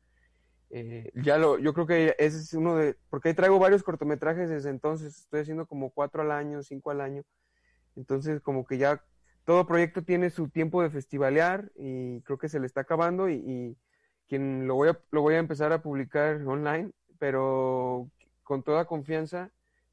Eh, 0.71 1.13
ya 1.15 1.39
lo, 1.39 1.59
yo 1.59 1.73
creo 1.75 1.87
que 1.87 2.17
ese 2.19 2.39
es 2.39 2.53
uno 2.55 2.75
de, 2.75 2.97
porque 3.09 3.29
ahí 3.29 3.35
traigo 3.35 3.61
varios 3.61 3.85
cortometrajes 3.85 4.51
desde 4.51 4.71
entonces, 4.71 5.17
estoy 5.17 5.43
haciendo 5.43 5.67
como 5.67 5.91
cuatro 5.91 6.23
al 6.23 6.33
año, 6.33 6.63
cinco 6.65 6.91
al 6.91 7.03
año, 7.03 7.23
entonces 7.95 8.41
como 8.41 8.65
que 8.65 8.79
ya 8.79 9.05
todo 9.45 9.67
proyecto 9.67 10.03
tiene 10.03 10.31
su 10.31 10.49
tiempo 10.49 10.83
de 10.83 10.91
festivalear 10.91 11.71
y 11.77 12.21
creo 12.23 12.39
que 12.39 12.49
se 12.49 12.59
le 12.59 12.67
está 12.67 12.81
acabando 12.81 13.29
y, 13.29 13.35
y 13.35 13.77
quien 14.29 14.67
lo 14.67 14.75
voy 14.75 14.89
a, 14.89 15.01
lo 15.13 15.23
voy 15.23 15.35
a 15.37 15.39
empezar 15.39 15.73
a 15.73 15.83
publicar 15.83 16.43
online, 16.47 16.91
pero 17.21 18.11
con 18.43 18.65
toda 18.65 18.87
confianza, 18.87 19.53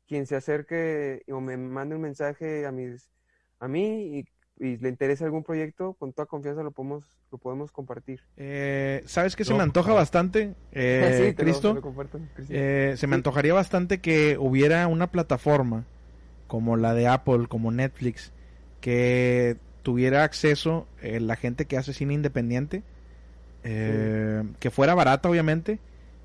quien 0.09 0.25
se 0.25 0.35
acerque 0.35 1.21
o 1.31 1.39
me 1.39 1.55
mande 1.55 1.95
un 1.95 2.01
mensaje 2.01 2.65
a 2.65 2.71
mis 2.71 3.07
a 3.59 3.67
mí 3.67 4.19
y, 4.19 4.25
le 4.61 4.89
interesa 4.89 5.23
algún 5.23 5.41
proyecto, 5.41 5.93
con 5.93 6.11
toda 6.11 6.25
confianza 6.25 6.63
lo 6.63 6.71
podemos, 6.71 7.05
lo 7.31 7.37
podemos 7.37 7.71
compartir. 7.71 8.19
Eh, 8.35 9.01
¿Sabes 9.05 9.37
qué 9.37 9.45
se 9.45 9.53
me 9.53 9.63
antoja 9.63 9.93
bastante, 9.93 10.53
eh, 10.73 11.33
Cristo? 11.37 11.81
Eh, 12.49 12.95
se 12.97 13.07
me 13.07 13.15
antojaría 13.15 13.53
bastante 13.53 14.01
que 14.01 14.37
hubiera 14.37 14.85
una 14.87 15.11
plataforma 15.11 15.85
como 16.47 16.75
la 16.75 16.93
de 16.93 17.07
Apple, 17.07 17.47
como 17.47 17.71
Netflix, 17.71 18.33
que 18.81 19.55
tuviera 19.81 20.25
acceso 20.25 20.87
la 21.01 21.37
gente 21.37 21.63
que 21.63 21.77
hace 21.77 21.93
cine 21.93 22.13
independiente, 22.13 22.83
que 23.63 24.71
fuera 24.71 24.93
barata 24.93 25.29
obviamente, 25.29 25.79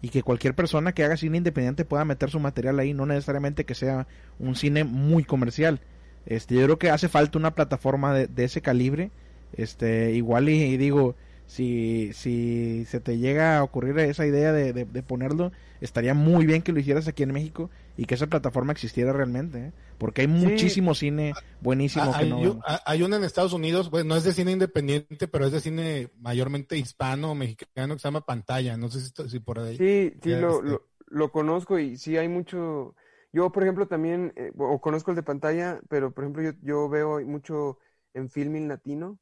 y 0.05 0.11
que 0.11 0.23
cualquier 0.23 0.55
persona 0.55 0.93
que 0.93 1.03
haga 1.03 1.17
cine 1.17 1.39
independiente 1.39 1.87
pueda 1.87 2.05
meter 2.05 2.29
su 2.29 2.39
material 2.39 2.79
ahí, 2.79 2.93
no 2.93 3.07
necesariamente 3.07 3.65
que 3.65 3.75
sea 3.75 4.07
un 4.39 4.55
cine 4.55 4.85
muy 4.85 5.25
comercial. 5.25 5.81
Este, 6.27 6.57
yo 6.57 6.65
creo 6.65 6.79
que 6.79 6.91
hace 6.91 7.09
falta 7.09 7.39
una 7.39 7.55
plataforma 7.55 8.13
de, 8.13 8.27
de 8.27 8.45
ese 8.45 8.61
calibre. 8.61 9.11
Este, 9.55 10.13
igual 10.13 10.51
y, 10.51 10.77
digo, 10.77 11.17
si, 11.47 12.11
si 12.13 12.85
se 12.85 13.01
te 13.01 13.17
llega 13.17 13.57
a 13.57 13.63
ocurrir 13.63 13.99
esa 13.99 14.27
idea 14.27 14.53
de, 14.53 14.75
de, 14.75 15.03
ponerlo, 15.03 15.53
estaría 15.81 16.13
muy 16.13 16.45
bien 16.45 16.61
que 16.61 16.73
lo 16.73 16.81
hicieras 16.81 17.09
aquí 17.09 17.23
en 17.23 17.33
México 17.33 17.71
y 17.97 18.07
que 18.07 18.15
esa 18.15 18.27
plataforma 18.27 18.73
existiera 18.73 19.13
realmente, 19.13 19.67
¿eh? 19.67 19.73
porque 19.99 20.23
hay 20.23 20.27
muchísimo 20.27 20.95
cine 20.95 21.33
buenísimo 21.61 22.13
hay, 22.13 22.25
que 22.25 22.31
no. 22.31 22.61
Hay 22.87 23.03
una 23.03 23.17
en 23.17 23.25
Estados 23.25 23.53
Unidos, 23.53 23.89
pues 23.89 24.05
no 24.05 24.17
es 24.17 24.25
de 24.25 24.33
cine 24.33 24.53
independiente, 24.53 25.29
pero 25.29 25.47
es 25.47 25.53
de 25.53 25.61
cine 25.61 26.11
mayormente 26.19 26.77
hispano, 26.77 27.35
mexicano, 27.35 27.95
que 27.95 28.01
se 28.01 28.09
llama 28.09 28.27
Pantalla, 28.27 28.77
no 28.77 28.89
sé 28.89 29.01
si, 29.01 29.29
si 29.29 29.39
por 29.39 29.61
ahí. 29.61 29.77
Sí, 29.77 30.15
sí, 30.23 30.31
lo, 30.31 30.57
este. 30.57 30.69
lo, 30.71 30.83
lo, 31.07 31.31
conozco 31.31 31.79
y 31.79 31.97
sí 31.97 32.17
hay 32.17 32.29
mucho, 32.29 32.97
yo, 33.33 33.53
por 33.53 33.63
ejemplo, 33.63 33.87
también, 33.87 34.33
eh, 34.37 34.51
o 34.59 34.81
conozco 34.81 35.13
el 35.13 35.17
de 35.17 35.23
pantalla, 35.23 35.81
pero 35.89 36.13
por 36.13 36.25
ejemplo, 36.25 36.43
yo, 36.43 36.53
yo 36.63 36.89
veo 36.89 37.21
mucho 37.25 37.79
en 38.15 38.31
Filming 38.31 38.69
Latino. 38.69 39.19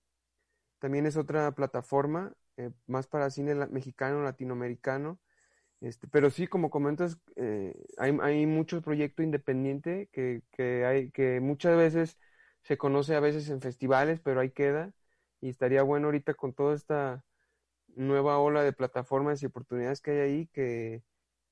También 0.78 1.06
es 1.06 1.16
otra 1.16 1.52
plataforma, 1.52 2.32
eh, 2.56 2.70
más 2.86 3.06
para 3.06 3.30
cine 3.30 3.54
mexicano, 3.66 4.22
latinoamericano. 4.22 5.18
Este, 5.82 6.06
pero 6.06 6.30
sí, 6.30 6.46
como 6.46 6.70
comentas, 6.70 7.18
eh, 7.34 7.74
hay, 7.98 8.16
hay 8.22 8.46
mucho 8.46 8.80
proyecto 8.82 9.22
independiente 9.24 10.08
que, 10.12 10.42
que, 10.52 10.84
hay, 10.84 11.10
que 11.10 11.40
muchas 11.40 11.76
veces 11.76 12.18
se 12.62 12.78
conoce 12.78 13.16
a 13.16 13.20
veces 13.20 13.48
en 13.50 13.60
festivales, 13.60 14.20
pero 14.20 14.40
ahí 14.40 14.50
queda. 14.50 14.92
Y 15.40 15.48
estaría 15.48 15.82
bueno 15.82 16.06
ahorita 16.06 16.34
con 16.34 16.52
toda 16.52 16.76
esta 16.76 17.24
nueva 17.96 18.38
ola 18.38 18.62
de 18.62 18.72
plataformas 18.72 19.42
y 19.42 19.46
oportunidades 19.46 20.00
que 20.00 20.12
hay 20.12 20.18
ahí 20.18 20.46
que 20.52 21.02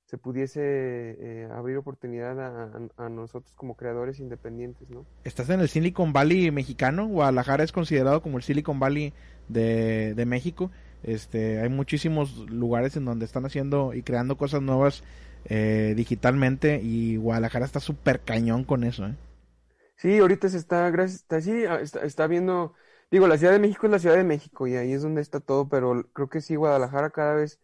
se 0.05 0.17
pudiese 0.17 0.61
eh, 0.63 1.49
abrir 1.53 1.77
oportunidad 1.77 2.41
a, 2.41 2.89
a, 2.97 3.09
nosotros 3.09 3.53
como 3.55 3.77
creadores 3.77 4.19
independientes, 4.19 4.91
¿no? 4.91 5.07
Estás 5.23 5.51
en 5.51 5.61
el 5.61 5.69
Silicon 5.69 6.13
Valley 6.13 6.51
mexicano, 6.51 7.07
Guadalajara 7.07 7.63
es 7.63 7.71
considerado 7.71 8.21
como 8.21 8.37
el 8.37 8.43
Silicon 8.43 8.81
Valley 8.81 9.13
de, 9.49 10.15
de 10.15 10.27
México, 10.27 10.71
este, 11.03 11.61
hay 11.61 11.69
muchísimos 11.69 12.37
lugares 12.51 12.97
en 12.97 13.05
donde 13.05 13.25
están 13.25 13.47
haciendo 13.47 13.95
y 13.95 14.03
creando 14.03 14.37
cosas 14.37 14.63
nuevas 14.63 15.03
eh, 15.47 15.95
digitalmente 15.97 16.81
y 16.83 17.17
Guadalajara 17.17 17.65
está 17.65 17.81
súper 17.81 18.21
cañón 18.21 18.65
con 18.65 18.85
eso, 18.85 19.07
¿eh? 19.07 19.17
Sí, 19.97 20.19
ahorita 20.19 20.49
se 20.49 20.57
está, 20.57 20.89
gracias, 20.91 21.21
está, 21.21 21.41
sí, 21.43 21.65
está, 21.83 22.01
está 22.05 22.27
viendo, 22.27 22.75
digo, 23.11 23.29
la 23.29 23.37
Ciudad 23.37 23.53
de 23.53 23.59
México 23.59 23.87
es 23.87 23.93
la 23.93 23.99
Ciudad 23.99 24.17
de 24.17 24.25
México 24.25 24.67
y 24.67 24.77
ahí 24.77 24.93
es 24.93 25.03
donde 25.03 25.21
está 25.21 25.41
todo, 25.41 25.69
pero 25.69 26.07
creo 26.15 26.29
que 26.31 26.41
sí, 26.41 26.57
Guadalajara 26.57 27.11
cada 27.11 27.35
vez 27.35 27.61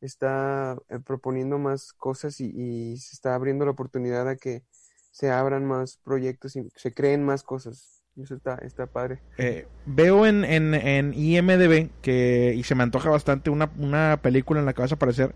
está 0.00 0.76
eh, 0.88 0.98
proponiendo 1.00 1.58
más 1.58 1.92
cosas 1.92 2.40
y, 2.40 2.96
se 2.98 3.14
está 3.14 3.34
abriendo 3.34 3.64
la 3.64 3.72
oportunidad 3.72 4.28
a 4.28 4.36
que 4.36 4.64
se 5.10 5.30
abran 5.30 5.64
más 5.64 5.98
proyectos 5.98 6.56
y 6.56 6.68
se 6.76 6.92
creen 6.92 7.24
más 7.24 7.42
cosas. 7.42 7.95
Y 8.16 8.22
eso 8.22 8.34
está, 8.34 8.54
está 8.62 8.86
padre. 8.86 9.20
Eh, 9.36 9.66
veo 9.84 10.24
en, 10.24 10.44
en, 10.44 10.74
en, 10.74 11.12
IMDB 11.12 11.90
que, 12.00 12.54
y 12.56 12.62
se 12.62 12.74
me 12.74 12.82
antoja 12.82 13.10
bastante 13.10 13.50
una, 13.50 13.70
una 13.78 14.20
película 14.22 14.58
en 14.58 14.66
la 14.66 14.72
que 14.72 14.80
vas 14.80 14.92
a 14.92 14.94
aparecer 14.94 15.34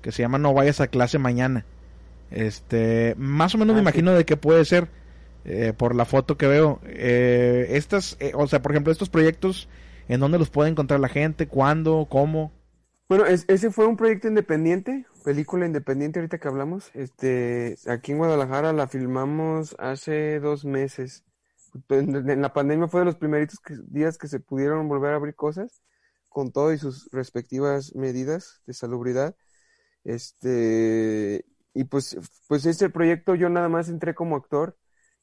que 0.00 0.12
se 0.12 0.22
llama 0.22 0.38
No 0.38 0.54
vayas 0.54 0.80
a 0.80 0.88
clase 0.88 1.18
mañana. 1.18 1.66
Este, 2.30 3.14
más 3.18 3.54
o 3.54 3.58
menos 3.58 3.74
me 3.74 3.80
ah, 3.80 3.82
imagino 3.82 4.14
de 4.14 4.24
qué 4.24 4.38
puede 4.38 4.64
ser 4.64 4.88
eh, 5.44 5.74
por 5.76 5.94
la 5.94 6.06
foto 6.06 6.38
que 6.38 6.46
veo. 6.46 6.80
estas, 6.86 8.16
o 8.32 8.46
sea, 8.46 8.62
por 8.62 8.72
ejemplo, 8.72 8.90
estos 8.90 9.10
proyectos, 9.10 9.68
¿en 10.08 10.18
dónde 10.20 10.38
los 10.38 10.48
puede 10.48 10.70
encontrar 10.70 11.00
la 11.00 11.08
gente? 11.08 11.46
¿Cuándo? 11.46 12.06
¿Cómo? 12.08 12.50
Bueno, 13.10 13.26
ese 13.26 13.70
fue 13.70 13.86
un 13.86 13.98
proyecto 13.98 14.28
independiente, 14.28 15.04
película 15.22 15.66
independiente 15.66 16.18
ahorita 16.18 16.38
que 16.38 16.48
hablamos. 16.48 16.90
Este, 16.94 17.76
aquí 17.86 18.12
en 18.12 18.18
Guadalajara 18.18 18.72
la 18.72 18.88
filmamos 18.88 19.76
hace 19.78 20.40
dos 20.40 20.64
meses. 20.64 21.22
En, 21.88 22.42
la 22.42 22.52
pandemia 22.52 22.88
fue 22.88 23.00
de 23.00 23.06
los 23.06 23.16
primeritos 23.16 23.58
días 23.86 24.18
que 24.18 24.28
se 24.28 24.40
pudieron 24.40 24.88
volver 24.88 25.12
a 25.12 25.16
abrir 25.16 25.34
cosas, 25.34 25.82
con 26.28 26.52
todo 26.52 26.72
y 26.72 26.78
sus 26.78 27.08
respectivas 27.12 27.94
medidas 27.94 28.62
de 28.66 28.74
salubridad. 28.74 29.36
Este, 30.04 31.44
y 31.74 31.84
pues, 31.84 32.16
pues 32.48 32.66
este 32.66 32.90
proyecto 32.90 33.34
yo 33.34 33.48
nada 33.48 33.68
más 33.68 33.88
entré 33.88 34.14
como 34.14 34.36
actor 34.36 34.76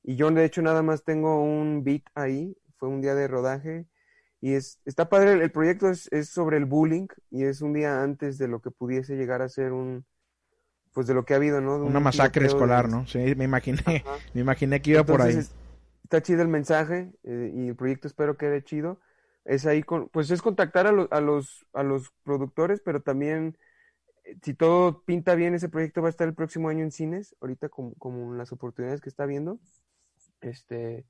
y 0.04 0.16
yo 0.16 0.32
de 0.32 0.46
hecho 0.46 0.62
nada 0.62 0.82
más 0.82 1.04
tengo 1.04 1.44
un 1.44 1.84
beat 1.84 2.04
ahí. 2.16 2.56
Fue 2.78 2.88
un 2.88 3.02
día 3.02 3.14
de 3.14 3.28
rodaje 3.28 3.88
y 4.42 4.54
es, 4.54 4.80
está 4.86 5.10
padre, 5.10 5.34
el, 5.34 5.52
proyecto 5.52 5.90
es, 5.90 6.08
es, 6.12 6.30
sobre 6.30 6.58
el 6.58 6.66
bullying 6.66 7.08
y 7.30 7.44
es 7.44 7.62
un 7.62 7.74
día 7.74 8.02
antes 8.02 8.38
de 8.38 8.48
lo 8.48 8.62
que 8.62 8.72
pudiese 8.72 9.18
llegar 9.18 9.42
a 9.42 9.50
ser 9.50 9.74
un, 9.74 10.06
pues 10.94 11.08
de 11.08 11.14
lo 11.14 11.26
que 11.26 11.34
ha 11.34 11.38
habido, 11.38 11.62
¿no? 11.62 11.76
Una 11.78 12.00
masacre 12.00 12.46
escolar, 12.46 12.90
¿no? 12.90 13.06
Sí, 13.08 13.36
me 13.36 13.46
imaginé, 13.46 14.04
me 14.34 14.42
imaginé 14.42 14.82
que 14.82 14.92
iba 14.92 15.04
por 15.04 15.22
ahí. 15.22 15.40
Está 16.10 16.24
chido 16.24 16.42
el 16.42 16.48
mensaje 16.48 17.14
eh, 17.24 17.52
y 17.56 17.68
el 17.70 17.76
proyecto 17.76 18.08
espero 18.08 18.36
que 18.36 18.48
quede 18.48 18.64
chido. 18.64 19.00
Es 19.46 19.66
ahí, 19.68 19.84
con, 19.84 20.10
pues 20.10 20.32
es 20.32 20.42
contactar 20.42 20.88
a, 20.88 20.90
a, 20.90 21.22
los, 21.22 21.66
a 21.74 21.84
los 21.84 22.12
productores, 22.24 22.82
pero 22.84 23.02
también, 23.02 23.58
eh, 24.26 24.38
si 24.44 24.54
todo 24.56 25.04
pinta 25.06 25.36
bien, 25.36 25.56
ese 25.56 25.70
proyecto 25.70 26.02
va 26.02 26.08
a 26.10 26.12
estar 26.12 26.28
el 26.28 26.36
próximo 26.36 26.70
año 26.70 26.84
en 26.84 26.92
cines, 26.92 27.36
ahorita 27.42 27.70
como, 27.70 27.94
como 27.96 28.34
las 28.36 28.52
oportunidades 28.52 29.02
que 29.02 29.10
está 29.10 29.26
viendo. 29.28 29.60
Este, 30.42 31.06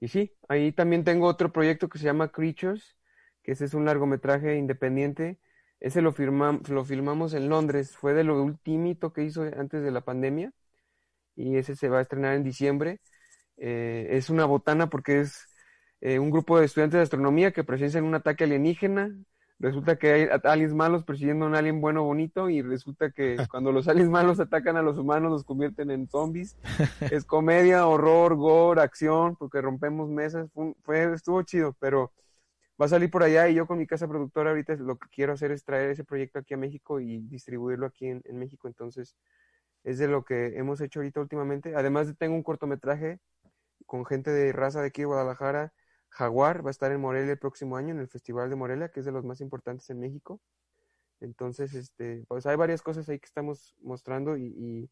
y 0.00 0.08
sí, 0.08 0.36
ahí 0.48 0.72
también 0.72 1.04
tengo 1.04 1.26
otro 1.26 1.52
proyecto 1.52 1.88
que 1.88 1.98
se 1.98 2.04
llama 2.06 2.32
Creatures, 2.32 2.96
que 3.42 3.52
ese 3.52 3.66
es 3.66 3.74
un 3.74 3.84
largometraje 3.86 4.56
independiente. 4.56 5.38
Ese 5.80 6.02
lo, 6.02 6.14
lo 6.68 6.84
filmamos 6.84 7.34
en 7.34 7.48
Londres, 7.48 7.96
fue 7.96 8.14
de 8.14 8.24
lo 8.24 8.42
ultimito 8.42 9.12
que 9.12 9.24
hizo 9.24 9.42
antes 9.42 9.82
de 9.82 9.90
la 9.90 10.02
pandemia. 10.02 10.52
Y 11.36 11.56
ese 11.56 11.76
se 11.76 11.88
va 11.88 11.98
a 11.98 12.02
estrenar 12.02 12.34
en 12.36 12.44
diciembre. 12.44 13.00
Eh, 13.60 14.08
es 14.16 14.30
una 14.30 14.46
botana 14.46 14.88
porque 14.88 15.20
es 15.20 15.46
eh, 16.00 16.18
un 16.18 16.30
grupo 16.30 16.58
de 16.58 16.64
estudiantes 16.66 16.98
de 16.98 17.02
astronomía 17.02 17.52
que 17.52 17.62
presencian 17.62 18.04
un 18.04 18.14
ataque 18.14 18.44
alienígena 18.44 19.14
resulta 19.60 19.96
que 19.96 20.12
hay 20.12 20.28
aliens 20.44 20.74
malos 20.74 21.04
persiguiendo 21.04 21.44
a 21.44 21.48
un 21.48 21.54
alien 21.54 21.80
bueno 21.80 22.02
bonito 22.02 22.48
y 22.48 22.62
resulta 22.62 23.10
que 23.10 23.36
cuando 23.50 23.70
los 23.70 23.86
aliens 23.86 24.10
malos 24.10 24.40
atacan 24.40 24.76
a 24.76 24.82
los 24.82 24.98
humanos 24.98 25.30
los 25.30 25.44
convierten 25.44 25.90
en 25.90 26.08
zombies. 26.08 26.56
es 27.12 27.24
comedia, 27.24 27.86
horror, 27.86 28.34
gore, 28.34 28.80
acción, 28.80 29.36
porque 29.36 29.60
rompemos 29.60 30.08
mesas. 30.08 30.50
Fue, 30.82 31.12
estuvo 31.14 31.42
chido, 31.42 31.76
pero 31.78 32.12
va 32.80 32.86
a 32.86 32.88
salir 32.88 33.10
por 33.10 33.22
allá 33.22 33.48
y 33.48 33.54
yo 33.54 33.66
con 33.66 33.78
mi 33.78 33.86
casa 33.86 34.08
productora 34.08 34.50
ahorita 34.50 34.74
lo 34.76 34.96
que 34.96 35.08
quiero 35.10 35.34
hacer 35.34 35.52
es 35.52 35.64
traer 35.64 35.90
ese 35.90 36.04
proyecto 36.04 36.38
aquí 36.38 36.54
a 36.54 36.56
México 36.56 36.98
y 36.98 37.18
distribuirlo 37.18 37.86
aquí 37.86 38.06
en, 38.06 38.22
en 38.24 38.38
México. 38.38 38.66
Entonces 38.66 39.14
es 39.84 39.98
de 39.98 40.08
lo 40.08 40.24
que 40.24 40.58
hemos 40.58 40.80
hecho 40.80 41.00
ahorita 41.00 41.20
últimamente. 41.20 41.74
Además 41.76 42.06
de 42.06 42.14
tengo 42.14 42.34
un 42.34 42.42
cortometraje 42.42 43.18
con 43.90 44.06
gente 44.06 44.30
de 44.30 44.52
raza 44.52 44.80
de 44.80 44.86
aquí 44.86 45.02
de 45.02 45.06
Guadalajara 45.06 45.72
Jaguar 46.10 46.64
va 46.64 46.70
a 46.70 46.70
estar 46.70 46.92
en 46.92 47.00
Morelia 47.00 47.32
el 47.32 47.40
próximo 47.40 47.76
año, 47.76 47.90
en 47.90 47.98
el 47.98 48.06
Festival 48.06 48.48
de 48.48 48.54
Morelia, 48.54 48.90
que 48.90 49.00
es 49.00 49.06
de 49.06 49.10
los 49.10 49.24
más 49.24 49.40
importantes 49.40 49.90
en 49.90 49.98
México. 49.98 50.40
Entonces, 51.18 51.74
este, 51.74 52.24
pues 52.28 52.46
hay 52.46 52.54
varias 52.54 52.82
cosas 52.82 53.08
ahí 53.08 53.18
que 53.18 53.26
estamos 53.26 53.74
mostrando 53.82 54.36
y, 54.36 54.88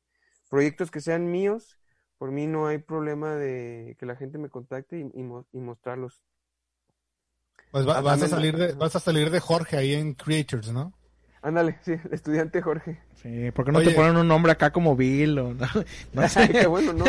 proyectos 0.51 0.91
que 0.91 1.01
sean 1.01 1.31
míos. 1.31 1.79
Por 2.19 2.33
mí 2.33 2.49
no 2.49 2.67
hay 2.67 2.79
problema 2.79 3.37
de 3.37 3.97
que 4.01 4.07
la 4.07 4.17
gente 4.17 4.37
me 4.37 4.49
contacte 4.49 4.99
y, 4.99 5.59
mostrarlos. 5.61 6.21
Pues 7.71 7.87
vas, 7.87 8.05
a 8.05 8.29
salir 8.29 8.57
de, 8.57 8.73
vas 8.73 8.97
a 8.97 9.01
salir 9.01 9.31
de 9.31 9.39
Jorge 9.39 9.77
ahí 9.77 9.95
en 9.95 10.15
Creators, 10.15 10.73
¿no? 10.73 10.98
Ándale, 11.41 11.79
sí, 11.83 11.95
estudiante 12.11 12.61
Jorge. 12.61 12.99
Sí, 13.23 13.51
¿por 13.53 13.65
qué 13.65 13.73
no 13.73 13.81
te 13.81 13.91
ponen 13.93 14.17
un 14.17 14.27
nombre 14.27 14.53
acá 14.53 14.73
como 14.73 14.97
Bill 14.97 15.39
o 15.39 15.55
no? 15.55 15.67
no 16.13 16.29
sé. 16.29 16.49
qué 16.49 16.67
bueno, 16.69 16.93
¿no? 16.93 17.05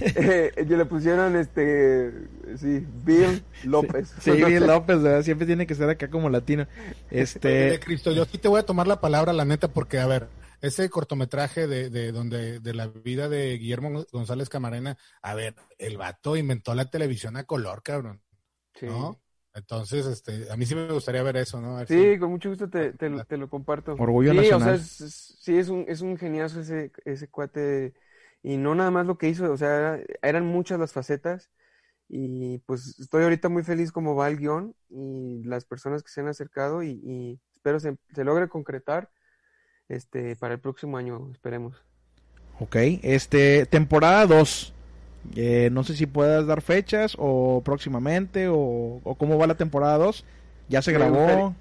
eh, 0.00 0.52
le 0.56 0.84
pusieron 0.84 1.36
este, 1.36 2.12
sí, 2.56 2.86
Bill 3.04 3.42
López. 3.64 4.14
Sí, 4.20 4.30
Bill 4.30 4.66
López, 4.66 5.02
¿verdad? 5.02 5.22
Siempre 5.22 5.46
tiene 5.46 5.66
que 5.66 5.74
ser 5.74 5.88
acá 5.88 6.08
como 6.08 6.30
latino. 6.30 6.66
Este... 7.10 7.80
Cristo, 7.80 8.12
yo 8.12 8.24
sí 8.24 8.38
te 8.38 8.48
voy 8.48 8.60
a 8.60 8.66
tomar 8.66 8.86
la 8.86 9.00
palabra, 9.00 9.32
la 9.32 9.44
neta, 9.44 9.68
porque, 9.68 9.98
a 9.98 10.06
ver, 10.06 10.28
ese 10.60 10.88
cortometraje 10.88 11.66
de, 11.66 11.90
de 11.90 12.12
donde 12.12 12.60
de 12.60 12.74
la 12.74 12.86
vida 12.86 13.28
de 13.28 13.58
Guillermo 13.58 14.04
González 14.12 14.48
Camarena, 14.48 14.96
a 15.20 15.34
ver, 15.34 15.54
el 15.78 15.96
vato 15.96 16.36
inventó 16.36 16.74
la 16.74 16.90
televisión 16.90 17.36
a 17.36 17.44
color, 17.44 17.82
cabrón. 17.82 18.20
Sí. 18.78 18.86
¿No? 18.86 19.21
Entonces, 19.54 20.06
este, 20.06 20.50
a 20.50 20.56
mí 20.56 20.64
sí 20.64 20.74
me 20.74 20.90
gustaría 20.90 21.22
ver 21.22 21.36
eso, 21.36 21.60
¿no? 21.60 21.84
sí, 21.86 22.18
con 22.18 22.30
mucho 22.30 22.48
gusto 22.48 22.70
te, 22.70 22.92
te, 22.92 23.10
lo, 23.10 23.48
comparto. 23.50 23.94
Orgullo 23.98 24.30
sí, 24.30 24.36
nacional. 24.38 24.74
O 24.74 24.78
sea, 24.78 25.08
sí, 25.08 25.58
es 25.58 25.68
un, 25.68 25.84
es 25.88 26.00
un 26.00 26.16
geniazo 26.16 26.60
ese, 26.60 26.90
ese 27.04 27.28
cuate. 27.28 27.92
Y 28.42 28.56
no 28.56 28.74
nada 28.74 28.90
más 28.90 29.06
lo 29.06 29.18
que 29.18 29.28
hizo, 29.28 29.52
o 29.52 29.56
sea, 29.56 30.00
eran 30.22 30.46
muchas 30.46 30.80
las 30.80 30.92
facetas. 30.92 31.50
Y 32.08 32.58
pues 32.66 32.98
estoy 32.98 33.22
ahorita 33.24 33.48
muy 33.48 33.62
feliz 33.62 33.92
como 33.92 34.14
va 34.14 34.28
el 34.28 34.38
guion 34.38 34.74
y 34.90 35.42
las 35.44 35.64
personas 35.64 36.02
que 36.02 36.10
se 36.10 36.20
han 36.20 36.28
acercado 36.28 36.82
y, 36.82 37.00
y 37.02 37.40
espero 37.54 37.80
se, 37.80 37.96
se 38.14 38.24
logre 38.24 38.48
concretar 38.48 39.10
este 39.88 40.36
para 40.36 40.54
el 40.54 40.60
próximo 40.60 40.96
año, 40.98 41.30
esperemos. 41.32 41.82
Ok, 42.58 42.76
este, 43.02 43.66
temporada 43.66 44.26
2. 44.26 44.74
Eh, 45.34 45.70
no 45.72 45.84
sé 45.84 45.94
si 45.94 46.06
puedas 46.06 46.46
dar 46.46 46.62
fechas 46.62 47.16
o 47.18 47.62
próximamente 47.64 48.48
o, 48.50 49.00
cómo 49.18 49.38
va 49.38 49.46
la 49.46 49.56
temporada 49.56 49.98
2. 49.98 50.24
¿Ya 50.68 50.82
se 50.82 50.92
grabó? 50.92 51.54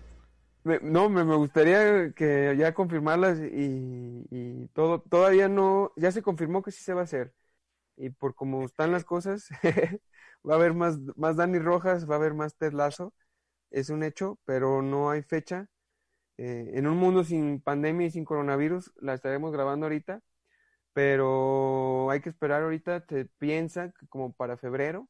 no, 0.63 1.09
me, 1.09 1.23
gustaría 1.35 2.11
que 2.13 2.55
ya 2.57 2.73
confirmarlas 2.73 3.39
y, 3.39 4.67
todo. 4.73 5.01
Todavía 5.01 5.47
no, 5.49 5.91
ya 5.95 6.11
se 6.11 6.21
confirmó 6.21 6.61
que 6.63 6.71
sí 6.71 6.83
se 6.83 6.93
va 6.93 7.01
a 7.01 7.05
hacer. 7.05 7.33
Y 7.97 8.09
por 8.09 8.35
cómo 8.35 8.65
están 8.65 8.91
las 8.91 9.05
cosas, 9.05 9.49
va 10.47 10.53
a 10.53 10.57
haber 10.57 10.73
más, 10.73 10.99
más 11.15 11.35
Dani 11.37 11.59
Rojas, 11.59 12.09
va 12.09 12.15
a 12.15 12.17
haber 12.17 12.33
más 12.33 12.55
Ted 12.55 12.73
Lazo. 12.73 13.13
Es 13.71 13.89
un 13.89 14.03
hecho, 14.03 14.39
pero 14.45 14.81
no 14.81 15.11
hay 15.11 15.23
fecha. 15.23 15.67
Eh, 16.37 16.71
en 16.75 16.87
un 16.87 16.97
mundo 16.97 17.23
sin 17.23 17.61
pandemia 17.61 18.07
y 18.07 18.11
sin 18.11 18.25
coronavirus, 18.25 18.91
la 19.01 19.13
estaremos 19.13 19.51
grabando 19.51 19.85
ahorita 19.85 20.21
pero 20.93 22.09
hay 22.11 22.21
que 22.21 22.29
esperar 22.29 22.63
ahorita, 22.63 23.05
te 23.05 23.25
piensa 23.25 23.93
como 24.09 24.33
para 24.33 24.57
febrero. 24.57 25.07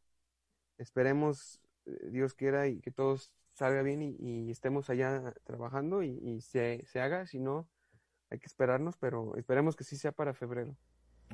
Esperemos, 0.77 1.61
eh, 1.85 2.09
Dios 2.11 2.33
quiera, 2.33 2.67
y 2.67 2.79
que 2.81 2.91
todo 2.91 3.17
salga 3.53 3.81
bien 3.81 4.01
y, 4.01 4.49
estemos 4.51 4.89
allá 4.89 5.33
trabajando 5.43 6.03
y, 6.03 6.41
se, 6.41 6.83
se, 6.87 7.01
haga. 7.01 7.25
Si 7.27 7.39
no, 7.39 7.69
hay 8.29 8.39
que 8.39 8.47
esperarnos, 8.47 8.97
pero 8.97 9.35
esperemos 9.35 9.75
que 9.75 9.83
sí 9.83 9.97
sea 9.97 10.11
para 10.11 10.33
febrero. 10.33 10.75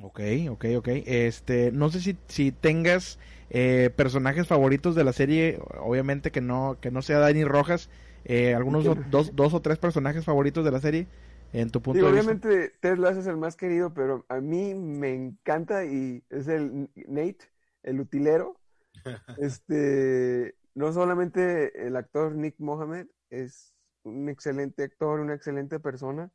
Ok, 0.00 0.20
ok, 0.50 0.64
ok. 0.76 0.88
Este, 1.06 1.72
no 1.72 1.90
sé 1.90 2.00
si, 2.00 2.16
si 2.28 2.52
tengas 2.52 3.18
eh, 3.50 3.90
personajes 3.96 4.46
favoritos 4.46 4.94
de 4.94 5.04
la 5.04 5.12
serie, 5.12 5.58
obviamente 5.80 6.30
que 6.30 6.40
no, 6.40 6.78
que 6.80 6.90
no 6.90 7.02
sea 7.02 7.18
Dani 7.18 7.44
Rojas, 7.44 7.90
eh, 8.24 8.54
algunos 8.54 8.84
dos, 9.10 9.34
dos 9.34 9.54
o 9.54 9.62
tres 9.62 9.78
personajes 9.78 10.24
favoritos 10.24 10.64
de 10.64 10.70
la 10.70 10.80
serie 10.80 11.06
en 11.52 11.70
tu 11.70 11.80
punto 11.82 11.98
Digo, 11.98 12.06
de 12.06 12.14
vista. 12.14 12.32
obviamente 12.32 12.76
Ted 12.80 12.98
Lasso 12.98 13.20
es 13.20 13.26
el 13.26 13.36
más 13.36 13.56
querido, 13.56 13.94
pero 13.94 14.26
a 14.28 14.40
mí 14.40 14.74
me 14.74 15.14
encanta 15.14 15.84
y 15.84 16.24
es 16.30 16.48
el 16.48 16.90
Nate, 16.94 17.38
el 17.82 18.00
utilero. 18.00 18.60
Este, 19.38 20.56
no 20.74 20.92
solamente 20.92 21.86
el 21.86 21.96
actor 21.96 22.34
Nick 22.34 22.56
Mohammed 22.58 23.06
es 23.30 23.74
un 24.02 24.28
excelente 24.28 24.82
actor, 24.82 25.20
una 25.20 25.34
excelente 25.34 25.80
persona, 25.80 26.30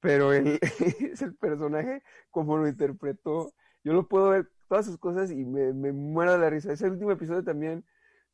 pero 0.00 0.32
él 0.32 0.58
es 1.00 1.22
el 1.22 1.34
personaje 1.34 2.02
como 2.30 2.56
lo 2.56 2.68
interpretó. 2.68 3.52
Yo 3.84 3.92
lo 3.92 4.08
puedo 4.08 4.30
ver 4.30 4.50
todas 4.68 4.86
sus 4.86 4.98
cosas 4.98 5.30
y 5.30 5.44
me, 5.44 5.72
me 5.72 5.92
muero 5.92 6.32
de 6.32 6.38
la 6.38 6.50
risa. 6.50 6.72
Ese 6.72 6.88
último 6.88 7.12
episodio 7.12 7.44
también, 7.44 7.84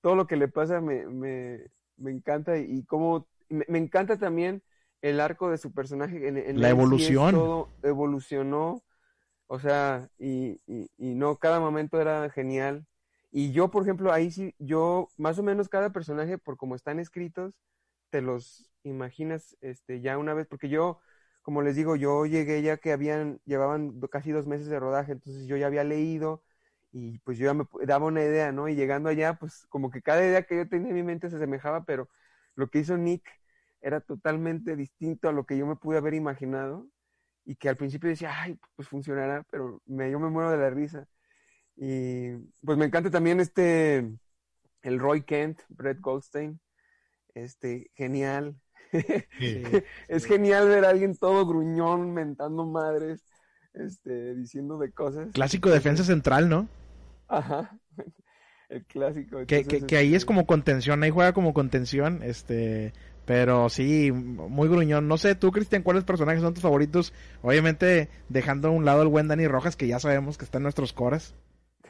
todo 0.00 0.16
lo 0.16 0.26
que 0.26 0.36
le 0.36 0.48
pasa 0.48 0.80
me, 0.80 1.06
me, 1.06 1.70
me 1.96 2.10
encanta 2.10 2.58
y, 2.58 2.84
cómo 2.84 3.28
me, 3.48 3.64
me 3.68 3.78
encanta 3.78 4.18
también 4.18 4.62
el 5.10 5.20
arco 5.20 5.50
de 5.50 5.58
su 5.58 5.72
personaje. 5.72 6.28
En, 6.28 6.36
en 6.38 6.60
La 6.60 6.68
sí 6.70 6.70
evolución. 6.70 7.30
todo 7.32 7.70
evolucionó, 7.82 8.82
o 9.46 9.58
sea, 9.60 10.08
y, 10.18 10.60
y, 10.66 10.90
y 10.98 11.14
no, 11.14 11.36
cada 11.38 11.60
momento 11.60 12.00
era 12.00 12.30
genial. 12.30 12.86
Y 13.30 13.52
yo, 13.52 13.70
por 13.70 13.82
ejemplo, 13.82 14.12
ahí 14.12 14.30
sí, 14.30 14.54
yo, 14.58 15.08
más 15.18 15.38
o 15.38 15.42
menos 15.42 15.68
cada 15.68 15.90
personaje, 15.92 16.38
por 16.38 16.56
como 16.56 16.74
están 16.74 16.98
escritos, 17.00 17.54
te 18.10 18.22
los 18.22 18.70
imaginas 18.84 19.56
este, 19.60 20.00
ya 20.00 20.18
una 20.18 20.34
vez, 20.34 20.46
porque 20.46 20.68
yo, 20.68 21.00
como 21.42 21.62
les 21.62 21.76
digo, 21.76 21.96
yo 21.96 22.26
llegué 22.26 22.62
ya 22.62 22.76
que 22.78 22.92
habían, 22.92 23.40
llevaban 23.44 24.00
casi 24.10 24.32
dos 24.32 24.46
meses 24.46 24.68
de 24.68 24.80
rodaje, 24.80 25.12
entonces 25.12 25.46
yo 25.46 25.56
ya 25.56 25.66
había 25.66 25.84
leído 25.84 26.42
y 26.92 27.18
pues 27.20 27.38
yo 27.38 27.46
ya 27.46 27.54
me 27.54 27.66
daba 27.86 28.06
una 28.06 28.22
idea, 28.22 28.52
¿no? 28.52 28.68
Y 28.68 28.74
llegando 28.76 29.08
allá, 29.10 29.34
pues 29.38 29.66
como 29.68 29.90
que 29.90 30.02
cada 30.02 30.24
idea 30.24 30.42
que 30.44 30.56
yo 30.56 30.68
tenía 30.68 30.90
en 30.90 30.94
mi 30.96 31.02
mente 31.02 31.28
se 31.30 31.36
asemejaba, 31.36 31.84
pero 31.84 32.08
lo 32.54 32.68
que 32.70 32.78
hizo 32.80 32.96
Nick 32.96 33.24
era 33.86 34.00
totalmente 34.00 34.74
distinto 34.74 35.28
a 35.28 35.32
lo 35.32 35.46
que 35.46 35.56
yo 35.56 35.64
me 35.64 35.76
pude 35.76 35.98
haber 35.98 36.14
imaginado 36.14 36.88
y 37.44 37.54
que 37.54 37.68
al 37.68 37.76
principio 37.76 38.10
decía, 38.10 38.32
ay, 38.34 38.58
pues 38.74 38.88
funcionará, 38.88 39.46
pero 39.48 39.80
me, 39.86 40.10
yo 40.10 40.18
me 40.18 40.28
muero 40.28 40.50
de 40.50 40.56
la 40.56 40.70
risa. 40.70 41.06
Y 41.76 42.32
pues 42.64 42.76
me 42.76 42.86
encanta 42.86 43.12
también 43.12 43.38
este, 43.38 43.98
el 44.82 44.98
Roy 44.98 45.22
Kent, 45.22 45.60
Brett 45.68 46.00
Goldstein, 46.00 46.60
este, 47.34 47.92
genial. 47.94 48.56
Sí. 49.38 49.62
Es 50.08 50.24
genial 50.24 50.68
ver 50.68 50.84
a 50.84 50.88
alguien 50.88 51.16
todo 51.16 51.46
gruñón, 51.46 52.12
mentando 52.12 52.66
madres, 52.66 53.24
este, 53.72 54.34
diciendo 54.34 54.78
de 54.78 54.90
cosas. 54.90 55.28
Clásico 55.32 55.70
defensa 55.70 56.02
central, 56.02 56.48
¿no? 56.48 56.68
Ajá, 57.28 57.78
el 58.68 58.84
clásico. 58.84 59.38
Que, 59.46 59.64
que, 59.64 59.86
que 59.86 59.96
ahí 59.96 60.08
es 60.10 60.16
este, 60.16 60.26
como 60.26 60.46
contención, 60.46 61.02
ahí 61.02 61.10
juega 61.10 61.32
como 61.32 61.54
contención, 61.54 62.22
este, 62.22 62.92
pero 63.24 63.68
sí, 63.68 64.12
muy 64.12 64.68
gruñón. 64.68 65.08
No 65.08 65.18
sé, 65.18 65.34
tú, 65.34 65.52
Cristian, 65.52 65.82
¿cuáles 65.82 66.04
personajes 66.04 66.42
son 66.42 66.54
tus 66.54 66.62
favoritos? 66.62 67.12
Obviamente, 67.42 68.08
dejando 68.28 68.68
a 68.68 68.72
un 68.72 68.84
lado 68.84 69.02
el 69.02 69.08
buen 69.08 69.28
Dani 69.28 69.46
Rojas, 69.48 69.76
que 69.76 69.86
ya 69.88 69.98
sabemos 69.98 70.38
que 70.38 70.44
está 70.44 70.58
en 70.58 70.64
nuestros 70.64 70.92
coras. 70.92 71.34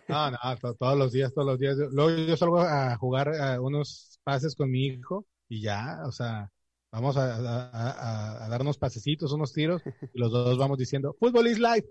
No, 0.09 0.31
no, 0.31 0.39
to- 0.61 0.75
todos 0.75 0.97
los 0.97 1.13
días, 1.13 1.33
todos 1.35 1.49
los 1.49 1.59
días. 1.59 1.77
Luego 1.93 2.11
yo 2.11 2.37
salgo 2.37 2.61
a 2.61 2.97
jugar 2.97 3.35
a 3.41 3.61
unos 3.61 4.21
pases 4.23 4.55
con 4.55 4.71
mi 4.71 4.87
hijo 4.87 5.27
y 5.49 5.63
ya, 5.63 6.03
o 6.07 6.13
sea, 6.13 6.51
vamos 6.93 7.17
a, 7.17 7.35
a- 7.37 7.71
a- 7.71 8.45
a 8.45 8.49
darnos 8.49 8.79
pasecitos, 8.79 9.33
unos 9.33 9.53
tiros, 9.53 9.83
y 10.15 10.19
los 10.19 10.31
dos 10.31 10.59
vamos 10.59 10.79
diciendo, 10.79 11.17
fútbol 11.19 11.49
is 11.49 11.59
life, 11.59 11.87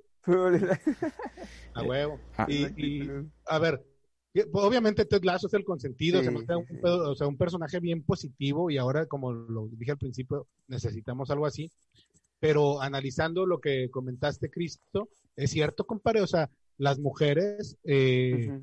a 1.73 1.83
huevo. 1.83 2.19
Ah. 2.37 2.45
Y, 2.47 2.63
y, 2.81 3.09
a 3.47 3.59
ver, 3.59 3.83
obviamente 4.53 5.05
Ted 5.05 5.23
Lasso 5.23 5.47
es 5.47 5.53
el 5.53 5.63
consentido, 5.63 6.19
Sí, 6.19 6.25
se 6.25 6.31
un, 6.35 6.65
sí. 6.67 6.75
o 6.83 7.15
sea, 7.15 7.27
un 7.27 7.37
personaje 7.37 7.79
bien 7.79 8.03
positivo 8.03 8.69
y 8.69 8.77
ahora, 8.77 9.05
como 9.05 9.31
lo 9.31 9.67
dije 9.69 9.91
al 9.91 9.97
principio, 9.97 10.47
necesitamos 10.67 11.29
algo 11.29 11.45
así. 11.45 11.71
Pero 12.39 12.81
analizando 12.81 13.45
lo 13.45 13.59
que 13.59 13.89
comentaste, 13.89 14.49
Cristo, 14.49 15.09
es 15.35 15.51
cierto, 15.51 15.85
compadre, 15.85 16.21
o 16.21 16.27
sea, 16.27 16.49
las 16.77 16.99
mujeres 16.99 17.77
eh, 17.83 18.59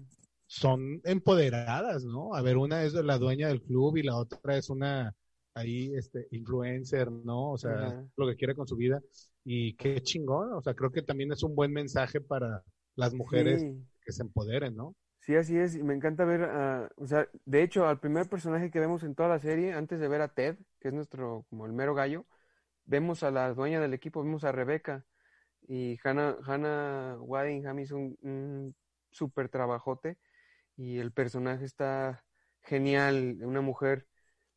son 0.46 1.00
empoderadas, 1.04 2.04
¿no? 2.04 2.34
A 2.34 2.42
ver, 2.42 2.58
una 2.58 2.84
es 2.84 2.92
la 2.92 3.18
dueña 3.18 3.48
del 3.48 3.62
club 3.62 3.96
y 3.96 4.02
la 4.02 4.16
otra 4.16 4.56
es 4.56 4.68
una 4.68 5.14
ahí, 5.54 5.92
este, 5.94 6.28
influencer, 6.30 7.10
¿no? 7.10 7.52
O 7.52 7.58
sea, 7.58 8.04
lo 8.16 8.26
que 8.26 8.36
quiere 8.36 8.54
con 8.54 8.66
su 8.68 8.76
vida. 8.76 9.00
Y 9.44 9.74
qué 9.74 10.00
chingón, 10.02 10.52
o 10.52 10.62
sea, 10.62 10.74
creo 10.74 10.90
que 10.92 11.02
también 11.02 11.32
es 11.32 11.42
un 11.42 11.54
buen 11.54 11.72
mensaje 11.72 12.20
para 12.20 12.62
las 12.94 13.14
mujeres 13.14 13.60
Sí. 13.62 13.72
que 14.02 14.12
se 14.12 14.22
empoderen, 14.22 14.76
¿no? 14.76 14.94
Sí, 15.22 15.36
así 15.36 15.56
es, 15.56 15.76
y 15.76 15.82
me 15.84 15.94
encanta 15.94 16.24
ver, 16.24 16.42
a- 16.44 16.90
o 16.96 17.06
sea, 17.06 17.28
de 17.44 17.62
hecho, 17.62 17.86
al 17.86 18.00
primer 18.00 18.28
personaje 18.28 18.70
que 18.72 18.80
vemos 18.80 19.04
en 19.04 19.14
toda 19.14 19.28
la 19.28 19.38
serie, 19.38 19.72
antes 19.72 20.00
de 20.00 20.08
ver 20.08 20.20
a 20.20 20.28
Ted, 20.34 20.56
que 20.80 20.88
es 20.88 20.94
nuestro, 20.94 21.46
como 21.48 21.64
el 21.66 21.72
mero 21.72 21.94
gallo, 21.94 22.26
vemos 22.86 23.22
a 23.22 23.30
la 23.32 23.54
dueña 23.54 23.80
del 23.80 23.94
equipo, 23.94 24.22
vemos 24.24 24.44
a 24.44 24.52
Rebeca, 24.52 25.06
y 25.68 25.98
Hannah, 26.04 26.36
Hannah 26.46 27.16
Waddingham 27.20 27.78
hizo 27.80 27.96
un, 27.96 28.18
un 28.22 28.76
súper 29.10 29.48
trabajote, 29.50 30.18
y 30.76 30.98
el 30.98 31.12
personaje 31.12 31.64
está 31.66 32.24
genial, 32.62 33.38
una 33.44 33.60
mujer 33.62 34.06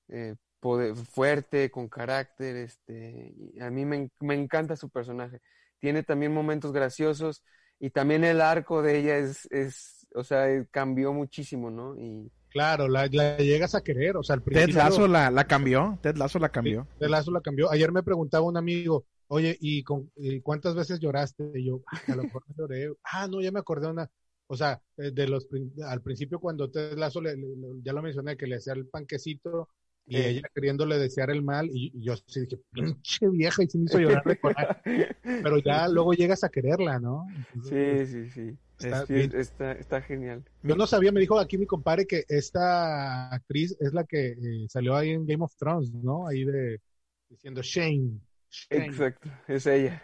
eh, 0.07 0.35
pode- 0.59 0.95
fuerte, 0.95 1.69
con 1.71 1.87
carácter, 1.89 2.55
este, 2.57 3.33
y 3.37 3.59
a 3.61 3.69
mí 3.71 3.85
me, 3.85 4.09
me 4.19 4.35
encanta 4.35 4.75
su 4.75 4.89
personaje. 4.89 5.41
Tiene 5.79 6.03
también 6.03 6.33
momentos 6.33 6.71
graciosos, 6.71 7.43
y 7.79 7.89
también 7.91 8.23
el 8.23 8.41
arco 8.41 8.81
de 8.81 8.97
ella 8.99 9.17
es, 9.17 9.47
es, 9.51 9.94
o 10.15 10.23
sea, 10.23 10.49
eh, 10.51 10.67
cambió 10.71 11.13
muchísimo, 11.13 11.69
¿no? 11.71 11.95
Y 11.97 12.31
Claro, 12.49 12.87
la, 12.87 13.07
la 13.11 13.37
llegas 13.37 13.75
a 13.75 13.81
querer, 13.83 14.15
o 14.15 14.23
sea, 14.23 14.35
al 14.35 14.41
Ted 14.41 14.45
principio 14.53 14.77
Lasso 14.77 15.07
la, 15.09 15.29
la 15.29 15.45
cambió, 15.45 15.99
Ted 16.01 16.15
Lasso 16.15 16.39
la 16.39 16.47
cambió. 16.49 16.87
Ted 16.99 17.09
Lasso 17.09 17.29
la 17.31 17.41
cambió. 17.41 17.69
Ayer 17.69 17.91
me 17.91 18.01
preguntaba 18.01 18.45
un 18.45 18.55
amigo, 18.55 19.05
oye, 19.27 19.57
¿y, 19.59 19.83
con, 19.83 20.09
y 20.15 20.39
cuántas 20.39 20.73
veces 20.73 21.01
lloraste? 21.01 21.51
Y 21.55 21.65
yo, 21.65 21.81
"Ah, 21.91 21.99
a 22.13 22.15
lo 22.15 22.23
mejor 22.23 22.43
lloré. 22.57 22.93
Ah, 23.03 23.27
no, 23.27 23.41
ya 23.41 23.51
me 23.51 23.59
acordé 23.59 23.87
una. 23.89 24.09
O 24.47 24.55
sea, 24.55 24.81
eh, 24.97 25.11
de 25.11 25.27
los 25.27 25.47
prin- 25.49 25.73
al 25.85 26.01
principio 26.01 26.39
cuando 26.39 26.71
Ted 26.71 26.97
Lasso, 26.97 27.19
le- 27.19 27.35
le- 27.35 27.55
le- 27.57 27.81
ya 27.83 27.91
lo 27.91 28.01
mencioné, 28.01 28.37
que 28.37 28.47
le 28.47 28.55
hacía 28.55 28.71
el 28.73 28.87
panquecito 28.87 29.67
y 30.07 30.17
Eh. 30.17 30.29
ella 30.29 30.41
queriéndole 30.53 30.97
desear 30.97 31.29
el 31.31 31.41
mal, 31.41 31.69
y, 31.73 31.91
y 31.93 32.03
yo 32.05 32.15
sí 32.27 32.41
dije, 32.41 32.57
pinche 32.71 33.27
vieja, 33.29 33.63
y 33.63 33.67
se 33.69 33.77
me 33.77 33.85
hizo 33.85 33.99
llorar 33.99 34.23
de 34.23 34.37
coraje. 34.39 35.15
Pero 35.23 35.57
ya 35.59 35.87
luego 35.87 36.13
llegas 36.13 36.43
a 36.43 36.49
quererla, 36.49 36.99
¿no? 36.99 37.25
Entonces, 37.53 38.09
Sí, 38.09 38.29
sí, 38.29 38.29
sí. 38.29 38.57
Está 38.77 39.05
bien. 39.05 39.31
está, 39.35 39.71
está 39.71 40.01
genial. 40.01 40.43
Yo 40.61 40.75
no 40.75 40.85
sabía, 40.85 41.11
me 41.13 41.21
dijo 41.21 41.39
aquí 41.39 41.57
mi 41.57 41.65
compadre 41.65 42.05
que 42.05 42.25
esta 42.27 43.29
actriz 43.33 43.75
es 43.79 43.93
la 43.93 44.03
que 44.03 44.31
eh, 44.33 44.65
salió 44.69 44.95
ahí 44.97 45.11
en 45.11 45.25
Game 45.25 45.43
of 45.43 45.55
Thrones, 45.55 45.93
¿no? 45.93 46.27
Ahí 46.27 46.43
de 46.43 46.81
diciendo 47.29 47.61
Shane. 47.63 48.19
Shane. 48.51 48.85
Exacto, 48.85 49.29
es 49.47 49.65
ella. 49.65 50.01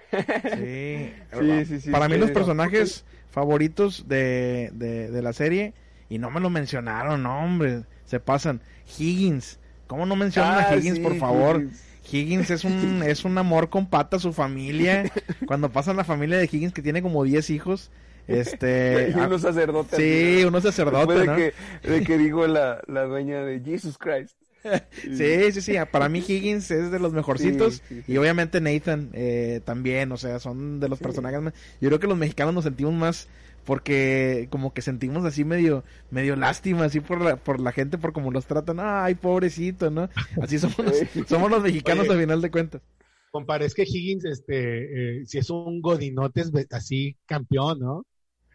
Sí. 0.55 1.11
Sí, 1.39 1.65
sí, 1.65 1.79
sí, 1.81 1.91
Para 1.91 2.07
mí 2.07 2.15
sí. 2.15 2.19
los 2.21 2.31
personajes 2.31 3.05
favoritos 3.29 4.07
de, 4.07 4.69
de, 4.73 5.09
de 5.11 5.21
la 5.21 5.33
serie, 5.33 5.73
y 6.09 6.17
no 6.17 6.29
me 6.31 6.39
lo 6.41 6.49
mencionaron, 6.49 7.23
no, 7.23 7.43
hombre, 7.43 7.83
se 8.05 8.19
pasan. 8.19 8.61
Higgins, 8.99 9.59
¿cómo 9.91 10.05
no 10.05 10.15
mencionan 10.15 10.53
a 10.53 10.69
Ah, 10.69 10.77
Higgins, 10.77 10.99
sí, 10.99 11.03
por 11.03 11.17
favor? 11.17 11.67
Higgins 12.09 12.49
es 12.49 12.63
un, 12.63 13.03
es 13.05 13.25
un 13.25 13.37
amor 13.37 13.69
con 13.69 13.87
pata 13.87 14.19
su 14.19 14.31
familia. 14.31 15.11
Cuando 15.45 15.69
pasan 15.69 15.97
la 15.97 16.05
familia 16.05 16.37
de 16.37 16.45
Higgins, 16.45 16.71
que 16.71 16.81
tiene 16.81 17.01
como 17.01 17.25
10 17.25 17.49
hijos, 17.49 17.91
este... 18.25 19.11
y 19.15 19.19
unos 19.19 19.41
sacerdotes. 19.41 19.99
Sí, 19.99 20.39
¿no? 20.43 20.47
unos 20.47 20.63
sacerdotes, 20.63 21.19
de 21.19 21.25
¿no? 21.25 21.35
que, 21.35 21.53
de 21.83 22.03
que 22.05 22.17
dijo 22.17 22.47
la, 22.47 22.81
la 22.87 23.03
dueña 23.03 23.43
de 23.43 23.59
Jesus 23.59 23.97
Christ. 23.97 24.37
Sí, 24.93 25.51
sí, 25.51 25.61
sí. 25.61 25.75
Para 25.91 26.07
mí 26.07 26.23
Higgins 26.25 26.71
es 26.71 26.89
de 26.89 26.99
los 26.99 27.11
mejorcitos. 27.11 27.75
Sí, 27.75 27.81
sí, 27.89 28.03
sí. 28.05 28.13
Y 28.13 28.17
obviamente 28.17 28.61
Nathan 28.61 29.09
eh, 29.11 29.59
también. 29.65 30.09
O 30.13 30.17
sea, 30.17 30.39
son 30.39 30.79
de 30.79 30.87
los 30.87 30.99
personajes 30.99 31.41
más... 31.41 31.53
Yo 31.81 31.89
creo 31.89 31.99
que 31.99 32.07
los 32.07 32.17
mexicanos 32.17 32.53
nos 32.53 32.63
sentimos 32.63 32.93
más 32.93 33.27
porque 33.65 34.47
como 34.51 34.73
que 34.73 34.81
sentimos 34.81 35.25
así 35.25 35.43
medio 35.45 35.83
medio 36.09 36.35
lástima 36.35 36.85
así 36.85 36.99
por 36.99 37.21
la, 37.21 37.35
por 37.37 37.59
la 37.59 37.71
gente 37.71 37.97
por 37.97 38.13
cómo 38.13 38.31
los 38.31 38.45
tratan. 38.45 38.79
Ay 38.79 39.15
pobrecito 39.15 39.89
no 39.91 40.09
así 40.41 40.59
somos 40.59 40.77
los, 40.79 40.95
somos 41.29 41.49
los 41.51 41.61
mexicanos 41.61 42.07
Oye. 42.07 42.17
a 42.17 42.19
final 42.19 42.41
de 42.41 42.51
cuentas. 42.51 42.81
Compadre, 43.31 43.65
es 43.65 43.73
que 43.73 43.83
Higgins, 43.83 44.25
este, 44.25 45.21
eh, 45.21 45.25
si 45.25 45.37
es 45.37 45.49
un 45.49 45.81
godinotes 45.81 46.51
así 46.71 47.15
campeón, 47.25 47.79
¿no? 47.79 48.05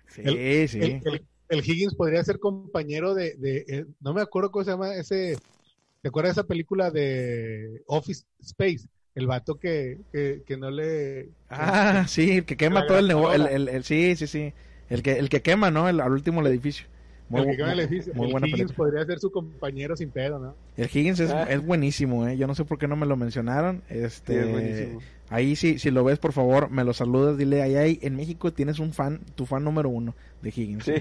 sí 0.09 0.21
El- 0.25 0.69
sí. 0.69 0.79
El, 0.81 1.01
el- 1.05 1.27
el 1.49 1.59
Higgins 1.61 1.95
podría 1.95 2.25
ser 2.25 2.39
compañero 2.41 3.15
de, 3.15 3.37
de 3.37 3.65
eh, 3.69 3.87
no 4.01 4.13
me 4.13 4.21
acuerdo 4.21 4.51
cómo 4.51 4.65
se 4.65 4.73
llama 4.73 4.95
ese, 4.97 5.39
¿te 6.03 6.09
acuerdas 6.09 6.35
de 6.35 6.41
esa 6.41 6.49
película 6.49 6.91
de 6.91 7.83
Office 7.87 8.25
Space? 8.41 8.89
El 9.15 9.27
vato 9.29 9.55
que, 9.55 9.99
que, 10.13 10.43
que 10.45 10.57
no 10.59 10.71
le... 10.71 11.31
ah 11.49 12.05
sí 12.09 12.39
el 12.39 12.45
que 12.45 12.57
quema 12.57 12.87
todo 12.87 12.99
el, 12.99 13.09
nego- 13.09 13.33
el, 13.33 13.47
el- 13.47 13.69
el- 13.69 13.85
sí 13.85 14.15
sí 14.17 14.27
sí 14.27 14.53
el 14.89 15.03
que 15.03 15.13
el 15.19 15.29
que 15.29 15.43
quema 15.43 15.71
no 15.71 15.89
el, 15.89 16.01
al 16.01 16.13
último 16.13 16.41
el 16.41 16.47
edificio 16.49 16.87
muy, 17.29 17.41
el 17.41 17.47
que 17.51 17.57
quema 17.57 17.73
el 17.73 17.81
edificio. 17.81 18.13
muy 18.15 18.27
El 18.27 18.33
buena 18.33 18.47
Higgins 18.47 18.71
película 18.71 18.77
podría 18.89 19.05
ser 19.07 19.19
su 19.19 19.31
compañero 19.33 19.97
sin 19.97 20.11
pedo, 20.11 20.39
¿no? 20.39 20.55
el 20.77 20.85
Higgins 20.87 21.19
es, 21.21 21.31
Ah. 21.33 21.43
es 21.51 21.65
buenísimo 21.65 22.27
eh 22.29 22.37
yo 22.37 22.47
no 22.47 22.55
sé 22.55 22.65
por 22.65 22.79
qué 22.79 22.87
no 22.87 22.95
me 22.97 23.05
lo 23.07 23.17
mencionaron 23.17 23.83
Sí, 23.89 23.99
este 23.99 24.41
es 24.41 24.51
buenísimo. 24.51 25.01
Ahí 25.29 25.57
sí, 25.57 25.81
si 25.81 25.91
lo 25.91 26.05
ves, 26.05 26.21
por 26.21 26.33
favor, 26.33 26.71
me 26.71 26.85
lo 26.85 26.93
saludas, 26.95 27.37
dile, 27.37 27.61
ahí, 27.61 27.75
ahí, 27.75 27.99
en 28.01 28.15
México 28.15 28.53
tienes 28.53 28.79
un 28.79 28.93
fan, 28.93 29.23
tu 29.35 29.45
fan 29.45 29.65
número 29.65 29.89
uno 29.89 30.15
de 30.41 30.51
Higgins. 30.51 30.85
Sí, 30.85 30.93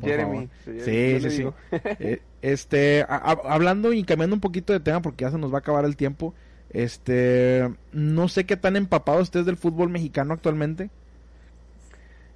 Jeremy. 0.00 0.48
Sí, 0.64 1.18
sí, 1.20 1.30
sí. 1.32 1.46
Eh, 1.98 2.22
este, 2.42 3.02
a- 3.02 3.16
a- 3.16 3.52
hablando 3.52 3.92
y 3.92 4.04
cambiando 4.04 4.36
un 4.36 4.40
poquito 4.40 4.72
de 4.72 4.78
tema, 4.78 5.02
porque 5.02 5.24
ya 5.24 5.32
se 5.32 5.38
nos 5.38 5.50
va 5.52 5.56
a 5.56 5.58
acabar 5.58 5.84
el 5.84 5.96
tiempo, 5.96 6.32
Este, 6.70 7.68
no 7.92 8.28
sé 8.28 8.44
qué 8.46 8.56
tan 8.56 8.76
empapado 8.76 9.20
estés 9.20 9.46
del 9.46 9.56
fútbol 9.56 9.88
mexicano 9.88 10.32
actualmente. 10.34 10.90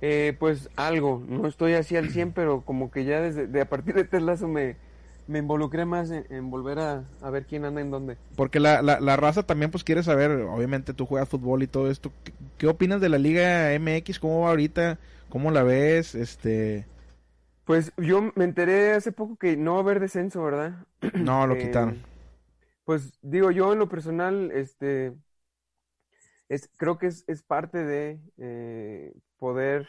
Eh, 0.02 0.36
pues 0.38 0.68
algo, 0.76 1.22
no 1.26 1.48
estoy 1.48 1.72
así 1.72 1.96
al 1.96 2.10
100, 2.10 2.32
pero 2.32 2.60
como 2.60 2.90
que 2.90 3.04
ya 3.04 3.20
desde 3.20 3.46
de 3.46 3.60
a 3.62 3.68
partir 3.68 3.94
de 3.94 4.04
Teslazo 4.04 4.46
me, 4.46 4.76
me 5.26 5.38
involucré 5.38 5.84
más 5.84 6.10
en, 6.10 6.50
volver 6.50 6.78
a, 6.78 7.04
ver 7.30 7.46
quién 7.46 7.64
anda 7.64 7.80
en 7.80 7.90
dónde. 7.90 8.16
Porque 8.36 8.60
la, 8.60 8.82
la, 8.82 9.16
raza 9.16 9.42
también 9.42 9.70
pues 9.70 9.84
quiere 9.84 10.02
saber, 10.02 10.30
obviamente 10.30 10.94
tú 10.94 11.06
juegas 11.06 11.28
fútbol 11.28 11.62
y 11.62 11.66
todo 11.66 11.90
esto, 11.90 12.12
¿qué, 12.58 12.66
opinas 12.66 13.00
de 13.00 13.08
la 13.08 13.18
Liga 13.18 13.72
MX? 13.78 14.20
¿Cómo 14.20 14.42
va 14.42 14.50
ahorita? 14.50 14.98
¿Cómo 15.28 15.50
la 15.50 15.62
ves? 15.62 16.14
Este... 16.14 16.86
Pues 17.64 17.92
yo 17.96 18.32
me 18.36 18.44
enteré 18.44 18.92
hace 18.92 19.10
poco 19.10 19.36
que 19.36 19.56
no 19.56 19.72
va 19.72 19.78
a 19.78 19.82
haber 19.82 20.00
descenso, 20.00 20.42
¿verdad? 20.42 20.86
No, 21.14 21.46
lo 21.46 21.56
eh, 21.56 21.58
quitaron. 21.58 22.02
Pues 22.84 23.18
digo, 23.22 23.50
yo 23.50 23.72
en 23.72 23.80
lo 23.80 23.88
personal, 23.88 24.52
este, 24.52 25.12
es, 26.48 26.70
creo 26.76 26.98
que 26.98 27.08
es, 27.08 27.24
es 27.26 27.42
parte 27.42 27.84
de 27.84 28.20
eh, 28.38 29.12
poder 29.38 29.88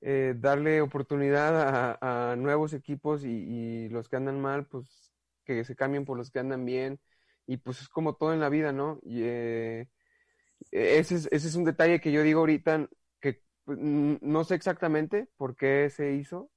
eh, 0.00 0.34
darle 0.36 0.80
oportunidad 0.80 1.98
a, 2.00 2.36
nuevos 2.36 2.72
equipos 2.72 3.24
y, 3.24 3.88
los 3.88 4.08
que 4.08 4.16
andan 4.16 4.40
mal, 4.40 4.66
pues 4.66 5.12
que 5.44 5.64
se 5.64 5.76
cambien 5.76 6.04
por 6.04 6.16
los 6.16 6.30
que 6.30 6.38
andan 6.38 6.64
bien. 6.64 7.00
Y 7.46 7.56
pues 7.56 7.80
es 7.80 7.88
como 7.88 8.14
todo 8.14 8.32
en 8.32 8.40
la 8.40 8.48
vida, 8.48 8.72
¿no? 8.72 9.00
Y 9.02 9.24
ese, 9.24 9.88
es, 10.70 11.10
ese 11.10 11.48
es 11.48 11.54
un 11.54 11.64
detalle 11.64 12.00
que 12.00 12.12
yo 12.12 12.22
digo 12.22 12.40
ahorita 12.40 12.88
que 13.20 13.42
pues, 13.64 13.78
no 13.80 14.44
sé 14.44 14.54
exactamente 14.54 15.28
por 15.36 15.56
qué 15.56 15.90
se 15.90 16.12
hizo, 16.12 16.50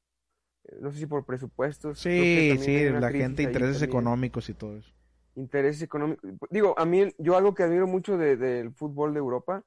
no 0.80 0.92
sé 0.92 1.00
si 1.00 1.06
por 1.06 1.26
presupuestos. 1.26 2.00
Sí, 2.00 2.58
sí, 2.60 2.90
la 2.90 3.12
gente, 3.12 3.44
intereses 3.44 3.82
económicos 3.82 4.50
y 4.50 4.54
todo 4.54 4.78
eso. 4.78 4.94
Intereses 5.36 5.82
económicos. 5.82 6.32
Digo, 6.50 6.78
a 6.78 6.86
mí, 6.86 7.14
yo 7.18 7.36
algo 7.36 7.54
que 7.54 7.64
admiro 7.64 7.88
mucho 7.88 8.18
del 8.18 8.72
fútbol 8.74 9.14
de 9.14 9.20
Europa, 9.20 9.64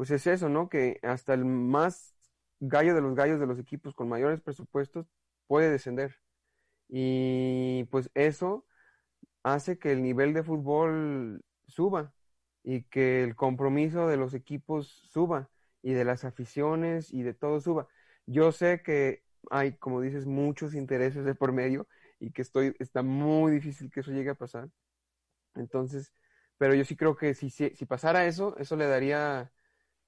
pues 0.00 0.10
es 0.12 0.26
eso, 0.26 0.48
¿no? 0.48 0.70
Que 0.70 0.98
hasta 1.02 1.34
el 1.34 1.44
más 1.44 2.16
gallo 2.58 2.94
de 2.94 3.02
los 3.02 3.14
gallos 3.14 3.38
de 3.38 3.46
los 3.46 3.58
equipos 3.58 3.92
con 3.94 4.08
mayores 4.08 4.40
presupuestos 4.40 5.06
puede 5.46 5.70
descender. 5.70 6.16
Y 6.88 7.84
pues 7.90 8.10
eso 8.14 8.66
hace 9.42 9.78
que 9.78 9.92
el 9.92 10.02
nivel 10.02 10.32
de 10.32 10.42
fútbol 10.42 11.44
suba 11.66 12.14
y 12.62 12.84
que 12.84 13.22
el 13.24 13.36
compromiso 13.36 14.08
de 14.08 14.16
los 14.16 14.32
equipos 14.32 14.88
suba 15.12 15.50
y 15.82 15.92
de 15.92 16.06
las 16.06 16.24
aficiones 16.24 17.12
y 17.12 17.22
de 17.22 17.34
todo 17.34 17.60
suba. 17.60 17.86
Yo 18.24 18.52
sé 18.52 18.82
que 18.82 19.22
hay, 19.50 19.76
como 19.76 20.00
dices, 20.00 20.24
muchos 20.24 20.74
intereses 20.74 21.26
de 21.26 21.34
por 21.34 21.52
medio 21.52 21.86
y 22.18 22.30
que 22.32 22.40
estoy, 22.40 22.74
está 22.78 23.02
muy 23.02 23.52
difícil 23.52 23.90
que 23.90 24.00
eso 24.00 24.12
llegue 24.12 24.30
a 24.30 24.34
pasar. 24.34 24.70
Entonces, 25.54 26.14
pero 26.58 26.74
yo 26.74 26.86
sí 26.86 26.96
creo 26.96 27.16
que 27.16 27.34
si, 27.34 27.50
si, 27.50 27.70
pasara 27.86 28.26
eso, 28.26 28.56
eso 28.58 28.76
le 28.76 28.86
daría 28.86 29.52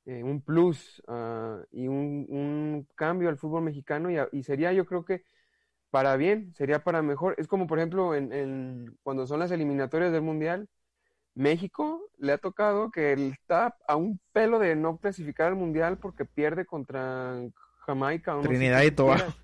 eh, 0.06 0.22
un 0.22 0.40
plus 0.40 1.02
ah, 1.08 1.60
y 1.70 1.88
un, 1.88 2.26
un, 2.28 2.88
cambio 2.94 3.28
al 3.28 3.38
fútbol 3.38 3.62
mexicano 3.62 4.10
y, 4.10 4.16
y, 4.32 4.42
sería 4.42 4.72
yo 4.72 4.84
creo 4.84 5.04
que 5.04 5.24
para 5.90 6.16
bien, 6.16 6.52
sería 6.54 6.82
para 6.82 7.02
mejor. 7.02 7.34
Es 7.38 7.46
como 7.48 7.66
por 7.66 7.78
ejemplo 7.78 8.14
en, 8.14 8.32
en, 8.32 8.98
cuando 9.02 9.26
son 9.26 9.40
las 9.40 9.50
eliminatorias 9.50 10.12
del 10.12 10.22
Mundial, 10.22 10.68
México 11.34 12.10
le 12.18 12.32
ha 12.32 12.38
tocado 12.38 12.90
que 12.90 13.12
está 13.12 13.76
a 13.86 13.96
un 13.96 14.20
pelo 14.32 14.58
de 14.58 14.76
no 14.76 14.98
clasificar 14.98 15.48
al 15.48 15.56
Mundial 15.56 15.98
porque 15.98 16.24
pierde 16.24 16.66
contra 16.66 17.40
Jamaica. 17.86 18.38
Trinidad 18.42 18.82
y 18.82 18.90
Tobago. 18.90 19.34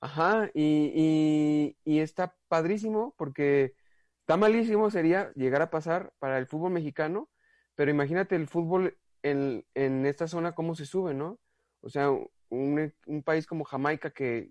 Ajá, 0.00 0.50
y, 0.54 1.74
y, 1.84 1.98
está 2.00 2.36
padrísimo 2.48 3.14
porque 3.16 3.74
está 4.20 4.36
malísimo 4.36 4.90
sería 4.90 5.32
llegar 5.34 5.62
a 5.62 5.70
pasar 5.70 6.12
para 6.18 6.38
el 6.38 6.46
fútbol 6.46 6.72
mexicano, 6.72 7.28
pero 7.74 7.90
imagínate 7.90 8.36
el 8.36 8.46
fútbol 8.46 8.96
en, 9.30 9.64
en 9.74 10.06
esta 10.06 10.28
zona 10.28 10.54
cómo 10.54 10.74
se 10.74 10.86
sube, 10.86 11.14
¿no? 11.14 11.38
O 11.80 11.88
sea, 11.88 12.10
un, 12.10 12.92
un, 13.06 13.22
país 13.22 13.46
como 13.46 13.64
Jamaica 13.64 14.10
que 14.10 14.50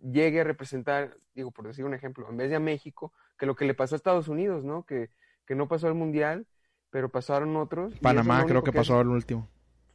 llegue 0.00 0.40
a 0.40 0.44
representar, 0.44 1.16
digo, 1.34 1.50
por 1.50 1.66
decir 1.66 1.84
un 1.84 1.94
ejemplo, 1.94 2.28
en 2.28 2.36
vez 2.36 2.50
de 2.50 2.56
a 2.56 2.60
México, 2.60 3.12
que 3.38 3.46
lo 3.46 3.56
que 3.56 3.64
le 3.64 3.74
pasó 3.74 3.94
a 3.94 3.96
Estados 3.96 4.28
Unidos, 4.28 4.64
¿no? 4.64 4.84
Que, 4.84 5.10
que 5.46 5.54
no 5.54 5.68
pasó 5.68 5.86
al 5.86 5.94
Mundial, 5.94 6.46
pero 6.90 7.08
pasaron 7.10 7.56
otros. 7.56 7.98
Panamá 8.00 8.44
creo 8.46 8.62
que, 8.62 8.70
que 8.70 8.76
pasó 8.76 8.98
al 8.98 9.08
último. 9.08 9.48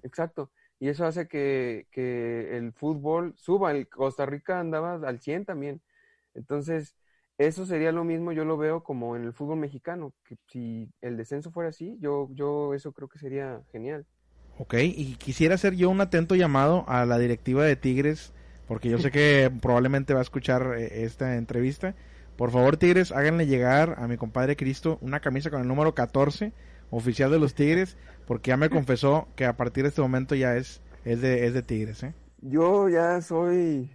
Exacto 0.04 0.52
y 0.80 0.88
eso 0.88 1.06
hace 1.06 1.28
que, 1.28 1.88
que, 1.92 2.58
el 2.58 2.72
fútbol 2.72 3.34
suba. 3.38 3.72
El 3.72 3.90
Costa 3.90 4.26
Rica 4.26 4.60
andaba 4.60 4.94
al 4.94 5.20
100 5.20 5.46
también. 5.46 5.82
Entonces, 6.34 6.96
eso 7.40 7.66
sería 7.66 7.94
lo 7.94 8.04
mismo, 8.04 8.34
yo 8.34 8.44
lo 8.44 8.58
veo 8.58 8.84
como 8.84 9.16
en 9.16 9.24
el 9.24 9.32
fútbol 9.32 9.60
mexicano, 9.60 10.14
que 10.26 10.36
si 10.52 10.92
el 11.02 11.16
descenso 11.16 11.52
fuera 11.52 11.70
así, 11.70 11.98
yo, 12.02 12.28
yo 12.34 12.74
eso 12.74 12.92
creo 12.92 13.08
que 13.08 13.18
sería 13.18 13.62
genial. 13.72 14.06
Ok, 14.58 14.76
y 14.82 15.16
quisiera 15.16 15.56
hacer 15.56 15.74
yo 15.76 15.90
un 15.90 16.02
atento 16.02 16.36
llamado 16.36 16.84
a 16.90 17.06
la 17.06 17.18
directiva 17.18 17.64
de 17.64 17.78
Tigres, 17.78 18.34
porque 18.68 18.90
yo 18.90 19.00
sé 19.00 19.10
que 19.12 19.50
probablemente 19.62 20.14
va 20.14 20.20
a 20.20 20.24
escuchar 20.24 20.76
eh, 20.78 21.06
esta 21.06 21.38
entrevista. 21.38 21.96
Por 22.36 22.52
favor, 22.52 22.76
Tigres, 22.76 23.14
háganle 23.14 23.48
llegar 23.48 23.96
a 24.00 24.08
mi 24.10 24.18
compadre 24.18 24.58
Cristo 24.58 24.98
una 25.02 25.22
camisa 25.22 25.50
con 25.50 25.62
el 25.62 25.68
número 25.68 25.96
14 25.96 26.52
oficial 26.90 27.32
de 27.32 27.40
los 27.40 27.54
Tigres, 27.54 27.98
porque 28.28 28.50
ya 28.50 28.58
me 28.58 28.70
confesó 28.70 29.30
que 29.38 29.46
a 29.46 29.56
partir 29.56 29.84
de 29.84 29.90
este 29.90 30.02
momento 30.02 30.36
ya 30.36 30.58
es, 30.58 30.82
es, 31.06 31.22
de, 31.22 31.46
es 31.48 31.54
de 31.54 31.62
Tigres. 31.62 32.04
¿eh? 32.04 32.14
Yo 32.42 32.90
ya 32.90 33.22
soy 33.22 33.90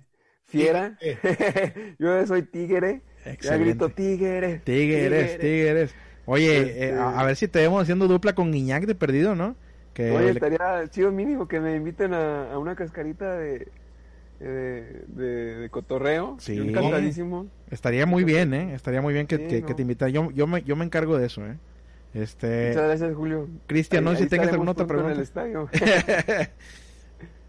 fiera, 0.47 0.99
yo 1.99 2.21
ya 2.21 2.27
soy 2.27 2.43
tigre, 2.43 3.03
ya 3.41 3.57
grito 3.57 3.89
tigre. 3.89 4.61
Tigres, 4.64 5.39
tigres. 5.39 5.95
Oye, 6.27 6.89
eh, 6.89 6.95
a, 6.99 7.22
ver 7.25 7.37
si 7.37 7.49
te 7.49 7.61
vemos 7.61 7.83
haciendo 7.83 8.09
dupla 8.09 8.35
con 8.35 8.51
Guiñac 8.51 8.87
de 8.87 8.95
perdido, 8.95 9.35
¿no? 9.35 9.57
Que 9.93 10.11
Oye, 10.11 10.31
estaría 10.31 10.89
chido 10.89 11.12
mínimo 11.12 11.47
que 11.47 11.61
me 11.61 11.77
inviten 11.77 12.14
a, 12.14 12.59
una 12.59 12.75
cascarita 12.75 13.37
de, 13.37 13.68
de, 14.41 15.05
de, 15.09 15.68
cotorreo. 15.70 16.37
Sí. 16.41 16.57
Encantadísimo. 16.57 17.47
Estaría 17.70 18.07
muy 18.07 18.25
bien, 18.25 18.55
¿eh? 18.55 18.75
Estaría 18.75 19.03
muy 19.03 19.12
bien 19.12 19.27
que, 19.27 19.62
que, 19.62 19.75
te 19.75 19.83
invitara. 19.83 20.11
Yo, 20.11 20.31
yo, 20.31 20.47
me, 20.47 20.62
yo 20.62 20.77
me 20.77 20.85
encargo 20.85 21.18
de 21.18 21.27
eso, 21.27 21.47
¿eh? 21.47 21.57
Este... 22.14 22.68
Muchas 22.68 22.85
gracias, 22.85 23.14
Julio. 23.14 23.49
Cristian, 23.66 24.05
no 24.05 24.12
sé 24.12 24.25
si 24.25 24.29
tengas 24.29 24.49
alguna 24.49 24.70
otra 24.70 24.87
pregunta. 24.87 25.14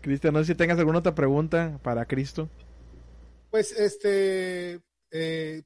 Cristian, 0.01 0.33
no 0.33 0.39
sé 0.39 0.45
si 0.45 0.55
tengas 0.55 0.77
alguna 0.79 0.99
otra 0.99 1.15
pregunta 1.15 1.79
para 1.81 2.05
Cristo. 2.05 2.49
Pues, 3.51 3.71
este, 3.71 4.81
eh, 5.17 5.63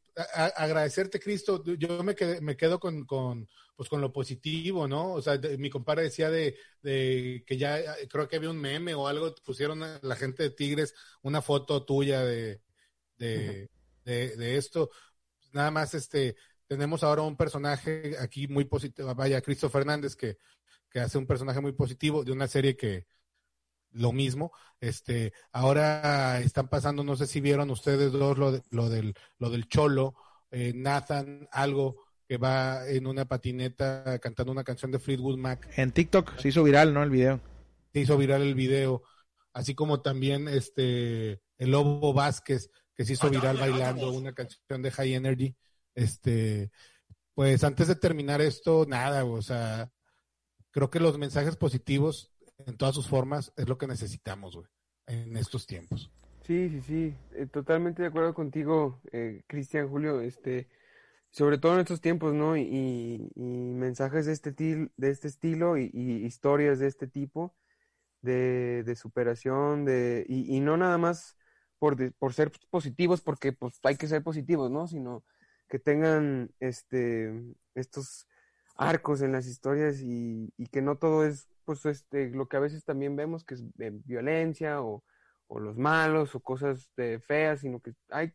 agradecerte, 0.56 1.20
Cristo. 1.20 1.64
Yo 1.64 2.04
me, 2.04 2.16
me 2.42 2.56
quedo 2.56 2.80
con, 2.80 3.06
con, 3.06 3.50
pues, 3.76 3.90
con 3.90 4.00
lo 4.02 4.14
positivo, 4.14 4.88
¿no? 4.88 5.14
O 5.14 5.22
sea, 5.22 5.40
mi 5.58 5.70
compadre 5.70 6.04
decía 6.04 6.30
de, 6.30 6.56
de, 6.82 7.44
que 7.48 7.58
ya 7.58 7.82
creo 8.10 8.28
que 8.28 8.36
había 8.36 8.50
un 8.52 8.62
meme 8.62 8.94
o 8.94 9.08
algo, 9.08 9.34
pusieron 9.44 9.82
a 9.84 10.00
la 10.04 10.16
gente 10.16 10.44
de 10.44 10.52
Tigres 10.52 10.94
una 11.24 11.42
foto 11.42 11.84
tuya 11.84 12.24
de, 12.24 12.62
de, 13.18 13.70
de, 14.06 14.38
de 14.38 14.58
esto. 14.58 14.92
Nada 15.52 15.72
más, 15.72 15.94
este, 15.96 16.36
tenemos 16.68 17.04
ahora 17.04 17.24
un 17.24 17.36
personaje 17.36 18.16
aquí 18.20 18.48
muy 18.48 18.66
positivo, 18.66 19.16
vaya, 19.16 19.42
Cristo 19.42 19.70
Fernández, 19.70 20.16
que, 20.16 20.38
que 20.92 21.00
hace 21.00 21.18
un 21.18 21.26
personaje 21.26 21.62
muy 21.62 21.72
positivo 21.72 22.24
de 22.24 22.32
una 22.32 22.48
serie 22.48 22.76
que 22.76 23.08
lo 23.92 24.12
mismo. 24.12 24.52
Este, 24.80 25.34
ahora 25.52 26.40
están 26.40 26.68
pasando, 26.68 27.04
no 27.04 27.16
sé 27.16 27.28
si 27.28 27.42
vieron 27.42 27.70
ustedes 27.70 28.12
dos 28.12 28.38
lo, 28.38 28.62
lo 28.70 28.90
del, 28.90 29.14
lo 29.38 29.50
del 29.50 29.68
Cholo, 29.68 30.16
eh, 30.52 30.74
Nathan, 30.76 31.48
algo 31.52 31.98
que 32.28 32.38
va 32.38 32.88
en 32.88 33.08
una 33.08 33.26
patineta 33.26 34.20
cantando 34.20 34.52
una 34.52 34.64
canción 34.64 34.92
de 34.92 35.00
Fleetwood 35.00 35.38
Mac. 35.38 35.68
En 35.78 35.92
TikTok 35.92 36.38
se 36.38 36.50
hizo 36.50 36.64
viral, 36.64 36.94
¿no? 36.94 37.02
El 37.02 37.10
video. 37.10 37.42
Se 37.92 38.02
hizo 38.02 38.18
viral 38.18 38.44
el 38.44 38.54
video, 38.54 39.02
así 39.52 39.74
como 39.74 40.02
también 40.02 40.48
este 40.48 41.42
el 41.58 41.72
Lobo 41.72 42.14
Vázquez 42.14 42.70
que 42.96 43.06
se 43.06 43.14
hizo 43.14 43.30
viral 43.30 43.58
bailando 43.58 44.12
una 44.12 44.34
canción 44.34 44.82
de 44.82 44.92
High 44.92 45.14
Energy. 45.14 45.56
Este, 45.96 46.70
pues 47.34 47.64
antes 47.64 47.88
de 47.88 47.96
terminar 47.96 48.42
esto, 48.42 48.86
nada, 48.88 49.26
o 49.26 49.42
sea, 49.42 49.92
creo 50.72 50.90
que 50.90 51.00
los 51.00 51.18
mensajes 51.18 51.56
positivos 51.56 52.29
en 52.66 52.78
todas 52.78 52.96
sus 52.96 53.08
formas 53.08 53.54
es 53.58 53.68
lo 53.68 53.78
que 53.78 53.88
necesitamos, 53.88 54.56
güey, 54.56 54.68
en 55.08 55.38
estos 55.38 55.66
tiempos. 55.66 56.12
Sí, 56.44 56.70
sí, 56.70 56.82
sí, 56.82 57.16
eh, 57.34 57.46
totalmente 57.46 58.02
de 58.02 58.08
acuerdo 58.08 58.34
contigo, 58.34 59.02
eh, 59.12 59.44
Cristian, 59.48 59.90
Julio, 59.90 60.22
este, 60.22 60.68
sobre 61.30 61.58
todo 61.58 61.76
en 61.76 61.82
estos 61.82 62.02
tiempos, 62.02 62.34
¿no? 62.34 62.58
Y, 62.58 63.32
mensajes 63.36 64.26
de 64.26 64.34
este, 64.34 64.52
de 64.52 65.10
este 65.10 65.28
estilo 65.28 65.78
y, 65.78 65.90
historias 65.94 66.80
de 66.80 66.88
este 66.88 67.08
tipo, 67.08 67.56
de, 68.22 68.84
de 68.84 68.96
superación, 68.96 69.86
de, 69.86 70.26
y, 70.28 70.60
no 70.60 70.78
nada 70.78 70.98
más 70.98 71.38
por, 71.78 72.14
por 72.16 72.34
ser 72.34 72.52
positivos, 72.70 73.22
porque 73.22 73.54
pues 73.54 73.80
hay 73.84 73.96
que 73.96 74.08
ser 74.08 74.24
positivos, 74.24 74.72
¿no? 74.72 74.88
Sino 74.88 75.24
que 75.68 75.80
tengan 75.80 76.52
este, 76.60 77.32
estos 77.76 78.28
arcos 78.76 79.22
en 79.22 79.34
las 79.34 79.46
historias 79.46 80.02
y, 80.02 80.52
que 80.72 80.82
no 80.82 80.98
todo 80.98 81.26
es 81.26 81.48
pues 81.70 81.86
este, 81.86 82.32
lo 82.32 82.48
que 82.50 82.58
a 82.58 82.62
veces 82.62 82.84
también 82.84 83.16
vemos 83.16 83.44
que 83.44 83.54
es 83.54 83.64
violencia 84.06 84.82
o, 84.82 85.04
los 85.50 85.78
malos 85.78 86.34
o 86.34 86.40
cosas 86.40 86.92
feas, 87.22 87.60
sino 87.60 87.80
que 87.80 87.94
hay, 88.10 88.34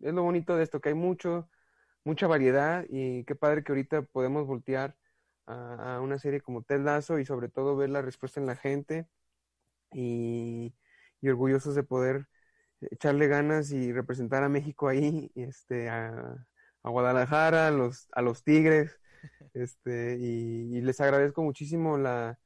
es 0.00 0.14
lo 0.14 0.22
bonito 0.22 0.56
de 0.56 0.62
esto, 0.62 0.80
que 0.80 0.90
hay 0.90 0.94
mucho, 0.94 1.48
mucha 2.04 2.28
variedad 2.28 2.84
y 2.88 3.24
qué 3.24 3.34
padre 3.34 3.64
que 3.64 3.72
ahorita 3.72 4.02
podemos 4.02 4.46
voltear 4.46 4.96
a, 5.46 6.00
una 6.00 6.18
serie 6.20 6.40
como 6.40 6.62
Ted 6.62 6.80
Lasso 6.80 7.18
y 7.18 7.24
sobre 7.24 7.48
todo 7.48 7.76
ver 7.76 7.90
la 7.90 8.02
respuesta 8.02 8.38
en 8.38 8.46
la 8.46 8.54
gente 8.54 9.08
y, 9.92 10.72
orgullosos 11.24 11.74
de 11.74 11.82
poder 11.82 12.28
echarle 12.80 13.26
ganas 13.26 13.72
y 13.72 13.92
representar 13.92 14.44
a 14.44 14.48
México 14.48 14.86
ahí, 14.86 15.32
este, 15.34 15.88
a, 15.88 16.46
Guadalajara, 16.84 17.66
a 17.66 17.70
los, 17.72 18.08
a 18.12 18.22
los 18.22 18.44
Tigres, 18.44 19.00
este, 19.54 20.18
y, 20.20 20.80
les 20.82 21.00
agradezco 21.00 21.42
muchísimo 21.42 21.98
la, 21.98 22.38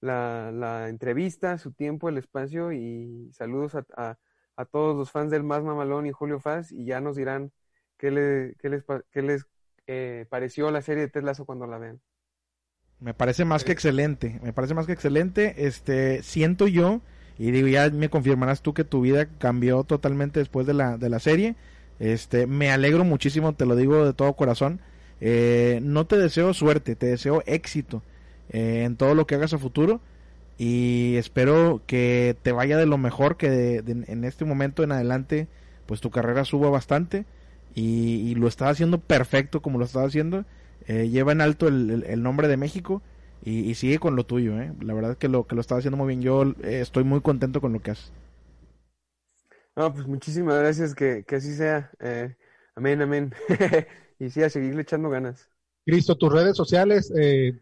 la, 0.00 0.88
entrevista, 0.88 1.58
su 1.58 1.72
tiempo, 1.72 2.08
el 2.08 2.18
espacio 2.18 2.72
y 2.72 3.30
saludos 3.32 3.74
a, 3.74 4.18
a, 4.56 4.64
todos 4.66 4.96
los 4.96 5.10
fans 5.10 5.30
del 5.30 5.42
Más 5.42 5.62
Mamalón 5.62 6.06
y 6.06 6.12
Julio 6.12 6.40
Faz 6.40 6.70
y 6.72 6.84
ya 6.84 7.00
nos 7.00 7.16
dirán 7.16 7.52
qué, 7.96 8.10
le, 8.10 8.54
qué 8.58 8.68
les, 8.68 8.84
qué 9.10 9.22
les 9.22 9.46
eh, 9.86 10.26
pareció 10.28 10.70
la 10.70 10.82
serie 10.82 11.02
de 11.02 11.08
Ted 11.08 11.22
Lasso 11.22 11.44
cuando 11.44 11.66
la 11.66 11.78
vean. 11.78 12.00
Me 12.98 13.14
parece 13.14 13.46
más 13.46 13.64
que 13.64 13.72
excelente, 13.72 14.38
me 14.42 14.52
parece 14.52 14.74
más 14.74 14.86
que 14.86 14.92
excelente. 14.92 15.66
Este, 15.66 16.22
siento 16.22 16.66
yo, 16.66 17.00
y 17.38 17.50
digo, 17.50 17.68
ya 17.68 17.88
me 17.88 18.10
confirmarás 18.10 18.60
tú 18.60 18.74
que 18.74 18.84
tu 18.84 19.00
vida 19.00 19.26
cambió 19.38 19.84
totalmente 19.84 20.40
después 20.40 20.66
de 20.66 20.74
la, 20.74 20.98
de 20.98 21.08
la 21.08 21.18
serie. 21.18 21.56
Este, 21.98 22.46
me 22.46 22.70
alegro 22.70 23.04
muchísimo, 23.04 23.54
te 23.54 23.64
lo 23.64 23.74
digo 23.76 24.04
de 24.04 24.12
todo 24.12 24.34
corazón. 24.34 24.82
Eh, 25.22 25.80
no 25.82 26.06
te 26.06 26.18
deseo 26.18 26.52
suerte, 26.52 26.96
te 26.96 27.06
deseo 27.06 27.42
éxito 27.46 28.02
eh, 28.50 28.84
en 28.84 28.96
todo 28.96 29.14
lo 29.14 29.26
que 29.26 29.36
hagas 29.36 29.54
a 29.54 29.58
futuro. 29.58 30.00
Y 30.58 31.16
espero 31.16 31.80
que 31.86 32.36
te 32.42 32.52
vaya 32.52 32.76
de 32.76 32.86
lo 32.86 32.98
mejor, 32.98 33.36
que 33.38 33.78
en 33.86 34.24
este 34.24 34.44
momento 34.44 34.82
en 34.82 34.92
adelante, 34.92 35.48
pues 35.86 36.00
tu 36.02 36.10
carrera 36.10 36.44
suba 36.44 36.68
bastante. 36.68 37.24
Y, 37.74 38.34
lo 38.34 38.48
estás 38.48 38.70
haciendo 38.70 38.98
perfecto 38.98 39.62
como 39.62 39.78
lo 39.78 39.84
estás 39.84 40.04
haciendo 40.04 40.44
eh, 40.86 41.08
lleva 41.08 41.30
en 41.32 41.40
alto 41.40 41.68
el, 41.68 42.22
nombre 42.22 42.48
de 42.48 42.56
México 42.56 43.00
y, 43.44 43.74
sigue 43.74 43.98
con 43.98 44.16
lo 44.16 44.26
tuyo, 44.26 44.60
¿eh? 44.60 44.72
La 44.80 44.92
verdad 44.92 45.12
es 45.12 45.16
que 45.18 45.28
lo, 45.28 45.46
que 45.46 45.54
lo 45.54 45.60
estás 45.60 45.78
haciendo 45.78 45.96
muy 45.96 46.08
bien. 46.08 46.20
Yo 46.22 46.54
estoy 46.62 47.04
muy 47.04 47.20
contento 47.20 47.60
con 47.60 47.72
lo 47.72 47.80
que 47.80 47.92
haces. 47.92 48.12
No, 49.76 49.94
pues 49.94 50.06
muchísimas 50.06 50.58
gracias, 50.58 50.94
que, 50.94 51.24
así 51.30 51.54
sea. 51.54 51.90
Amén, 52.74 53.00
amén. 53.02 53.32
y 54.18 54.30
sí, 54.30 54.42
a 54.42 54.50
seguirle 54.50 54.82
echando 54.82 55.08
ganas. 55.10 55.48
Cristo, 55.90 56.16
tus 56.16 56.32
redes 56.32 56.56
sociales, 56.56 57.12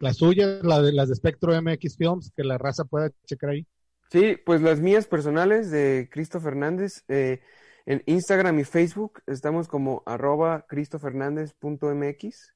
las 0.01 0.17
suyas, 0.17 0.63
la 0.63 0.83
de, 0.83 0.93
las 0.93 1.09
de 1.09 1.15
Spectro 1.15 1.61
MX 1.61 1.97
Films, 1.97 2.33
que 2.37 2.45
la 2.45 2.59
raza 2.59 2.85
pueda 2.85 3.11
checar 3.27 3.51
ahí. 3.51 3.67
Sí, 4.11 4.37
pues 4.45 4.63
las 4.63 4.81
mías 4.81 5.07
personales 5.07 5.71
de 5.71 6.09
Cristo 6.11 6.41
Fernández. 6.41 7.05
en 7.09 8.03
Instagram 8.07 8.59
y 8.59 8.65
Facebook 8.65 9.23
estamos 9.27 9.69
como 9.69 10.03
arroba 10.07 10.67
cristofernández.mx 10.69 12.55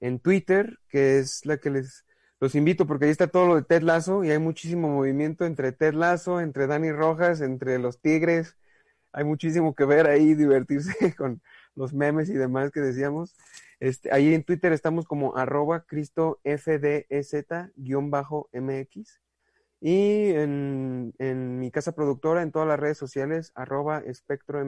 en 0.00 0.18
Twitter, 0.18 0.78
que 0.88 1.18
es 1.18 1.46
la 1.46 1.58
que 1.58 1.70
les 1.70 2.04
los 2.42 2.56
invito 2.56 2.88
porque 2.88 3.04
ahí 3.04 3.12
está 3.12 3.28
todo 3.28 3.46
lo 3.46 3.54
de 3.54 3.62
Ted 3.62 3.82
Lazo 3.82 4.24
y 4.24 4.32
hay 4.32 4.38
muchísimo 4.40 4.88
movimiento 4.88 5.44
entre 5.44 5.70
Ted 5.70 5.94
Lazo, 5.94 6.40
entre 6.40 6.66
Dani 6.66 6.90
Rojas, 6.90 7.40
entre 7.40 7.78
los 7.78 8.00
Tigres. 8.00 8.56
Hay 9.12 9.22
muchísimo 9.22 9.76
que 9.76 9.84
ver 9.84 10.08
ahí, 10.08 10.34
divertirse 10.34 11.14
con 11.16 11.40
los 11.74 11.94
memes 11.94 12.28
y 12.30 12.34
demás 12.34 12.70
que 12.70 12.80
decíamos. 12.80 13.34
Este, 13.80 14.12
ahí 14.12 14.34
en 14.34 14.44
Twitter 14.44 14.72
estamos 14.72 15.06
como 15.06 15.36
arroba 15.36 15.84
cristo 15.84 16.40
mx 16.44 17.34
y 19.80 20.30
en, 20.30 21.12
en, 21.18 21.58
mi 21.58 21.70
casa 21.72 21.92
productora 21.92 22.42
en 22.42 22.52
todas 22.52 22.68
las 22.68 22.78
redes 22.78 22.98
sociales 22.98 23.50
arroba 23.56 23.98
espectro 23.98 24.64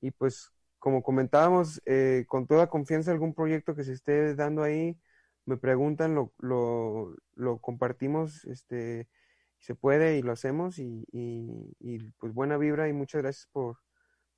y 0.00 0.10
pues 0.12 0.52
como 0.80 1.02
comentábamos, 1.02 1.80
eh, 1.86 2.24
con 2.26 2.46
toda 2.46 2.68
confianza 2.68 3.12
algún 3.12 3.34
proyecto 3.34 3.76
que 3.76 3.84
se 3.84 3.92
esté 3.92 4.34
dando 4.34 4.62
ahí, 4.62 4.98
me 5.44 5.58
preguntan, 5.58 6.14
lo, 6.14 6.32
lo, 6.38 7.14
lo 7.34 7.58
compartimos, 7.58 8.44
este, 8.46 9.06
se 9.58 9.74
puede 9.74 10.18
y 10.18 10.22
lo 10.22 10.32
hacemos 10.32 10.78
y, 10.78 11.06
y, 11.12 11.98
pues 12.18 12.32
buena 12.32 12.56
vibra 12.56 12.88
y 12.88 12.94
muchas 12.94 13.22
gracias 13.22 13.46
por, 13.52 13.76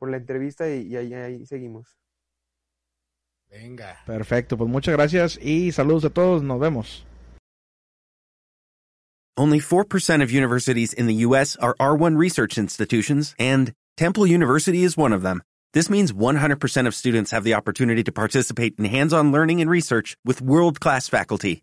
por 0.02 0.10
la 0.10 0.16
entrevista 0.16 0.68
y, 0.68 0.96
ahí, 0.96 1.14
ahí 1.14 1.46
seguimos. 1.46 1.96
Venga. 3.48 3.98
Perfecto, 4.04 4.58
pues 4.58 4.68
muchas 4.68 4.96
gracias 4.96 5.38
y 5.40 5.70
saludos 5.70 6.04
a 6.06 6.10
todos, 6.10 6.42
nos 6.42 6.58
vemos. 6.58 7.06
Only 9.36 9.60
4% 9.60 10.20
of 10.20 10.32
universities 10.32 10.92
in 10.92 11.06
the 11.06 11.24
US 11.24 11.56
are 11.58 11.76
R1 11.78 12.18
research 12.18 12.58
institutions 12.58 13.36
and 13.38 13.74
Temple 13.96 14.26
University 14.26 14.82
is 14.82 14.98
one 14.98 15.14
of 15.14 15.22
them. 15.22 15.40
This 15.72 15.88
means 15.88 16.12
100% 16.12 16.88
of 16.88 16.96
students 16.96 17.30
have 17.30 17.44
the 17.44 17.54
opportunity 17.54 18.02
to 18.02 18.10
participate 18.10 18.74
in 18.78 18.86
hands-on 18.86 19.30
learning 19.30 19.60
and 19.60 19.70
research 19.70 20.16
with 20.24 20.42
world-class 20.42 21.06
faculty. 21.06 21.62